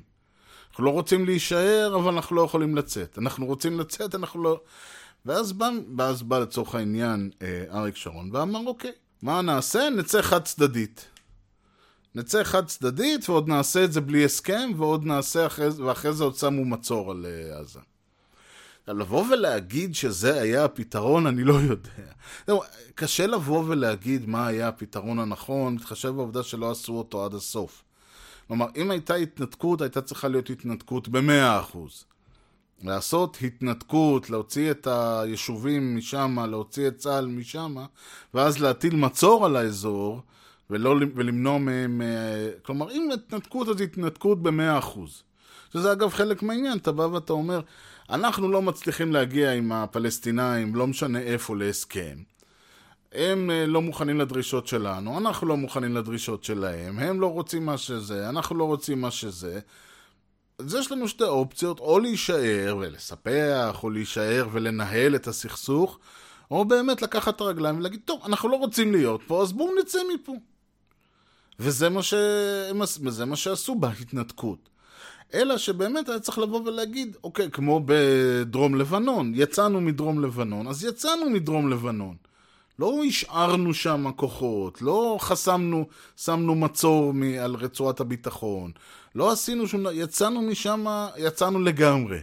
אנחנו 0.71 0.85
לא 0.85 0.91
רוצים 0.91 1.25
להישאר, 1.25 1.97
אבל 1.97 2.13
אנחנו 2.15 2.37
לא 2.37 2.43
יכולים 2.43 2.77
לצאת. 2.77 3.19
אנחנו 3.19 3.47
רוצים 3.47 3.81
לצאת, 3.81 4.15
אנחנו 4.15 4.43
לא... 4.43 4.61
ואז 5.27 5.53
בא, 5.53 5.71
ואז 5.99 6.23
בא 6.23 6.39
לצורך 6.39 6.75
העניין 6.75 7.31
אה, 7.43 7.65
אריק 7.73 7.97
שרון 7.97 8.31
ואמר, 8.33 8.61
אוקיי, 8.67 8.93
מה 9.23 9.43
נעשה? 9.43 9.91
נצא 9.91 10.23
חד 10.23 10.45
צדדית. 10.45 11.07
נצא 12.15 12.45
חד 12.45 12.67
צדדית, 12.67 13.29
ועוד 13.29 13.49
נעשה 13.49 13.85
את 13.85 13.93
זה 13.93 14.01
בלי 14.01 14.25
הסכם, 14.25 14.71
ועוד 14.77 15.05
נעשה 15.05 15.47
אחרי 15.47 15.69
ואחרי 15.69 16.13
זה 16.13 16.25
עוד 16.25 16.35
שמו 16.35 16.65
מצור 16.65 17.11
על 17.11 17.27
uh, 17.27 17.61
עזה. 17.61 17.81
לבוא 18.89 19.25
ולהגיד 19.33 19.95
שזה 19.95 20.41
היה 20.41 20.65
הפתרון, 20.65 21.27
אני 21.27 21.45
לא 21.45 21.55
יודע. 21.55 21.91
קשה 22.95 23.27
לבוא 23.27 23.65
ולהגיד 23.67 24.29
מה 24.29 24.47
היה 24.47 24.69
הפתרון 24.69 25.19
הנכון, 25.19 25.75
מתחשב 25.75 26.09
בעובדה 26.09 26.43
שלא 26.43 26.71
עשו 26.71 26.93
אותו 26.93 27.25
עד 27.25 27.35
הסוף. 27.35 27.83
כלומר, 28.47 28.67
אם 28.77 28.91
הייתה 28.91 29.15
התנתקות, 29.15 29.81
הייתה 29.81 30.03
צריכה 30.03 30.29
להיות 30.29 30.51
התנתקות 30.51 31.09
במאה 31.09 31.61
אחוז. 31.61 32.05
לעשות 32.83 33.37
התנתקות, 33.43 34.31
להוציא 34.31 34.71
את 34.71 34.87
היישובים 34.91 35.97
משם, 35.97 36.39
להוציא 36.51 36.89
את 36.89 36.97
צה"ל 36.97 37.27
משם, 37.27 37.77
ואז 38.35 38.59
להטיל 38.59 38.97
מצור 38.97 39.47
על 39.47 39.57
האזור, 39.57 40.23
ולא, 40.71 40.97
ולמנוע 41.15 41.59
מהם... 41.59 42.03
כלומר, 42.63 42.91
אם 42.91 43.09
התנתקות, 43.15 43.69
אז 43.69 43.81
התנתקות 43.81 44.43
במאה 44.43 44.79
אחוז. 44.79 45.23
שזה 45.73 45.93
אגב 45.93 46.11
חלק 46.11 46.43
מהעניין, 46.43 46.79
אתה 46.79 46.93
בא 46.93 47.03
ואתה 47.03 47.33
אומר, 47.33 47.61
אנחנו 48.11 48.51
לא 48.51 48.63
מצליחים 48.63 49.13
להגיע 49.13 49.53
עם 49.53 49.73
הפלסטינאים, 49.73 50.75
לא 50.75 50.87
משנה 50.87 51.21
איפה, 51.21 51.57
להסכם. 51.57 52.17
הם 53.13 53.51
לא 53.67 53.83
מוכנים 53.83 54.21
לדרישות 54.21 54.67
שלנו, 54.67 55.19
אנחנו 55.19 55.47
לא 55.47 55.57
מוכנים 55.57 55.97
לדרישות 55.97 56.45
שלהם, 56.45 56.99
הם 56.99 57.21
לא 57.21 57.27
רוצים 57.27 57.67
מה 57.67 57.79
שזה, 57.79 58.29
אנחנו 58.29 58.57
לא 58.57 58.65
רוצים 58.65 59.01
מה 59.01 59.11
שזה. 59.11 59.61
אז 60.59 60.75
יש 60.75 60.93
לנו 60.93 61.09
שתי 61.09 61.25
אופציות, 61.25 61.81
או 61.81 61.99
להישאר 61.99 62.77
ולספח, 62.81 63.81
או 63.83 63.91
להישאר 63.91 64.49
ולנהל 64.53 65.15
את 65.15 65.27
הסכסוך, 65.27 65.99
או 66.51 66.65
באמת 66.65 67.03
לקחת 67.03 67.37
את 67.37 67.41
הרגליים 67.41 67.79
ולהגיד, 67.79 68.01
טוב, 68.05 68.21
אנחנו 68.27 68.49
לא 68.49 68.57
רוצים 68.57 68.93
להיות 68.93 69.21
פה, 69.27 69.43
אז 69.43 69.53
בואו 69.53 69.71
נצא 69.81 69.99
מפה. 70.15 70.33
וזה 71.61 71.89
מה, 71.89 72.03
ש... 72.03 72.15
וזה 73.03 73.25
מה 73.25 73.37
שעשו 73.37 73.75
בהתנתקות. 73.75 74.69
אלא 75.35 75.59
שבאמת 75.59 76.09
היה 76.09 76.21
צריך 76.21 76.39
לבוא 76.39 76.61
ולהגיד, 76.65 77.17
אוקיי, 77.25 77.51
כמו 77.51 77.81
בדרום 77.85 78.75
לבנון, 78.75 79.33
יצאנו 79.35 79.81
מדרום 79.81 80.25
לבנון, 80.25 80.69
אז 80.69 80.85
יצאנו 80.85 81.31
מדרום 81.31 81.71
לבנון. 81.71 82.17
לא 82.79 83.01
השארנו 83.09 83.75
שם 83.75 84.11
כוחות, 84.17 84.83
לא 84.83 85.17
חסמנו, 85.21 85.87
שמנו 86.17 86.55
מצור 86.55 87.15
מ- 87.15 87.39
על 87.39 87.55
רצועת 87.55 88.01
הביטחון, 88.01 88.71
לא 89.15 89.33
עשינו 89.33 89.69
שום 89.69 89.81
דבר, 89.81 89.93
יצאנו 89.93 90.43
משם, 90.43 90.85
יצאנו 91.19 91.61
לגמרי. 91.61 92.19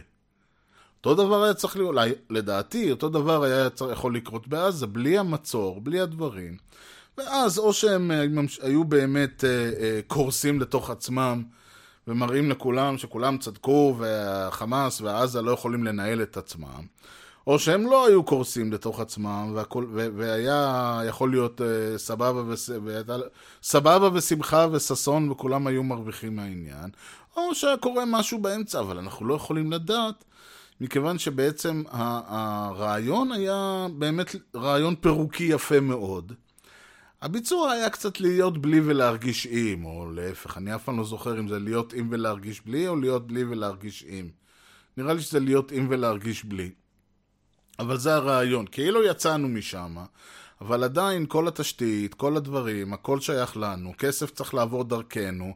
אותו 0.96 1.14
דבר 1.14 1.42
היה 1.42 1.54
צריך 1.54 1.76
להיות, 1.76 1.94
לדעתי, 2.30 2.90
אותו 2.90 3.08
דבר 3.08 3.42
היה 3.42 3.68
יכול 3.92 4.16
לקרות 4.16 4.48
בעזה, 4.48 4.86
בלי 4.86 5.18
המצור, 5.18 5.80
בלי 5.80 6.00
הדברים. 6.00 6.56
ואז 7.18 7.58
או 7.58 7.72
שהם 7.72 8.10
היו 8.62 8.84
באמת 8.84 9.44
קורסים 10.06 10.60
לתוך 10.60 10.90
עצמם, 10.90 11.42
ומראים 12.08 12.50
לכולם 12.50 12.98
שכולם 12.98 13.38
צדקו, 13.38 13.94
והחמאס 13.98 15.00
ועזה 15.00 15.42
לא 15.42 15.50
יכולים 15.50 15.84
לנהל 15.84 16.22
את 16.22 16.36
עצמם. 16.36 16.86
או 17.46 17.58
שהם 17.58 17.86
לא 17.86 18.06
היו 18.06 18.22
קורסים 18.22 18.72
לתוך 18.72 19.00
עצמם, 19.00 19.52
והכל, 19.54 19.86
והיה 19.92 21.00
יכול 21.08 21.30
להיות 21.30 21.60
סבבה, 21.96 22.42
וס, 22.46 22.70
סבבה 23.62 24.08
ושמחה 24.12 24.66
וששון, 24.72 25.30
וכולם 25.30 25.66
היו 25.66 25.82
מרוויחים 25.82 26.36
מהעניין, 26.36 26.90
או 27.36 27.54
שהיה 27.54 27.76
קורה 27.76 28.04
משהו 28.06 28.38
באמצע, 28.38 28.80
אבל 28.80 28.98
אנחנו 28.98 29.26
לא 29.26 29.34
יכולים 29.34 29.72
לדעת, 29.72 30.24
מכיוון 30.80 31.18
שבעצם 31.18 31.82
הרעיון 31.90 33.32
היה 33.32 33.86
באמת 33.92 34.36
רעיון 34.56 34.94
פירוקי 34.94 35.44
יפה 35.44 35.80
מאוד. 35.80 36.32
הביצוע 37.22 37.72
היה 37.72 37.90
קצת 37.90 38.20
להיות 38.20 38.58
בלי 38.58 38.80
ולהרגיש 38.80 39.46
עם, 39.50 39.84
או 39.84 40.10
להפך, 40.12 40.56
אני 40.56 40.74
אף 40.74 40.84
פעם 40.84 40.98
לא 40.98 41.04
זוכר 41.04 41.40
אם 41.40 41.48
זה 41.48 41.58
להיות 41.58 41.92
עם 41.92 42.08
ולהרגיש 42.10 42.60
בלי, 42.60 42.88
או 42.88 42.96
להיות 42.96 43.26
בלי 43.26 43.44
ולהרגיש 43.44 44.04
עם. 44.08 44.28
נראה 44.96 45.14
לי 45.14 45.20
שזה 45.20 45.40
להיות 45.40 45.72
עם 45.72 45.86
ולהרגיש 45.90 46.44
בלי. 46.44 46.70
אבל 47.78 47.96
זה 47.98 48.14
הרעיון, 48.14 48.66
כאילו 48.66 49.04
יצאנו 49.04 49.48
משם, 49.48 49.96
אבל 50.60 50.84
עדיין 50.84 51.26
כל 51.26 51.48
התשתית, 51.48 52.14
כל 52.14 52.36
הדברים, 52.36 52.92
הכל 52.92 53.20
שייך 53.20 53.56
לנו, 53.56 53.92
כסף 53.98 54.30
צריך 54.30 54.54
לעבור 54.54 54.84
דרכנו, 54.84 55.54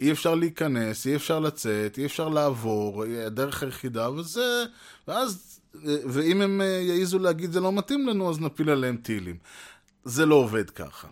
אי 0.00 0.12
אפשר 0.12 0.34
להיכנס, 0.34 1.06
אי 1.06 1.16
אפשר 1.16 1.40
לצאת, 1.40 1.98
אי 1.98 2.06
אפשר 2.06 2.28
לעבור, 2.28 3.04
הדרך 3.26 3.62
היחידה, 3.62 4.10
וזה, 4.10 4.64
ואז, 5.08 5.60
ואם 5.84 6.40
הם 6.40 6.60
יעיזו 6.60 7.18
להגיד 7.18 7.52
זה 7.52 7.60
לא 7.60 7.72
מתאים 7.72 8.08
לנו, 8.08 8.30
אז 8.30 8.40
נפיל 8.40 8.70
עליהם 8.70 8.96
טילים. 8.96 9.36
זה 10.04 10.26
לא 10.26 10.34
עובד 10.34 10.70
ככה. 10.70 11.08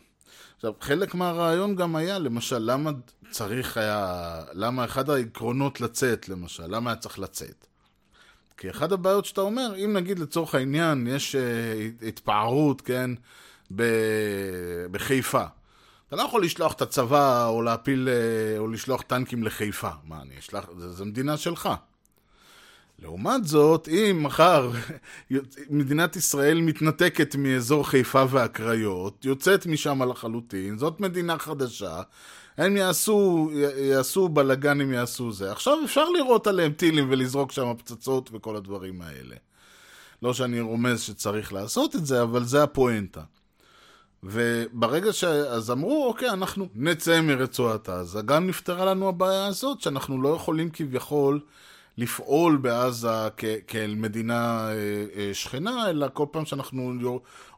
עכשיו, 0.57 0.73
חלק 0.81 1.15
מהרעיון 1.15 1.77
גם 1.77 1.97
היה, 1.97 2.19
למשל, 2.19 2.59
למה 2.59 2.91
צריך 3.31 3.77
היה, 3.77 4.41
למה 4.53 4.85
אחד 4.85 5.11
העקרונות 5.11 5.81
לצאת, 5.81 6.29
למשל, 6.29 6.67
למה 6.67 6.91
היה 6.91 6.97
צריך 6.97 7.19
לצאת? 7.19 7.67
כי 8.57 8.71
אחת 8.71 8.93
הבעיות 8.93 9.25
שאתה 9.25 9.41
אומר, 9.41 9.75
אם 9.85 9.93
נגיד 9.93 10.19
לצורך 10.19 10.55
העניין 10.55 11.07
יש 11.07 11.37
uh, 11.37 12.05
התפארות, 12.07 12.81
כן, 12.81 13.11
בחיפה, 14.91 15.45
אתה 16.09 16.17
לא 16.17 16.23
יכול 16.23 16.45
לשלוח 16.45 16.73
את 16.73 16.83
הצבא 16.83 17.47
או 17.47 17.63
להפיל, 17.63 18.09
uh, 18.09 18.59
או 18.59 18.69
לשלוח 18.69 19.03
טנקים 19.03 19.43
לחיפה. 19.43 19.91
מה, 20.05 20.23
אני 20.23 20.39
אשלח, 20.39 20.65
זה 20.77 21.05
מדינה 21.05 21.37
שלך. 21.37 21.69
לעומת 23.03 23.45
זאת, 23.45 23.89
אם 23.89 24.23
מחר 24.23 24.71
מדינת 25.71 26.17
ישראל 26.17 26.61
מתנתקת 26.61 27.37
מאזור 27.37 27.89
חיפה 27.89 28.25
והקריות, 28.31 29.25
יוצאת 29.25 29.67
משם 29.67 30.03
לחלוטין, 30.11 30.79
זאת 30.79 31.01
מדינה 31.01 31.39
חדשה, 31.39 32.03
הם 32.57 32.77
יעשו, 32.77 33.51
יעשו 33.77 34.29
בלאגן 34.29 34.81
אם 34.81 34.93
יעשו 34.93 35.33
זה. 35.33 35.53
עכשיו 35.53 35.79
אפשר 35.85 36.09
לראות 36.09 36.47
עליהם 36.47 36.73
טילים 36.73 37.07
ולזרוק 37.11 37.53
שם 37.53 37.73
פצצות 37.79 38.31
וכל 38.33 38.57
הדברים 38.57 39.03
האלה. 39.03 39.37
לא 40.23 40.35
שאני 40.35 40.61
רומז 40.61 41.01
שצריך 41.01 41.53
לעשות 41.53 41.97
את 41.97 42.07
זה, 42.07 42.23
אבל 42.23 42.45
זה 42.45 42.63
הפואנטה. 42.63 43.23
וברגע 44.23 45.13
ש... 45.13 45.25
אז 45.25 45.71
אמרו, 45.71 46.07
אוקיי, 46.07 46.31
אנחנו 46.31 46.69
נצא 46.75 47.21
מרצועת 47.21 47.89
עזה. 47.89 48.23
גם 48.23 48.47
נפתרה 48.47 48.85
לנו 48.85 49.09
הבעיה 49.09 49.47
הזאת, 49.47 49.81
שאנחנו 49.81 50.23
לא 50.23 50.29
יכולים 50.29 50.71
כביכול 50.71 51.41
לפעול 51.99 52.57
בעזה 52.57 53.29
כאל 53.67 53.95
מדינה 53.95 54.69
אה, 54.71 54.75
אה, 55.17 55.31
שכנה, 55.35 55.91
אלא 55.91 56.07
כל 56.13 56.27
פעם 56.31 56.45
שאנחנו 56.47 56.93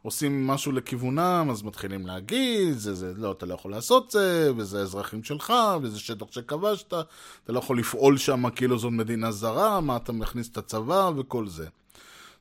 עושים 0.03 0.47
משהו 0.47 0.73
לכיוונם, 0.73 1.49
אז 1.51 1.63
מתחילים 1.63 2.07
להגיד, 2.07 2.79
זה, 2.79 2.95
זה, 2.95 3.13
לא, 3.17 3.33
אתה 3.33 3.47
לא 3.47 3.55
יכול 3.55 3.71
לעשות 3.71 4.11
זה, 4.11 4.51
וזה 4.57 4.79
האזרחים 4.81 5.25
שלך, 5.25 5.53
וזה 5.83 6.01
שטח 6.01 6.27
שכבשת, 6.31 6.87
אתה 6.87 7.53
לא 7.53 7.59
יכול 7.59 7.79
לפעול 7.79 8.17
שם 8.19 8.51
כאילו 8.51 8.79
זאת 8.79 8.93
מדינה 8.93 9.33
זרה, 9.33 9.81
מה 9.81 9.97
אתה 9.97 10.13
מכניס 10.13 10.49
את 10.49 10.57
הצבא 10.57 11.11
וכל 11.17 11.47
זה. 11.49 11.67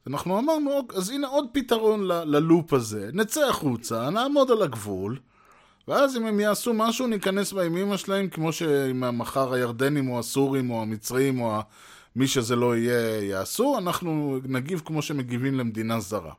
אנחנו 0.07 0.39
אמרנו, 0.39 0.71
"אוק, 0.71 0.93
אז 0.93 1.09
הנה 1.09 1.27
עוד 1.27 1.45
פתרון 1.51 2.07
ל- 2.07 2.23
ללופ 2.23 2.73
הזה, 2.73 3.09
נצא 3.13 3.45
החוצה, 3.49 4.09
נעמוד 4.09 4.51
על 4.51 4.61
הגבול, 4.61 5.17
ואז 5.87 6.17
אם 6.17 6.25
הם 6.25 6.39
יעשו 6.39 6.73
משהו, 6.73 7.07
ניכנס 7.07 7.53
באימימה 7.53 7.97
שלהם, 7.97 8.29
כמו 8.29 8.53
שאם 8.53 9.17
מחר 9.17 9.53
הירדנים 9.53 10.09
או 10.09 10.19
הסורים 10.19 10.71
או 10.71 10.81
המצרים 10.81 11.41
או 11.41 11.59
מי 12.15 12.27
שזה 12.27 12.55
לא 12.55 12.77
יהיה 12.77 13.23
יעשו, 13.23 13.77
אנחנו 13.77 14.39
נגיב 14.45 14.81
כמו 14.85 15.01
שמגיבים 15.01 15.55
למדינה 15.55 15.99
זרה. 15.99 16.33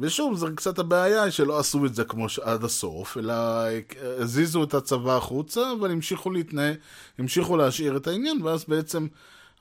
ושוב, 0.00 0.36
זה 0.36 0.46
קצת 0.56 0.78
הבעיה 0.78 1.30
שלא 1.30 1.58
עשו 1.58 1.86
את 1.86 1.94
זה 1.94 2.04
כמו. 2.04 2.26
עד 2.42 2.64
הסוף, 2.64 3.18
אלא 3.18 3.34
הזיזו 4.00 4.64
את 4.64 4.74
הצבא 4.74 5.16
החוצה, 5.16 5.72
אבל 5.72 5.90
המשיכו 5.90 6.30
להתנהל, 6.30 6.74
המשיכו 7.18 7.56
להשאיר 7.56 7.96
את 7.96 8.06
העניין, 8.06 8.42
ואז 8.42 8.64
בעצם 8.68 9.06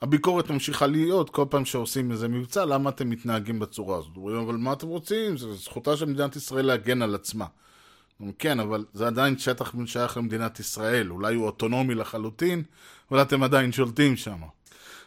הביקורת 0.01 0.51
ממשיכה 0.51 0.87
להיות 0.87 1.29
כל 1.29 1.45
פעם 1.49 1.65
שעושים 1.65 2.11
איזה 2.11 2.27
מבצע, 2.27 2.65
למה 2.65 2.89
אתם 2.89 3.09
מתנהגים 3.09 3.59
בצורה 3.59 3.97
הזאת? 3.97 4.17
אומרים, 4.17 4.37
אבל 4.37 4.55
מה 4.55 4.73
אתם 4.73 4.87
רוצים? 4.87 5.37
זו 5.37 5.55
זכותה 5.55 5.97
של 5.97 6.05
מדינת 6.05 6.35
ישראל 6.35 6.65
להגן 6.65 7.01
על 7.01 7.15
עצמה. 7.15 7.45
כן, 8.39 8.59
אבל 8.59 8.85
זה 8.93 9.07
עדיין 9.07 9.37
שטח 9.37 9.73
שייך 9.85 10.17
למדינת 10.17 10.59
ישראל, 10.59 11.11
אולי 11.11 11.35
הוא 11.35 11.45
אוטונומי 11.45 11.95
לחלוטין, 11.95 12.63
אבל 13.11 13.21
אתם 13.21 13.43
עדיין 13.43 13.71
שולטים 13.71 14.15
שם. 14.17 14.37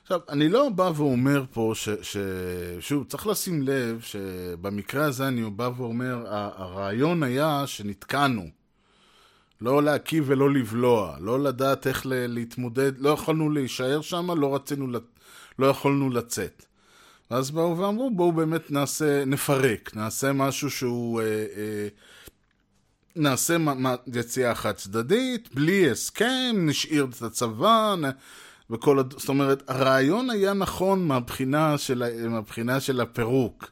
עכשיו, 0.03 0.21
אני 0.29 0.49
לא 0.49 0.69
בא 0.69 0.91
ואומר 0.97 1.45
פה 1.53 1.73
ש... 1.75 1.89
ש... 2.03 2.17
שוב, 2.81 3.05
צריך 3.05 3.27
לשים 3.27 3.63
לב 3.63 4.01
שבמקרה 4.01 5.05
הזה 5.05 5.29
אני 5.29 5.51
בא 5.51 5.71
ואומר, 5.77 6.25
הרעיון 6.29 7.23
היה 7.23 7.63
שנתקענו. 7.67 8.49
לא 9.61 9.83
להקיא 9.83 10.23
ולא 10.25 10.51
לבלוע, 10.51 11.17
לא 11.21 11.41
לדעת 11.41 11.87
איך 11.87 12.07
ל- 12.07 12.27
להתמודד, 12.27 12.99
לא 12.99 13.11
יכולנו 13.11 13.51
להישאר 13.51 14.01
שם, 14.01 14.31
לא 14.41 14.55
רצינו, 14.55 14.87
לת- 14.87 15.19
לא 15.59 15.67
יכולנו 15.67 16.11
לצאת. 16.11 16.65
ואז 17.31 17.51
באו 17.51 17.79
ואמרו, 17.79 18.11
בואו 18.11 18.33
באמת 18.33 18.71
נעשה, 18.71 19.25
נפרק, 19.25 19.91
נעשה 19.97 20.33
משהו 20.33 20.71
שהוא... 20.71 21.21
אה, 21.21 21.27
אה, 21.27 21.89
נעשה 23.17 23.57
יציאה 24.15 24.55
חד 24.55 24.73
צדדית, 24.73 25.55
בלי 25.55 25.91
הסכם, 25.91 26.57
נשאיר 26.57 27.07
את 27.17 27.23
הצבא, 27.23 27.95
נ... 27.99 28.05
וכל 28.71 28.99
הד... 28.99 29.13
זאת 29.19 29.29
אומרת, 29.29 29.71
הרעיון 29.71 30.31
היה 30.31 30.53
נכון 30.53 31.07
מהבחינה 31.09 31.79
של, 31.79 32.27
מהבחינה 32.29 32.81
של 32.81 33.01
הפירוק. 33.01 33.71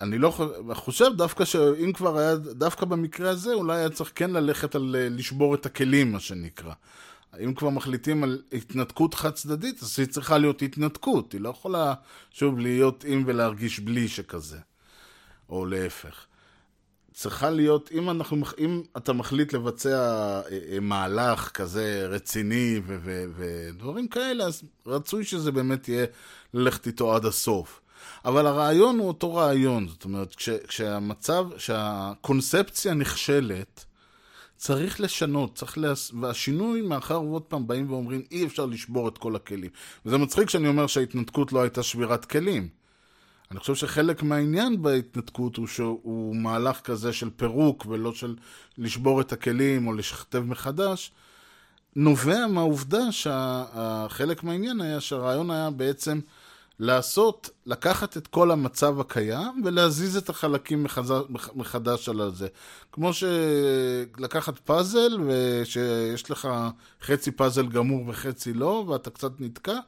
אני 0.00 0.18
לא 0.18 0.30
חו- 0.30 0.74
חושב 0.74 1.10
דווקא 1.16 1.44
שאם 1.44 1.92
כבר 1.92 2.18
היה, 2.18 2.36
דווקא 2.36 2.86
במקרה 2.86 3.30
הזה, 3.30 3.52
אולי 3.52 3.76
היה 3.76 3.90
צריך 3.90 4.12
כן 4.14 4.30
ללכת 4.30 4.74
על 4.74 4.96
לשבור 4.98 5.54
את 5.54 5.66
הכלים, 5.66 6.12
מה 6.12 6.20
שנקרא. 6.20 6.72
אם 7.44 7.54
כבר 7.54 7.70
מחליטים 7.70 8.22
על 8.24 8.42
התנתקות 8.52 9.14
חד 9.14 9.30
צדדית, 9.30 9.82
אז 9.82 9.98
היא 9.98 10.06
צריכה 10.06 10.38
להיות 10.38 10.62
התנתקות. 10.62 11.32
היא 11.32 11.40
לא 11.40 11.48
יכולה, 11.48 11.94
שוב, 12.30 12.58
להיות 12.58 13.04
עם 13.08 13.24
ולהרגיש 13.26 13.80
בלי 13.80 14.08
שכזה. 14.08 14.58
או 15.48 15.66
להפך. 15.66 16.26
צריכה 17.16 17.50
להיות, 17.50 17.90
אם, 17.92 18.10
אנחנו, 18.10 18.36
אם 18.58 18.82
אתה 18.96 19.12
מחליט 19.12 19.52
לבצע 19.52 19.90
אה, 19.90 20.42
אה, 20.72 20.80
מהלך 20.80 21.50
כזה 21.50 22.06
רציני 22.10 22.80
ו- 22.86 22.98
ו- 23.04 23.24
ודברים 23.36 24.08
כאלה, 24.08 24.44
אז 24.44 24.62
רצוי 24.86 25.24
שזה 25.24 25.52
באמת 25.52 25.88
יהיה 25.88 26.06
ללכת 26.54 26.86
איתו 26.86 27.14
עד 27.14 27.24
הסוף. 27.24 27.80
אבל 28.24 28.46
הרעיון 28.46 28.98
הוא 28.98 29.08
אותו 29.08 29.34
רעיון, 29.34 29.88
זאת 29.88 30.04
אומרת, 30.04 30.34
כש, 30.34 30.48
כשהמצב, 30.48 31.46
כשהקונספציה 31.56 32.94
נכשלת, 32.94 33.84
צריך 34.56 35.00
לשנות, 35.00 35.54
צריך 35.54 35.78
להס... 35.78 36.12
והשינוי, 36.20 36.82
מאחר 36.82 37.22
ועוד 37.22 37.42
פעם 37.42 37.66
באים 37.66 37.90
ואומרים, 37.90 38.22
אי 38.30 38.46
אפשר 38.46 38.66
לשבור 38.66 39.08
את 39.08 39.18
כל 39.18 39.36
הכלים. 39.36 39.70
וזה 40.06 40.18
מצחיק 40.18 40.50
שאני 40.50 40.68
אומר 40.68 40.86
שההתנתקות 40.86 41.52
לא 41.52 41.62
הייתה 41.62 41.82
שבירת 41.82 42.24
כלים. 42.24 42.68
אני 43.50 43.60
חושב 43.60 43.74
שחלק 43.74 44.22
מהעניין 44.22 44.82
בהתנתקות 44.82 45.56
הוא 45.56 45.66
שהוא 45.66 46.36
מהלך 46.36 46.80
כזה 46.80 47.12
של 47.12 47.30
פירוק 47.36 47.86
ולא 47.88 48.14
של 48.14 48.36
לשבור 48.78 49.20
את 49.20 49.32
הכלים 49.32 49.86
או 49.86 49.92
לשכתב 49.92 50.38
מחדש, 50.38 51.12
נובע 51.96 52.46
מהעובדה 52.46 53.12
שחלק 53.12 54.44
מהעניין 54.44 54.80
היה 54.80 55.00
שהרעיון 55.00 55.50
היה 55.50 55.70
בעצם 55.70 56.20
לעשות, 56.78 57.50
לקחת 57.66 58.16
את 58.16 58.26
כל 58.26 58.50
המצב 58.50 59.00
הקיים 59.00 59.62
ולהזיז 59.64 60.16
את 60.16 60.28
החלקים 60.28 60.82
מחדש, 60.82 61.22
מחדש 61.54 62.08
על 62.08 62.30
זה. 62.34 62.48
כמו 62.92 63.10
שלקחת 63.12 64.58
פאזל 64.58 65.18
ושיש 65.26 66.30
לך 66.30 66.48
חצי 67.02 67.30
פאזל 67.30 67.66
גמור 67.66 68.08
וחצי 68.08 68.52
לא 68.52 68.84
ואתה 68.88 69.10
קצת 69.10 69.40
נתקע, 69.40 69.78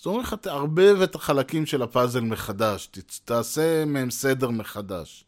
אז 0.00 0.06
אומרים 0.06 0.22
לך, 0.22 0.34
תערבב 0.34 0.98
את 1.04 1.14
החלקים 1.14 1.66
של 1.66 1.82
הפאזל 1.82 2.20
מחדש, 2.20 2.90
תעשה 3.24 3.84
מהם 3.84 4.10
סדר 4.10 4.50
מחדש. 4.50 5.24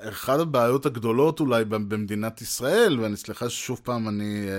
אחת 0.00 0.40
הבעיות 0.40 0.86
הגדולות 0.86 1.40
אולי 1.40 1.64
במדינת 1.64 2.42
ישראל, 2.42 3.00
ואני 3.00 3.16
סליחה 3.16 3.48
ששוב 3.48 3.80
פעם 3.84 4.08
אני 4.08 4.46
אה, 4.48 4.52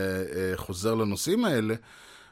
אה, 0.52 0.58
חוזר 0.58 0.96
לנושאים 0.96 1.46
האלה, 1.46 1.76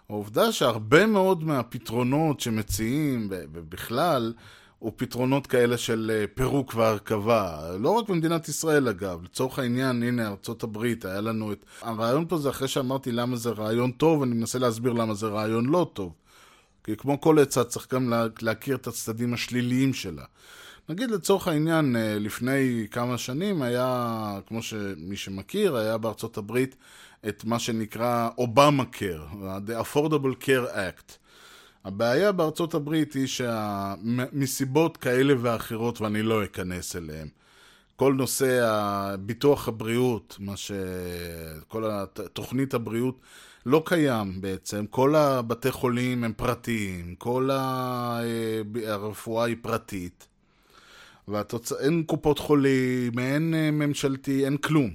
העובדה 0.09 0.51
שהרבה 0.51 1.05
מאוד 1.05 1.43
מהפתרונות 1.43 2.39
שמציעים, 2.39 3.27
ובכלל, 3.31 4.33
הוא 4.79 4.91
פתרונות 4.95 5.47
כאלה 5.47 5.77
של 5.77 6.11
אה, 6.13 6.25
פירוק 6.33 6.73
והרכבה. 6.75 7.71
לא 7.79 7.89
רק 7.89 8.09
במדינת 8.09 8.49
ישראל 8.49 8.87
אגב, 8.87 9.23
לצורך 9.23 9.59
העניין, 9.59 10.03
הנה 10.03 10.27
ארצות 10.27 10.63
הברית, 10.63 11.05
היה 11.05 11.21
לנו 11.21 11.51
את... 11.51 11.65
הרעיון 11.81 12.25
פה 12.27 12.37
זה 12.37 12.49
אחרי 12.49 12.67
שאמרתי 12.67 13.11
למה 13.11 13.35
זה 13.35 13.49
רעיון 13.49 13.91
טוב, 13.91 14.23
אני 14.23 14.33
מנסה 14.35 14.59
להסביר 14.59 14.93
למה 14.93 15.13
זה 15.13 15.27
רעיון 15.27 15.65
לא 15.65 15.91
טוב. 15.93 16.13
כי 16.83 16.95
כמו 16.97 17.21
כל 17.21 17.39
עצה 17.39 17.63
צריך 17.63 17.93
גם 17.93 18.09
לה- 18.09 18.27
להכיר 18.41 18.75
את 18.75 18.87
הצדדים 18.87 19.33
השליליים 19.33 19.93
שלה. 19.93 20.23
נגיד 20.89 21.11
לצורך 21.11 21.47
העניין, 21.47 21.95
אה, 21.95 22.19
לפני 22.19 22.87
כמה 22.91 23.17
שנים 23.17 23.61
היה, 23.61 24.39
כמו 24.47 24.61
שמי 24.61 25.15
שמכיר, 25.15 25.75
היה 25.75 25.97
בארצות 25.97 26.37
הברית 26.37 26.75
את 27.27 27.45
מה 27.45 27.59
שנקרא 27.59 28.29
אובמה 28.37 28.85
קר, 28.85 29.25
The 29.67 29.85
Affordable 29.85 30.43
Care 30.43 30.75
Act. 30.75 31.13
הבעיה 31.85 32.31
בארצות 32.31 32.73
הברית 32.73 33.13
היא 33.13 33.27
שמסיבות 33.27 34.97
כאלה 34.97 35.33
ואחרות, 35.41 36.01
ואני 36.01 36.21
לא 36.21 36.43
אכנס 36.43 36.95
אליהן, 36.95 37.27
כל 37.95 38.13
נושא 38.13 38.65
ביטוח 39.19 39.67
הבריאות, 39.67 40.35
מה 40.39 40.57
ש... 40.57 40.71
כל 41.67 41.83
תוכנית 42.33 42.73
הבריאות 42.73 43.19
לא 43.65 43.83
קיים 43.85 44.41
בעצם, 44.41 44.85
כל 44.89 45.15
הבתי 45.15 45.71
חולים 45.71 46.23
הם 46.23 46.33
פרטיים, 46.33 47.15
כל 47.15 47.49
ה- 47.51 48.19
הרפואה 48.85 49.45
היא 49.45 49.55
פרטית, 49.61 50.27
ואין 51.27 52.03
קופות 52.03 52.39
חולים, 52.39 53.19
אין 53.19 53.53
אה, 53.53 53.71
ממשלתי, 53.71 54.45
אין 54.45 54.57
כלום. 54.57 54.91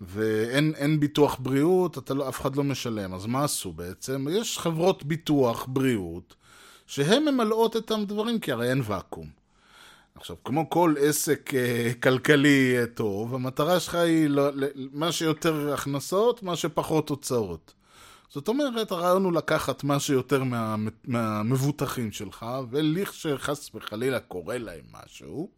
ואין 0.00 0.74
אין 0.76 1.00
ביטוח 1.00 1.36
בריאות, 1.40 1.98
אתה 1.98 2.14
לא, 2.14 2.28
אף 2.28 2.40
אחד 2.40 2.56
לא 2.56 2.64
משלם. 2.64 3.14
אז 3.14 3.26
מה 3.26 3.44
עשו 3.44 3.72
בעצם? 3.72 4.26
יש 4.30 4.58
חברות 4.58 5.04
ביטוח 5.04 5.66
בריאות 5.68 6.34
שהן 6.86 7.24
ממלאות 7.28 7.76
את 7.76 7.90
הדברים, 7.90 8.38
כי 8.38 8.52
הרי 8.52 8.70
אין 8.70 8.80
ואקום. 8.84 9.26
עכשיו, 10.18 10.36
כמו 10.44 10.70
כל 10.70 10.94
עסק 11.00 11.54
אה, 11.54 11.92
כלכלי 12.02 12.78
אה, 12.78 12.86
טוב, 12.86 13.34
המטרה 13.34 13.80
שלך 13.80 13.94
היא 13.94 14.28
לא, 14.28 14.50
ל, 14.54 14.64
מה 14.74 15.12
שיותר 15.12 15.74
הכנסות, 15.74 16.42
מה 16.42 16.56
שפחות 16.56 17.08
הוצאות. 17.08 17.74
זאת 18.28 18.48
אומרת, 18.48 18.90
הרעיון 18.90 19.24
הוא 19.24 19.32
לקחת 19.32 19.84
מה 19.84 20.00
שיותר 20.00 20.44
מה, 20.44 20.76
מהמבוטחים 21.04 22.12
שלך, 22.12 22.46
ולכשחס 22.70 23.70
וחלילה 23.74 24.20
קורה 24.20 24.58
להם 24.58 24.84
משהו, 24.92 25.50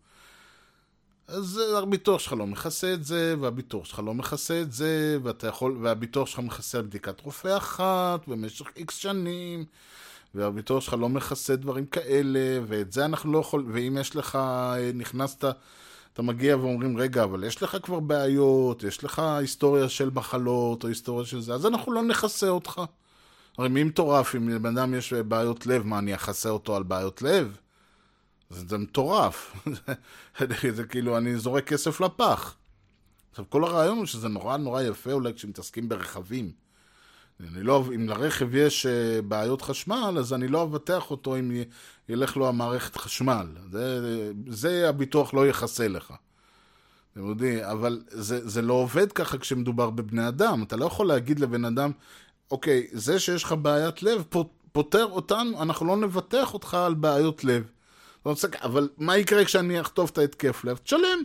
אז 1.29 1.61
הביטוח 1.77 2.21
שלך 2.21 2.33
לא 2.33 2.47
מכסה 2.47 2.95
את 2.95 3.05
זה, 3.05 3.35
והביטוח 3.41 3.85
שלך 3.85 3.99
לא 3.99 4.15
מכסה 4.15 4.61
את 4.61 4.73
זה, 4.73 5.19
ואתה 5.23 5.47
יכול, 5.47 5.79
והביטוח 5.81 6.29
שלך 6.29 6.39
מכסה 6.39 6.79
על 6.79 6.85
בדיקת 6.85 7.21
רופא 7.21 7.57
אחת 7.57 8.29
במשך 8.29 8.67
איקס 8.77 8.97
שנים, 8.97 9.65
והביטוח 10.35 10.85
שלך 10.85 10.95
לא 10.99 11.09
מכסה 11.09 11.57
דברים 11.57 11.87
כאלה, 11.87 12.61
ואת 12.67 12.93
זה 12.93 13.05
אנחנו 13.05 13.33
לא 13.33 13.39
יכולים, 13.39 13.67
ואם 13.73 13.97
יש 14.01 14.17
לך, 14.17 14.39
נכנסת, 14.95 15.45
אתה 16.13 16.23
מגיע 16.23 16.57
ואומרים, 16.57 16.97
רגע, 16.97 17.25
אבל 17.25 17.45
יש 17.45 17.63
לך 17.63 17.77
כבר 17.83 18.01
בעיות, 18.01 18.83
יש 18.83 19.05
לך 19.05 19.19
היסטוריה 19.19 19.89
של 19.89 20.11
מחלות, 20.15 20.85
או 20.85 20.89
היסטוריה 20.89 21.27
של 21.27 21.41
זה, 21.41 21.55
אז 21.55 21.67
אנחנו 21.67 21.93
לא 21.93 22.03
נכסה 22.03 22.49
אותך. 22.49 22.81
הרי 23.59 23.69
מי 23.69 23.85
מטורף, 23.85 24.35
אם 24.35 24.49
לבן 24.49 24.79
אדם 24.79 24.95
יש 24.95 25.13
בעיות 25.13 25.67
לב, 25.67 25.87
מה, 25.87 25.99
אני 25.99 26.15
אכסה 26.15 26.49
אותו 26.51 26.77
על 26.77 26.83
בעיות 26.83 27.23
לב? 27.23 27.57
זה, 28.51 28.69
זה 28.69 28.79
מטורף. 28.79 29.57
זה, 30.39 30.73
זה 30.77 30.85
כאילו, 30.85 31.19
אני 31.19 31.37
זורק 31.37 31.65
כסף 31.65 32.01
לפח. 32.01 32.57
עכשיו, 33.31 33.45
כל 33.49 33.65
הרעיון 33.65 33.99
הוא 33.99 34.07
שזה 34.07 34.29
נורא 34.29 34.57
נורא 34.57 34.83
יפה 34.83 35.13
אולי 35.13 35.35
כשמתעסקים 35.35 35.89
ברכבים. 35.89 36.53
אני 37.49 37.63
לא, 37.63 37.85
אם 37.95 38.09
לרכב 38.09 38.55
יש 38.55 38.87
אה, 38.87 39.23
בעיות 39.23 39.63
חשמל, 39.63 40.15
אז 40.19 40.33
אני 40.33 40.49
לא 40.49 40.63
אבטח 40.63 41.11
אותו 41.11 41.37
אם 41.39 41.53
י- 41.53 41.65
ילך 42.09 42.37
לו 42.37 42.49
המערכת 42.49 42.97
חשמל. 42.97 43.47
זה, 43.71 44.01
זה 44.49 44.89
הביטוח 44.89 45.35
לא 45.35 45.49
יכסה 45.49 45.89
לך. 45.89 46.13
אתם 47.13 47.29
יודעים, 47.29 47.59
אבל 47.65 48.03
זה, 48.09 48.49
זה 48.49 48.63
לא 48.63 48.75
עובד 48.75 49.13
ככה 49.13 49.39
כשמדובר 49.39 49.91
בבני 49.91 50.29
אדם. 50.29 50.63
אתה 50.63 50.77
לא 50.77 50.85
יכול 50.85 51.07
להגיד 51.07 51.41
לבן 51.41 51.65
אדם, 51.65 51.91
אוקיי, 52.51 52.87
זה 52.93 53.19
שיש 53.19 53.43
לך 53.45 53.53
בעיית 53.53 54.03
לב, 54.03 54.25
פו- 54.29 54.51
פותר 54.73 55.05
אותנו, 55.05 55.63
אנחנו 55.63 55.87
לא 55.87 55.97
נבטח 55.97 56.55
אותך 56.55 56.75
על 56.75 56.95
בעיות 56.95 57.45
לב. 57.45 57.71
אבל 58.63 58.89
מה 58.99 59.17
יקרה 59.17 59.45
כשאני 59.45 59.81
אחטוף 59.81 60.11
את 60.11 60.19
ההתקף 60.19 60.65
לב? 60.65 60.77
תשלם. 60.77 61.23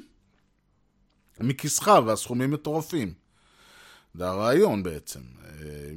מכיסך, 1.39 1.91
והסכומים 2.05 2.51
מטורפים. 2.51 3.13
זה 4.13 4.27
הרעיון 4.29 4.83
בעצם. 4.83 5.19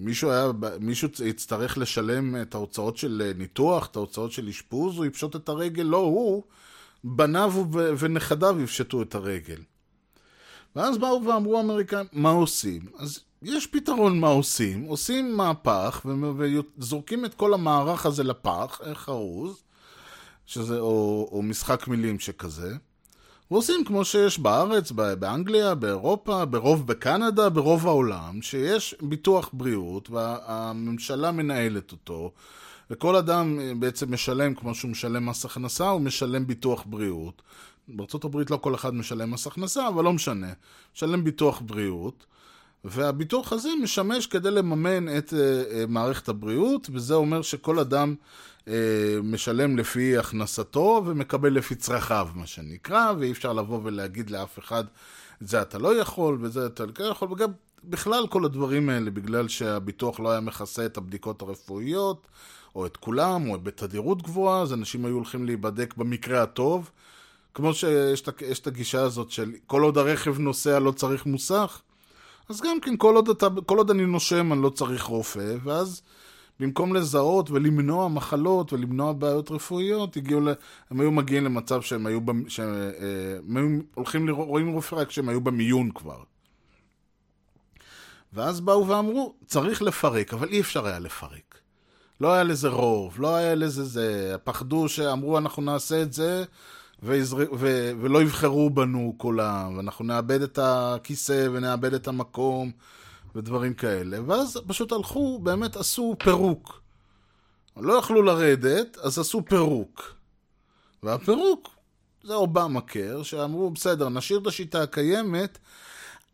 מישהו, 0.00 0.30
היה, 0.30 0.50
מישהו 0.80 1.08
יצטרך 1.24 1.78
לשלם 1.78 2.42
את 2.42 2.54
ההוצאות 2.54 2.96
של 2.96 3.22
אה, 3.24 3.32
ניתוח, 3.38 3.86
את 3.86 3.96
ההוצאות 3.96 4.32
של 4.32 4.48
אשפוז, 4.48 4.96
הוא 4.96 5.04
יפשוט 5.04 5.36
את 5.36 5.48
הרגל, 5.48 5.82
לא 5.82 5.96
הוא, 5.96 6.42
בניו 7.04 7.52
ונכדיו 7.98 8.60
יפשטו 8.60 9.02
את 9.02 9.14
הרגל. 9.14 9.60
ואז 10.76 10.98
באו 10.98 11.24
ואמרו 11.24 11.58
האמריקאים, 11.58 12.06
מה 12.12 12.30
עושים? 12.30 12.82
אז 12.98 13.20
יש 13.42 13.66
פתרון 13.66 14.20
מה 14.20 14.28
עושים, 14.28 14.82
עושים 14.82 15.36
מהפך 15.36 16.06
וזורקים 16.38 17.24
את 17.24 17.34
כל 17.34 17.54
המערך 17.54 18.06
הזה 18.06 18.22
לפח, 18.22 18.80
חרוז, 18.94 19.62
שזה, 20.46 20.78
או, 20.78 21.28
או 21.32 21.42
משחק 21.42 21.88
מילים 21.88 22.18
שכזה, 22.18 22.76
ועושים 23.50 23.84
כמו 23.84 24.04
שיש 24.04 24.38
בארץ, 24.38 24.92
באנגליה, 24.92 25.74
באירופה, 25.74 26.44
ברוב 26.44 26.86
בקנדה, 26.86 27.48
ברוב 27.48 27.86
העולם, 27.86 28.42
שיש 28.42 28.94
ביטוח 29.02 29.50
בריאות 29.52 30.10
והממשלה 30.10 31.32
מנהלת 31.32 31.92
אותו, 31.92 32.32
וכל 32.90 33.16
אדם 33.16 33.60
אה, 33.60 33.72
בעצם 33.78 34.12
משלם 34.12 34.54
כמו 34.54 34.74
שהוא 34.74 34.90
משלם 34.90 35.26
מס 35.26 35.44
הכנסה, 35.44 35.88
הוא 35.88 36.00
משלם 36.00 36.46
ביטוח 36.46 36.84
בריאות. 36.86 37.42
הברית 38.24 38.50
לא 38.50 38.56
כל 38.56 38.74
אחד 38.74 38.94
משלם 38.94 39.30
מס 39.30 39.46
הכנסה, 39.46 39.88
אבל 39.88 40.04
לא 40.04 40.12
משנה. 40.12 40.52
משלם 40.94 41.24
ביטוח 41.24 41.62
בריאות, 41.66 42.26
והביטוח 42.84 43.52
הזה 43.52 43.68
משמש 43.82 44.26
כדי 44.26 44.50
לממן 44.50 45.16
את 45.18 45.28
uh, 45.28 45.32
uh, 45.32 45.36
מערכת 45.88 46.28
הבריאות, 46.28 46.90
וזה 46.92 47.14
אומר 47.14 47.42
שכל 47.42 47.78
אדם 47.78 48.14
משלם 49.22 49.78
לפי 49.78 50.18
הכנסתו 50.18 51.02
ומקבל 51.06 51.52
לפי 51.52 51.74
צרכיו, 51.74 52.28
מה 52.34 52.46
שנקרא, 52.46 53.12
ואי 53.18 53.32
אפשר 53.32 53.52
לבוא 53.52 53.80
ולהגיד 53.82 54.30
לאף 54.30 54.58
אחד, 54.58 54.84
את 55.42 55.48
זה 55.48 55.62
אתה 55.62 55.78
לא 55.78 56.00
יכול, 56.00 56.38
וזה 56.40 56.66
אתה 56.66 56.84
לא 56.98 57.04
יכול, 57.04 57.32
וגם 57.32 57.50
בכלל 57.84 58.26
כל 58.30 58.44
הדברים 58.44 58.88
האלה, 58.88 59.10
בגלל 59.10 59.48
שהביטוח 59.48 60.20
לא 60.20 60.30
היה 60.30 60.40
מכסה 60.40 60.86
את 60.86 60.96
הבדיקות 60.96 61.42
הרפואיות, 61.42 62.26
או 62.74 62.86
את 62.86 62.96
כולם, 62.96 63.50
או 63.50 63.58
בתדירות 63.58 64.22
גבוהה, 64.22 64.62
אז 64.62 64.72
אנשים 64.72 65.04
היו 65.04 65.14
הולכים 65.14 65.46
להיבדק 65.46 65.94
במקרה 65.96 66.42
הטוב. 66.42 66.90
כמו 67.54 67.74
שיש 67.74 68.20
את 68.60 68.66
הגישה 68.66 69.02
הזאת 69.02 69.30
של 69.30 69.52
כל 69.66 69.82
עוד 69.82 69.98
הרכב 69.98 70.38
נוסע 70.38 70.78
לא 70.78 70.90
צריך 70.90 71.26
מוסך, 71.26 71.80
אז 72.48 72.60
גם 72.60 72.80
כן 72.80 72.96
כל 72.96 73.16
עוד, 73.16 73.28
אתה, 73.28 73.46
כל 73.66 73.78
עוד 73.78 73.90
אני 73.90 74.06
נושם 74.06 74.52
אני 74.52 74.62
לא 74.62 74.70
צריך 74.70 75.02
רופא, 75.02 75.54
ואז 75.64 76.02
במקום 76.60 76.94
לזהות 76.94 77.50
ולמנוע 77.50 78.08
מחלות 78.08 78.72
ולמנוע 78.72 79.12
בעיות 79.12 79.50
רפואיות, 79.50 80.16
הגיעו 80.16 80.40
ל... 80.40 80.48
הם 80.90 81.00
היו 81.00 81.10
מגיעים 81.10 81.44
למצב 81.44 81.82
שהם 81.82 82.06
היו, 82.06 82.20
במ... 82.20 82.48
שהם 82.48 82.68
אה, 83.54 83.60
היו 83.60 83.78
הולכים 83.94 84.26
לראות, 84.26 84.48
רואים 84.48 84.72
רופא 84.72 84.94
רק 84.94 85.08
כשהם 85.08 85.28
היו 85.28 85.40
במיון 85.40 85.90
כבר. 85.90 86.22
ואז 88.32 88.60
באו 88.60 88.88
ואמרו, 88.88 89.34
צריך 89.46 89.82
לפרק, 89.82 90.34
אבל 90.34 90.48
אי 90.48 90.60
אפשר 90.60 90.86
היה 90.86 90.98
לפרק. 90.98 91.58
לא 92.20 92.32
היה 92.32 92.44
לזה 92.44 92.68
רוב, 92.68 93.20
לא 93.20 93.36
היה 93.36 93.54
לזה 93.54 93.84
זה, 93.84 94.36
פחדו 94.44 94.88
שאמרו 94.88 95.38
אנחנו 95.38 95.62
נעשה 95.62 96.02
את 96.02 96.12
זה 96.12 96.44
ויזר... 97.02 97.36
ו... 97.36 97.92
ולא 98.00 98.22
יבחרו 98.22 98.70
בנו 98.70 99.14
כולם, 99.16 99.76
ואנחנו 99.76 100.04
נאבד 100.04 100.42
את 100.42 100.58
הכיסא 100.62 101.48
ונאבד 101.52 101.94
את 101.94 102.08
המקום 102.08 102.70
ודברים 103.38 103.74
כאלה. 103.74 104.18
ואז 104.26 104.60
פשוט 104.66 104.92
הלכו, 104.92 105.38
באמת 105.42 105.76
עשו 105.76 106.16
פירוק. 106.18 106.80
לא 107.76 107.92
יכלו 107.92 108.22
לרדת, 108.22 108.98
אז 108.98 109.18
עשו 109.18 109.42
פירוק. 109.44 110.14
והפירוק 111.02 111.68
זה 112.24 112.34
אובמה 112.34 112.80
קר, 112.80 113.22
שאמרו, 113.22 113.70
בסדר, 113.70 114.08
נשאיר 114.08 114.38
את 114.38 114.46
השיטה 114.46 114.82
הקיימת, 114.82 115.58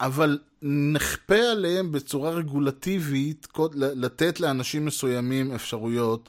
אבל 0.00 0.38
נכפה 0.62 1.38
עליהם 1.38 1.92
בצורה 1.92 2.30
רגולטיבית 2.30 3.48
לתת 3.74 4.40
לאנשים 4.40 4.84
מסוימים 4.84 5.52
אפשרויות, 5.52 6.28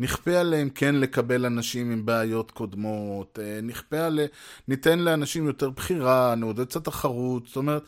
נכפה 0.00 0.30
עליהם 0.36 0.70
כן 0.70 0.94
לקבל 0.94 1.46
אנשים 1.46 1.90
עם 1.90 2.06
בעיות 2.06 2.50
קודמות, 2.50 3.38
אה, 3.42 3.60
נכפה 3.62 3.98
עליהם, 3.98 4.28
ניתן 4.68 4.98
לאנשים 4.98 5.46
יותר 5.46 5.70
בחירה, 5.70 6.34
נעודד 6.34 6.64
קצת 6.64 6.84
תחרות, 6.84 7.46
זאת 7.46 7.56
אומרת, 7.56 7.82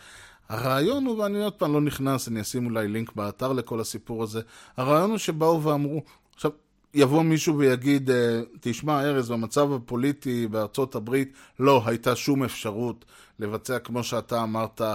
הרעיון 0.49 1.07
הוא, 1.07 1.19
ואני 1.19 1.45
עוד 1.45 1.53
פעם 1.53 1.73
לא 1.73 1.81
נכנס, 1.81 2.29
אני 2.29 2.41
אשים 2.41 2.67
אולי 2.67 2.89
לינק 2.89 3.13
באתר 3.15 3.53
לכל 3.53 3.81
הסיפור 3.81 4.23
הזה, 4.23 4.41
הרעיון 4.77 5.11
הוא 5.11 5.19
שבאו 5.19 5.63
ואמרו, 5.63 6.03
עכשיו, 6.35 6.51
יבוא 6.95 7.23
מישהו 7.23 7.59
ויגיד, 7.59 8.11
אה, 8.11 8.41
תשמע, 8.61 9.03
ארז, 9.03 9.31
במצב 9.31 9.73
הפוליטי 9.73 10.47
בארצות 10.47 10.95
הברית 10.95 11.33
לא 11.59 11.83
הייתה 11.87 12.17
שום 12.17 12.45
אפשרות 12.45 13.05
לבצע, 13.39 13.79
כמו 13.79 14.05
שאתה 14.05 14.43
אמרת, 14.43 14.81
אה, 14.81 14.95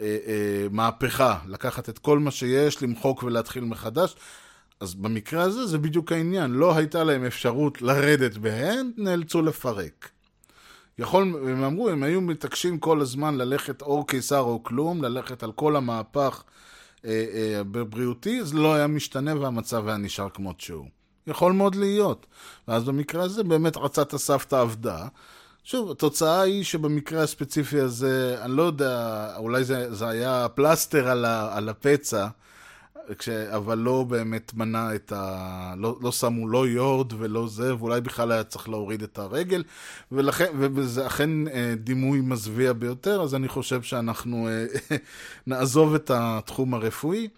אה, 0.00 0.66
מהפכה, 0.70 1.38
לקחת 1.46 1.88
את 1.88 1.98
כל 1.98 2.18
מה 2.18 2.30
שיש, 2.30 2.82
למחוק 2.82 3.22
ולהתחיל 3.22 3.64
מחדש. 3.64 4.16
אז 4.80 4.94
במקרה 4.94 5.42
הזה 5.42 5.66
זה 5.66 5.78
בדיוק 5.78 6.12
העניין, 6.12 6.50
לא 6.50 6.76
הייתה 6.76 7.04
להם 7.04 7.24
אפשרות 7.24 7.82
לרדת 7.82 8.36
בהן, 8.36 8.90
נאלצו 8.96 9.42
לפרק. 9.42 10.10
יכול, 10.98 11.22
הם 11.22 11.64
אמרו, 11.64 11.88
הם 11.88 12.02
היו 12.02 12.20
מתעקשים 12.20 12.78
כל 12.78 13.00
הזמן 13.00 13.38
ללכת 13.38 13.82
או 13.82 14.04
קיסר 14.04 14.40
או 14.40 14.62
כלום, 14.62 15.02
ללכת 15.02 15.42
על 15.42 15.52
כל 15.52 15.76
המהפך 15.76 16.42
אה, 17.04 17.24
אה, 17.34 17.64
בבריאותי, 17.64 18.40
אז 18.40 18.54
לא 18.54 18.74
היה 18.74 18.86
משתנה 18.86 19.40
והמצב 19.40 19.88
היה 19.88 19.96
נשאר 19.96 20.28
כמות 20.28 20.60
שהוא. 20.60 20.86
יכול 21.26 21.52
מאוד 21.52 21.74
להיות. 21.74 22.26
ואז 22.68 22.84
במקרה 22.84 23.24
הזה 23.24 23.44
באמת 23.44 23.76
רצת 23.76 24.14
הסבתא 24.14 24.56
עבדה. 24.56 25.06
שוב, 25.64 25.90
התוצאה 25.90 26.40
היא 26.40 26.64
שבמקרה 26.64 27.22
הספציפי 27.22 27.80
הזה, 27.80 28.36
אני 28.42 28.56
לא 28.56 28.62
יודע, 28.62 29.26
אולי 29.36 29.64
זה, 29.64 29.94
זה 29.94 30.08
היה 30.08 30.46
פלסטר 30.54 31.08
על, 31.08 31.24
ה, 31.24 31.56
על 31.56 31.68
הפצע, 31.68 32.26
כש, 33.18 33.28
אבל 33.28 33.78
לא 33.78 34.04
באמת 34.08 34.54
מנע 34.54 34.94
את 34.94 35.12
ה... 35.12 35.74
לא, 35.76 35.96
לא 36.00 36.12
שמו 36.12 36.48
לא 36.48 36.68
יורד 36.68 37.12
ולא 37.18 37.48
זה, 37.48 37.76
ואולי 37.76 38.00
בכלל 38.00 38.32
היה 38.32 38.44
צריך 38.44 38.68
להוריד 38.68 39.02
את 39.02 39.18
הרגל, 39.18 39.62
ולכן, 40.12 40.52
וזה 40.56 41.06
אכן 41.06 41.48
אה, 41.48 41.74
דימוי 41.76 42.20
מזוויע 42.20 42.72
ביותר, 42.72 43.22
אז 43.22 43.34
אני 43.34 43.48
חושב 43.48 43.82
שאנחנו 43.82 44.48
אה, 44.48 44.66
נעזוב 45.46 45.94
את 45.94 46.10
התחום 46.14 46.74
הרפואי. 46.74 47.28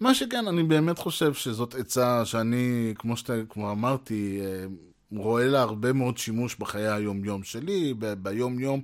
מה 0.00 0.14
שכן, 0.14 0.48
אני 0.48 0.62
באמת 0.62 0.98
חושב 0.98 1.34
שזאת 1.34 1.74
עצה 1.74 2.24
שאני, 2.24 2.94
כמו 2.98 3.16
שכמו 3.16 3.70
אמרתי, 3.70 4.40
אה, 4.44 4.66
רואה 5.12 5.46
לה 5.46 5.62
הרבה 5.62 5.92
מאוד 5.92 6.18
שימוש 6.18 6.56
בחיי 6.58 6.88
היום-יום 6.88 7.42
שלי, 7.42 7.94
ב- 7.98 8.12
ביום-יום 8.12 8.80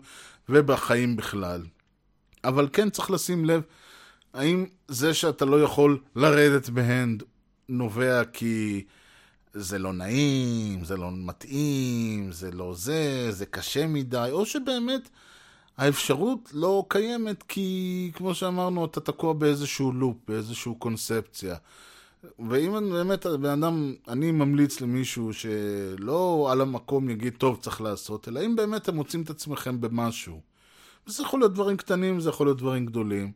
ובחיים 0.48 1.16
בכלל. 1.16 1.62
אבל 2.44 2.68
כן 2.72 2.90
צריך 2.90 3.10
לשים 3.10 3.44
לב, 3.44 3.62
האם 4.34 4.64
זה 4.88 5.14
שאתה 5.14 5.44
לא 5.44 5.62
יכול 5.62 5.98
לרדת 6.16 6.68
בהנד 6.68 7.22
נובע 7.68 8.24
כי 8.24 8.84
זה 9.54 9.78
לא 9.78 9.92
נעים, 9.92 10.84
זה 10.84 10.96
לא 10.96 11.10
מתאים, 11.12 12.32
זה 12.32 12.50
לא 12.50 12.74
זה, 12.74 13.26
זה 13.30 13.46
קשה 13.46 13.86
מדי, 13.86 14.28
או 14.32 14.46
שבאמת 14.46 15.08
האפשרות 15.78 16.50
לא 16.54 16.84
קיימת 16.88 17.42
כי, 17.42 18.10
כמו 18.14 18.34
שאמרנו, 18.34 18.84
אתה 18.84 19.00
תקוע 19.00 19.32
באיזשהו 19.32 19.92
לופ, 19.92 20.16
באיזשהו 20.28 20.74
קונספציה. 20.74 21.56
ואם 22.50 22.90
באמת 22.92 23.26
הבן 23.26 23.62
אדם, 23.62 23.94
אני 24.08 24.30
ממליץ 24.30 24.80
למישהו 24.80 25.32
שלא 25.32 26.48
על 26.52 26.60
המקום 26.60 27.10
יגיד, 27.10 27.34
טוב, 27.38 27.58
צריך 27.60 27.80
לעשות, 27.80 28.28
אלא 28.28 28.40
אם 28.46 28.56
באמת 28.56 28.82
אתם 28.82 28.94
מוצאים 28.94 29.22
את 29.22 29.30
עצמכם 29.30 29.80
במשהו. 29.80 30.40
וזה 31.06 31.22
יכול 31.22 31.40
להיות 31.40 31.54
דברים 31.54 31.76
קטנים, 31.76 32.20
זה 32.20 32.28
יכול 32.28 32.46
להיות 32.46 32.58
דברים 32.58 32.86
גדולים. 32.86 33.32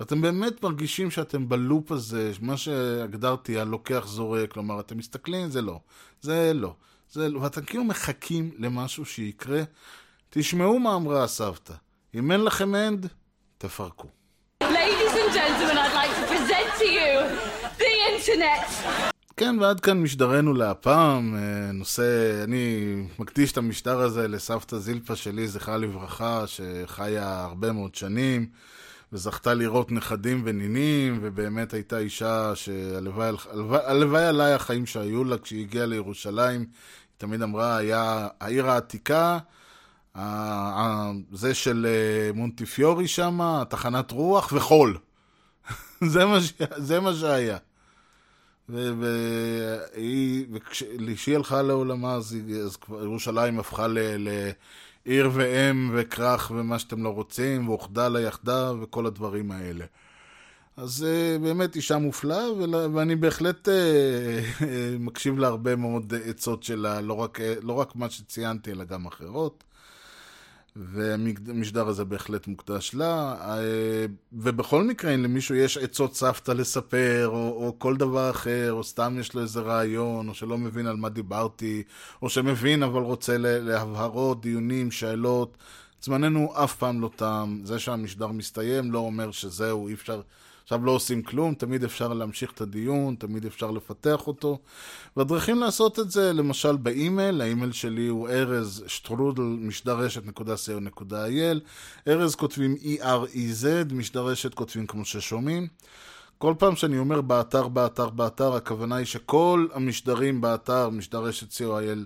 ואתם 0.00 0.20
באמת 0.20 0.62
מרגישים 0.62 1.10
שאתם 1.10 1.48
בלופ 1.48 1.92
הזה, 1.92 2.32
מה 2.40 2.56
שהגדרתי, 2.56 3.58
הלוקח 3.58 4.06
זורק, 4.06 4.52
כלומר, 4.52 4.80
אתם 4.80 4.98
מסתכלים, 4.98 5.50
זה 5.50 5.62
לא, 5.62 5.80
זה 6.20 6.52
לא, 6.54 6.74
זה 7.12 7.28
לא, 7.28 7.38
ואתם 7.38 7.62
כאילו 7.64 7.84
מחכים 7.84 8.50
למשהו 8.58 9.04
שיקרה. 9.04 9.62
תשמעו 10.30 10.78
מה 10.78 10.94
אמרה 10.94 11.24
הסבתא, 11.24 11.74
אם 12.14 12.32
אין 12.32 12.44
לכם 12.44 12.74
אנד, 12.74 13.06
תפרקו. 13.58 14.08
Ladies 14.64 15.14
and 15.22 15.32
gentlemen, 15.38 15.76
I'd 15.84 15.94
like 16.00 16.14
to 16.20 16.24
present 16.32 16.68
to 16.80 16.84
you 16.84 17.12
the 17.78 17.92
internet. 18.12 19.02
כן, 19.36 19.58
ועד 19.60 19.80
כאן 19.80 20.02
משדרנו 20.02 20.54
להפעם. 20.54 21.36
אה, 21.36 21.72
נושא, 21.72 22.42
אני 22.44 22.94
מקדיש 23.18 23.52
את 23.52 23.56
המשדר 23.56 24.00
הזה 24.00 24.28
לסבתא 24.28 24.78
זילפה 24.78 25.16
שלי, 25.16 25.48
זכרה 25.48 25.76
לברכה, 25.76 26.44
שחיה 26.46 27.44
הרבה 27.44 27.72
מאוד 27.72 27.94
שנים, 27.94 28.46
וזכתה 29.12 29.54
לראות 29.54 29.92
נכדים 29.92 30.42
ונינים, 30.44 31.18
ובאמת 31.22 31.74
הייתה 31.74 31.98
אישה 31.98 32.52
שהלוואי 32.54 33.28
הלוואי- 33.28 33.84
הלוואי 33.84 34.24
עליי 34.24 34.52
החיים 34.52 34.86
שהיו 34.86 35.24
לה 35.24 35.38
כשהיא 35.38 35.60
הגיעה 35.60 35.86
לירושלים. 35.86 36.60
היא 36.60 36.66
תמיד 37.18 37.42
אמרה, 37.42 37.76
היה 37.76 38.28
העיר 38.40 38.70
העתיקה, 38.70 39.38
זה 41.32 41.54
של 41.54 41.86
אה, 41.88 42.32
מונטיפיורי 42.34 43.08
שם, 43.08 43.62
תחנת 43.68 44.10
רוח 44.10 44.52
וחול. 44.52 44.98
זה, 46.04 46.24
מה 46.26 46.40
ש... 46.40 46.52
זה 46.76 47.00
מה 47.00 47.14
שהיה. 47.14 47.58
והיא, 48.68 50.46
וכשהיא 50.52 51.36
הלכה 51.36 51.62
לעולמה, 51.62 52.14
אז, 52.14 52.32
היא- 52.32 52.56
אז 52.56 52.76
ירושלים 52.90 53.58
הפכה 53.58 53.86
ל... 53.86 53.98
ל... 53.98 54.28
עיר 55.04 55.30
ואם 55.32 55.90
וכרך 55.94 56.52
ומה 56.54 56.78
שאתם 56.78 57.04
לא 57.04 57.08
רוצים, 57.08 57.68
ואוחדה 57.68 58.08
לה 58.08 58.20
יחדה 58.20 58.72
וכל 58.80 59.06
הדברים 59.06 59.50
האלה. 59.50 59.84
אז 60.76 61.06
uh, 61.06 61.42
באמת 61.42 61.76
אישה 61.76 61.98
מופלאה, 61.98 62.44
ואני 62.94 63.16
בהחלט 63.16 63.68
uh, 63.68 63.70
uh, 63.70 64.62
מקשיב 64.98 65.38
לה 65.38 65.48
הרבה 65.48 65.76
מאוד 65.76 66.14
עצות 66.24 66.62
שלה, 66.62 67.00
לא 67.00 67.14
רק, 67.14 67.38
לא 67.62 67.72
רק 67.72 67.96
מה 67.96 68.10
שציינתי, 68.10 68.72
אלא 68.72 68.84
גם 68.84 69.06
אחרות. 69.06 69.64
והמשדר 70.76 71.88
הזה 71.88 72.04
בהחלט 72.04 72.46
מוקדש 72.46 72.94
לה. 72.94 73.36
אה, 73.40 74.06
ובכל 74.32 74.84
מקרה, 74.84 75.14
אם 75.14 75.22
למישהו 75.24 75.54
יש 75.54 75.78
עצות 75.78 76.16
סבתא 76.16 76.50
לספר, 76.50 77.28
או, 77.28 77.66
או 77.66 77.74
כל 77.78 77.96
דבר 77.96 78.30
אחר, 78.30 78.72
או 78.72 78.84
סתם 78.84 79.16
יש 79.20 79.34
לו 79.34 79.42
איזה 79.42 79.60
רעיון, 79.60 80.28
או 80.28 80.34
שלא 80.34 80.58
מבין 80.58 80.86
על 80.86 80.96
מה 80.96 81.08
דיברתי, 81.08 81.82
או 82.22 82.30
שמבין 82.30 82.82
אבל 82.82 83.02
רוצה 83.02 83.36
להבהרות, 83.38 84.40
דיונים, 84.40 84.90
שאלות, 84.90 85.56
זמננו 86.02 86.52
אף 86.64 86.76
פעם 86.76 87.00
לא 87.00 87.10
תם. 87.16 87.60
זה 87.64 87.78
שהמשדר 87.78 88.26
מסתיים 88.26 88.92
לא 88.92 88.98
אומר 88.98 89.30
שזהו, 89.30 89.88
אי 89.88 89.94
אפשר... 89.94 90.20
עכשיו 90.62 90.84
לא 90.84 90.90
עושים 90.90 91.22
כלום, 91.22 91.54
תמיד 91.54 91.84
אפשר 91.84 92.12
להמשיך 92.12 92.52
את 92.52 92.60
הדיון, 92.60 93.14
תמיד 93.14 93.46
אפשר 93.46 93.70
לפתח 93.70 94.26
אותו. 94.26 94.58
והדרכים 95.16 95.60
לעשות 95.60 95.98
את 95.98 96.10
זה, 96.10 96.32
למשל 96.32 96.76
באימייל, 96.76 97.40
האימייל 97.40 97.72
שלי 97.72 98.06
הוא 98.06 98.28
ארז 98.28 98.84
שטרודל 98.86 99.42
משדרשת.co.il 99.42 101.58
ארז 102.08 102.34
כותבים 102.34 102.76
E-R-E-Z, 102.82 103.94
משדרשת 103.94 104.54
כותבים 104.54 104.86
כמו 104.86 105.04
ששומעים. 105.04 105.66
כל 106.38 106.54
פעם 106.58 106.76
שאני 106.76 106.98
אומר 106.98 107.20
באתר, 107.20 107.68
באתר, 107.68 108.10
באתר, 108.10 108.54
הכוונה 108.54 108.96
היא 108.96 109.06
שכל 109.06 109.66
המשדרים 109.72 110.40
באתר, 110.40 110.90
משדרשת 110.90 111.52
co.il, 111.52 111.98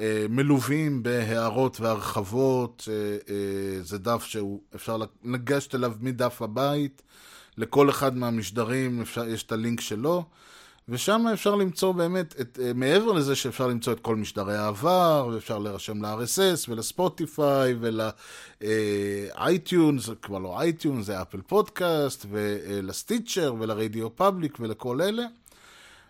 אה, 0.00 0.26
מלווים 0.28 1.02
בהערות 1.02 1.80
והרחבות, 1.80 2.88
אה, 2.88 3.34
אה, 3.34 3.82
זה 3.82 3.98
דף 3.98 4.24
שאפשר 4.24 4.96
לגשת 5.24 5.74
אליו 5.74 5.92
מדף 6.00 6.42
הבית. 6.42 7.02
לכל 7.58 7.90
אחד 7.90 8.16
מהמשדרים 8.16 9.00
אפשר, 9.00 9.28
יש 9.28 9.42
את 9.42 9.52
הלינק 9.52 9.80
שלו, 9.80 10.24
ושם 10.88 11.26
אפשר 11.32 11.54
למצוא 11.54 11.92
באמת, 11.92 12.34
את, 12.40 12.58
אה, 12.62 12.72
מעבר 12.74 13.12
לזה 13.12 13.36
שאפשר 13.36 13.66
למצוא 13.66 13.92
את 13.92 14.00
כל 14.00 14.16
משדרי 14.16 14.56
העבר, 14.56 15.28
ואפשר 15.32 15.58
להירשם 15.58 16.04
ל-RSS 16.04 16.68
ול 16.68 16.92
Spotify 16.92 17.74
ול 18.60 18.92
iTunes, 18.92 20.06
זה 20.06 20.14
כבר 20.22 20.38
לא 20.38 20.60
iTunes, 20.60 21.06
זה 21.06 21.22
Apple 21.22 21.40
Podcast, 21.40 22.26
ול 22.30 22.51
Stitcher 22.51 23.33
ול 23.33 23.54
RadioPublic 23.58 24.56
ולכל 24.60 25.00
אלה, 25.00 25.22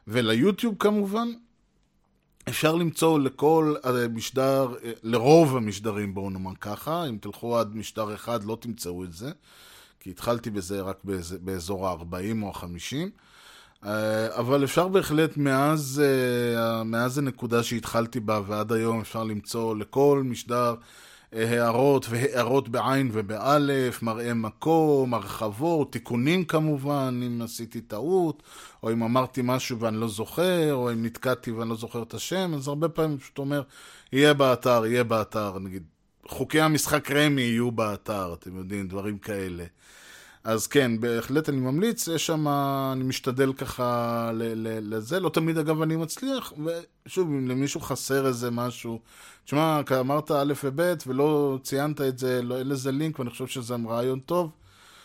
וליוטיוב 0.09 0.75
כמובן. 0.79 1.29
אפשר 2.49 2.75
למצוא 2.75 3.19
לכל 3.19 3.75
המשדר, 3.83 4.75
אה, 4.85 4.93
לרוב 5.03 5.57
המשדרים 5.57 6.15
בואו 6.15 6.31
נאמר 6.31 6.55
ככה, 6.61 7.09
אם 7.09 7.19
תלכו 7.21 7.59
עד 7.59 7.77
משדר 7.77 8.15
אחד 8.15 8.45
לא 8.45 8.59
תמצאו 8.61 9.05
את 9.05 9.13
זה. 9.13 9.31
כי 10.05 10.11
התחלתי 10.11 10.51
בזה 10.51 10.81
רק 10.81 10.97
באזור, 11.05 11.39
באזור 11.43 11.89
ה-40 11.89 12.43
או 12.43 12.49
ה-50, 12.49 13.87
אבל 14.29 14.65
אפשר 14.65 14.89
בהחלט 14.89 15.37
מאז, 15.37 16.03
אה, 16.05 16.85
מאז 16.85 17.19
הנקודה 17.19 17.63
שהתחלתי 17.63 18.21
בה 18.21 18.41
ועד 18.47 18.73
היום 18.73 19.01
אפשר 19.01 19.25
למצוא 19.25 19.77
לכל 19.77 20.23
משדר 20.25 20.75
אה, 21.35 21.63
הערות 21.63 22.07
והערות 22.11 22.69
בעין 22.69 23.11
ובאלף, 23.13 24.03
מראה 24.03 24.35
מקום, 24.35 25.15
הרחבות, 25.15 25.93
תיקונים 25.93 26.45
כמובן, 26.45 27.21
אם 27.27 27.43
עשיתי 27.43 27.81
טעות, 27.81 28.43
או 28.83 28.93
אם 28.93 29.03
אמרתי 29.03 29.41
משהו 29.45 29.79
ואני 29.79 29.97
לא 29.97 30.09
זוכר, 30.09 30.75
או 30.75 30.93
אם 30.93 31.05
נתקעתי 31.05 31.51
ואני 31.51 31.71
לא 31.71 31.77
זוכר 31.77 32.03
את 32.03 32.15
השם, 32.15 32.53
אז 32.55 32.69
הרבה 32.69 32.89
פעמים 32.89 33.19
פשוט 33.19 33.39
אומר, 33.39 33.63
יהיה 34.13 34.35
באתר, 34.35 34.87
יהיה 34.87 35.05
באתר, 35.05 35.59
נגיד. 35.59 35.94
חוקי 36.29 36.61
המשחק 36.61 37.11
רמי 37.11 37.43
יהיו 37.43 37.71
באתר, 37.71 38.35
אתם 38.35 38.57
יודעים, 38.57 38.89
דברים 38.89 39.19
כאלה. 39.19 39.65
אז 40.45 40.67
כן, 40.67 41.01
בהחלט 41.01 41.49
אני 41.49 41.61
ממליץ, 41.61 42.09
יש 42.09 42.27
שם, 42.27 42.49
אני 42.93 43.05
משתדל 43.05 43.53
ככה 43.53 44.31
לזה, 44.35 45.21
לא 45.21 45.29
תמיד 45.29 45.59
אגב 45.59 45.83
אני 45.83 45.97
מצליח, 45.97 46.53
ושוב, 47.07 47.29
אם 47.29 47.49
למישהו 47.49 47.81
חסר 47.81 48.27
איזה 48.27 48.51
משהו, 48.51 49.01
תשמע, 49.45 49.81
אמרת 50.01 50.31
א' 50.31 50.53
וב' 50.65 50.95
ולא 51.07 51.59
ציינת 51.63 52.01
את 52.01 52.19
זה, 52.19 52.43
לא, 52.43 52.59
אין 52.59 52.69
לזה 52.69 52.93
לינק, 52.93 53.19
ואני 53.19 53.31
חושב 53.31 53.47
שזה 53.47 53.75
רעיון 53.89 54.21
טוב. 54.21 54.51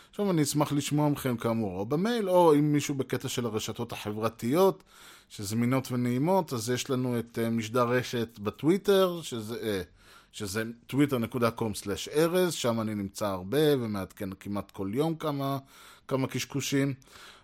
עכשיו 0.10 0.32
אני 0.32 0.44
אשמח 0.44 0.72
לשמוע 0.72 1.10
מכם 1.10 1.38
כאמור, 1.38 1.80
או 1.80 1.86
במייל, 1.86 2.30
או 2.30 2.54
אם 2.54 2.74
מישהו 2.74 2.96
בקטע 2.96 3.28
של 3.28 3.46
הרשתות 3.46 3.92
החברתיות, 3.92 4.84
שזמינות 5.30 5.92
ונעימות, 5.92 6.54
אז 6.54 6.70
יש 6.70 6.90
לנו 6.90 7.20
את 7.20 7.40
uh, 7.42 7.50
משדר 7.50 7.88
רשת 7.88 8.40
בטוויטר, 8.40 9.20
שזה... 9.22 9.84
שזה 10.32 10.64
twitter.com/ארז, 10.90 12.54
שם 12.54 12.82
אני 12.82 12.96
נמצא 12.96 13.28
הרבה 13.28 13.84
ומעדכן 13.84 14.30
כמעט 14.40 14.72
כל 14.72 14.92
יום 14.94 15.16
כמה, 15.16 15.58
כמה 16.08 16.28
קשקושים, 16.28 16.94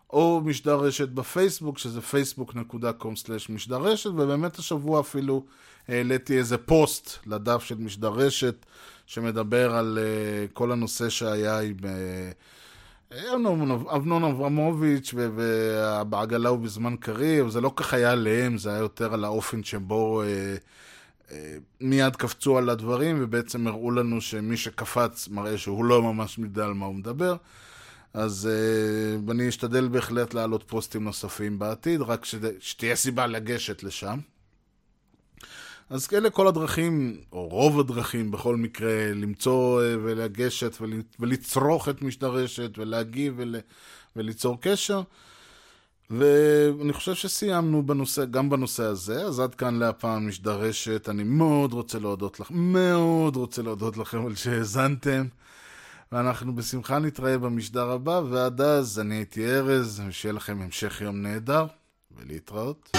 או 0.09 0.41
משדר 0.45 0.75
רשת 0.75 1.09
בפייסבוק, 1.09 1.77
שזה 1.77 1.99
facebook.com/משדר 1.99 3.77
רשת, 3.77 4.09
ובאמת 4.09 4.59
השבוע 4.59 4.99
אפילו 4.99 5.45
העליתי 5.87 6.37
איזה 6.37 6.57
פוסט 6.57 7.27
לדף 7.27 7.63
של 7.63 7.75
משדר 7.75 8.11
רשת, 8.11 8.65
שמדבר 9.05 9.75
על 9.75 9.99
uh, 10.01 10.53
כל 10.53 10.71
הנושא 10.71 11.09
שהיה 11.09 11.59
עם... 11.59 11.75
Uh, 11.77 11.85
אבנון 13.95 14.23
אברמוביץ' 14.23 15.13
ובעגלה 15.17 16.51
ובזמן 16.51 16.95
קריב, 16.95 17.49
זה 17.49 17.61
לא 17.61 17.71
כך 17.75 17.93
היה 17.93 18.11
עליהם, 18.11 18.57
זה 18.57 18.69
היה 18.69 18.79
יותר 18.79 19.13
על 19.13 19.23
האופן 19.23 19.63
שבו 19.63 20.23
uh, 20.23 20.25
מיד 21.81 22.15
קפצו 22.15 22.57
על 22.57 22.69
הדברים, 22.69 23.17
ובעצם 23.19 23.67
הראו 23.67 23.91
לנו 23.91 24.21
שמי 24.21 24.57
שקפץ 24.57 25.27
מראה 25.27 25.57
שהוא 25.57 25.85
לא 25.85 26.01
ממש 26.01 26.37
יודע 26.37 26.65
על 26.65 26.73
מה 26.73 26.85
הוא 26.85 26.95
מדבר. 26.95 27.35
אז 28.13 28.49
uh, 28.49 29.31
אני 29.31 29.49
אשתדל 29.49 29.87
בהחלט 29.87 30.33
להעלות 30.33 30.63
פוסטים 30.67 31.03
נוספים 31.03 31.59
בעתיד, 31.59 32.01
רק 32.01 32.25
שת, 32.25 32.39
שתהיה 32.59 32.95
סיבה 32.95 33.27
לגשת 33.27 33.83
לשם. 33.83 34.19
אז 35.89 36.07
אלה 36.13 36.29
כל 36.29 36.47
הדרכים, 36.47 37.17
או 37.31 37.47
רוב 37.47 37.79
הדרכים 37.79 38.31
בכל 38.31 38.55
מקרה, 38.55 39.11
למצוא 39.13 39.81
ולגשת 40.03 40.77
ולצרוך 41.19 41.89
את 41.89 42.01
משדרשת 42.01 42.77
ולהגיב 42.77 43.33
ול, 43.37 43.55
וליצור 44.15 44.57
קשר. 44.61 45.01
ואני 46.09 46.93
חושב 46.93 47.13
שסיימנו 47.13 47.85
בנושא, 47.85 48.25
גם 48.25 48.49
בנושא 48.49 48.83
הזה, 48.83 49.25
אז 49.25 49.39
עד 49.39 49.55
כאן 49.55 49.75
להפעם 49.75 50.27
משדרשת. 50.27 51.09
אני 51.09 51.23
מאוד 51.23 51.73
רוצה 51.73 51.99
להודות 51.99 52.39
לכם, 52.39 52.55
מאוד 52.57 53.35
רוצה 53.35 53.61
להודות 53.61 53.97
לכם 53.97 54.25
על 54.25 54.35
שהאזנתם. 54.35 55.25
ואנחנו 56.11 56.55
בשמחה 56.55 56.99
נתראה 56.99 57.37
במשדר 57.37 57.91
הבא, 57.91 58.21
ועד 58.29 58.61
אז 58.61 58.99
אני 58.99 59.15
הייתי 59.15 59.45
ארז, 59.45 60.01
ושיהיה 60.07 60.33
לכם 60.33 60.61
המשך 60.61 61.01
יום 61.01 61.21
נהדר, 61.21 61.65
ולהתראות. 62.17 62.97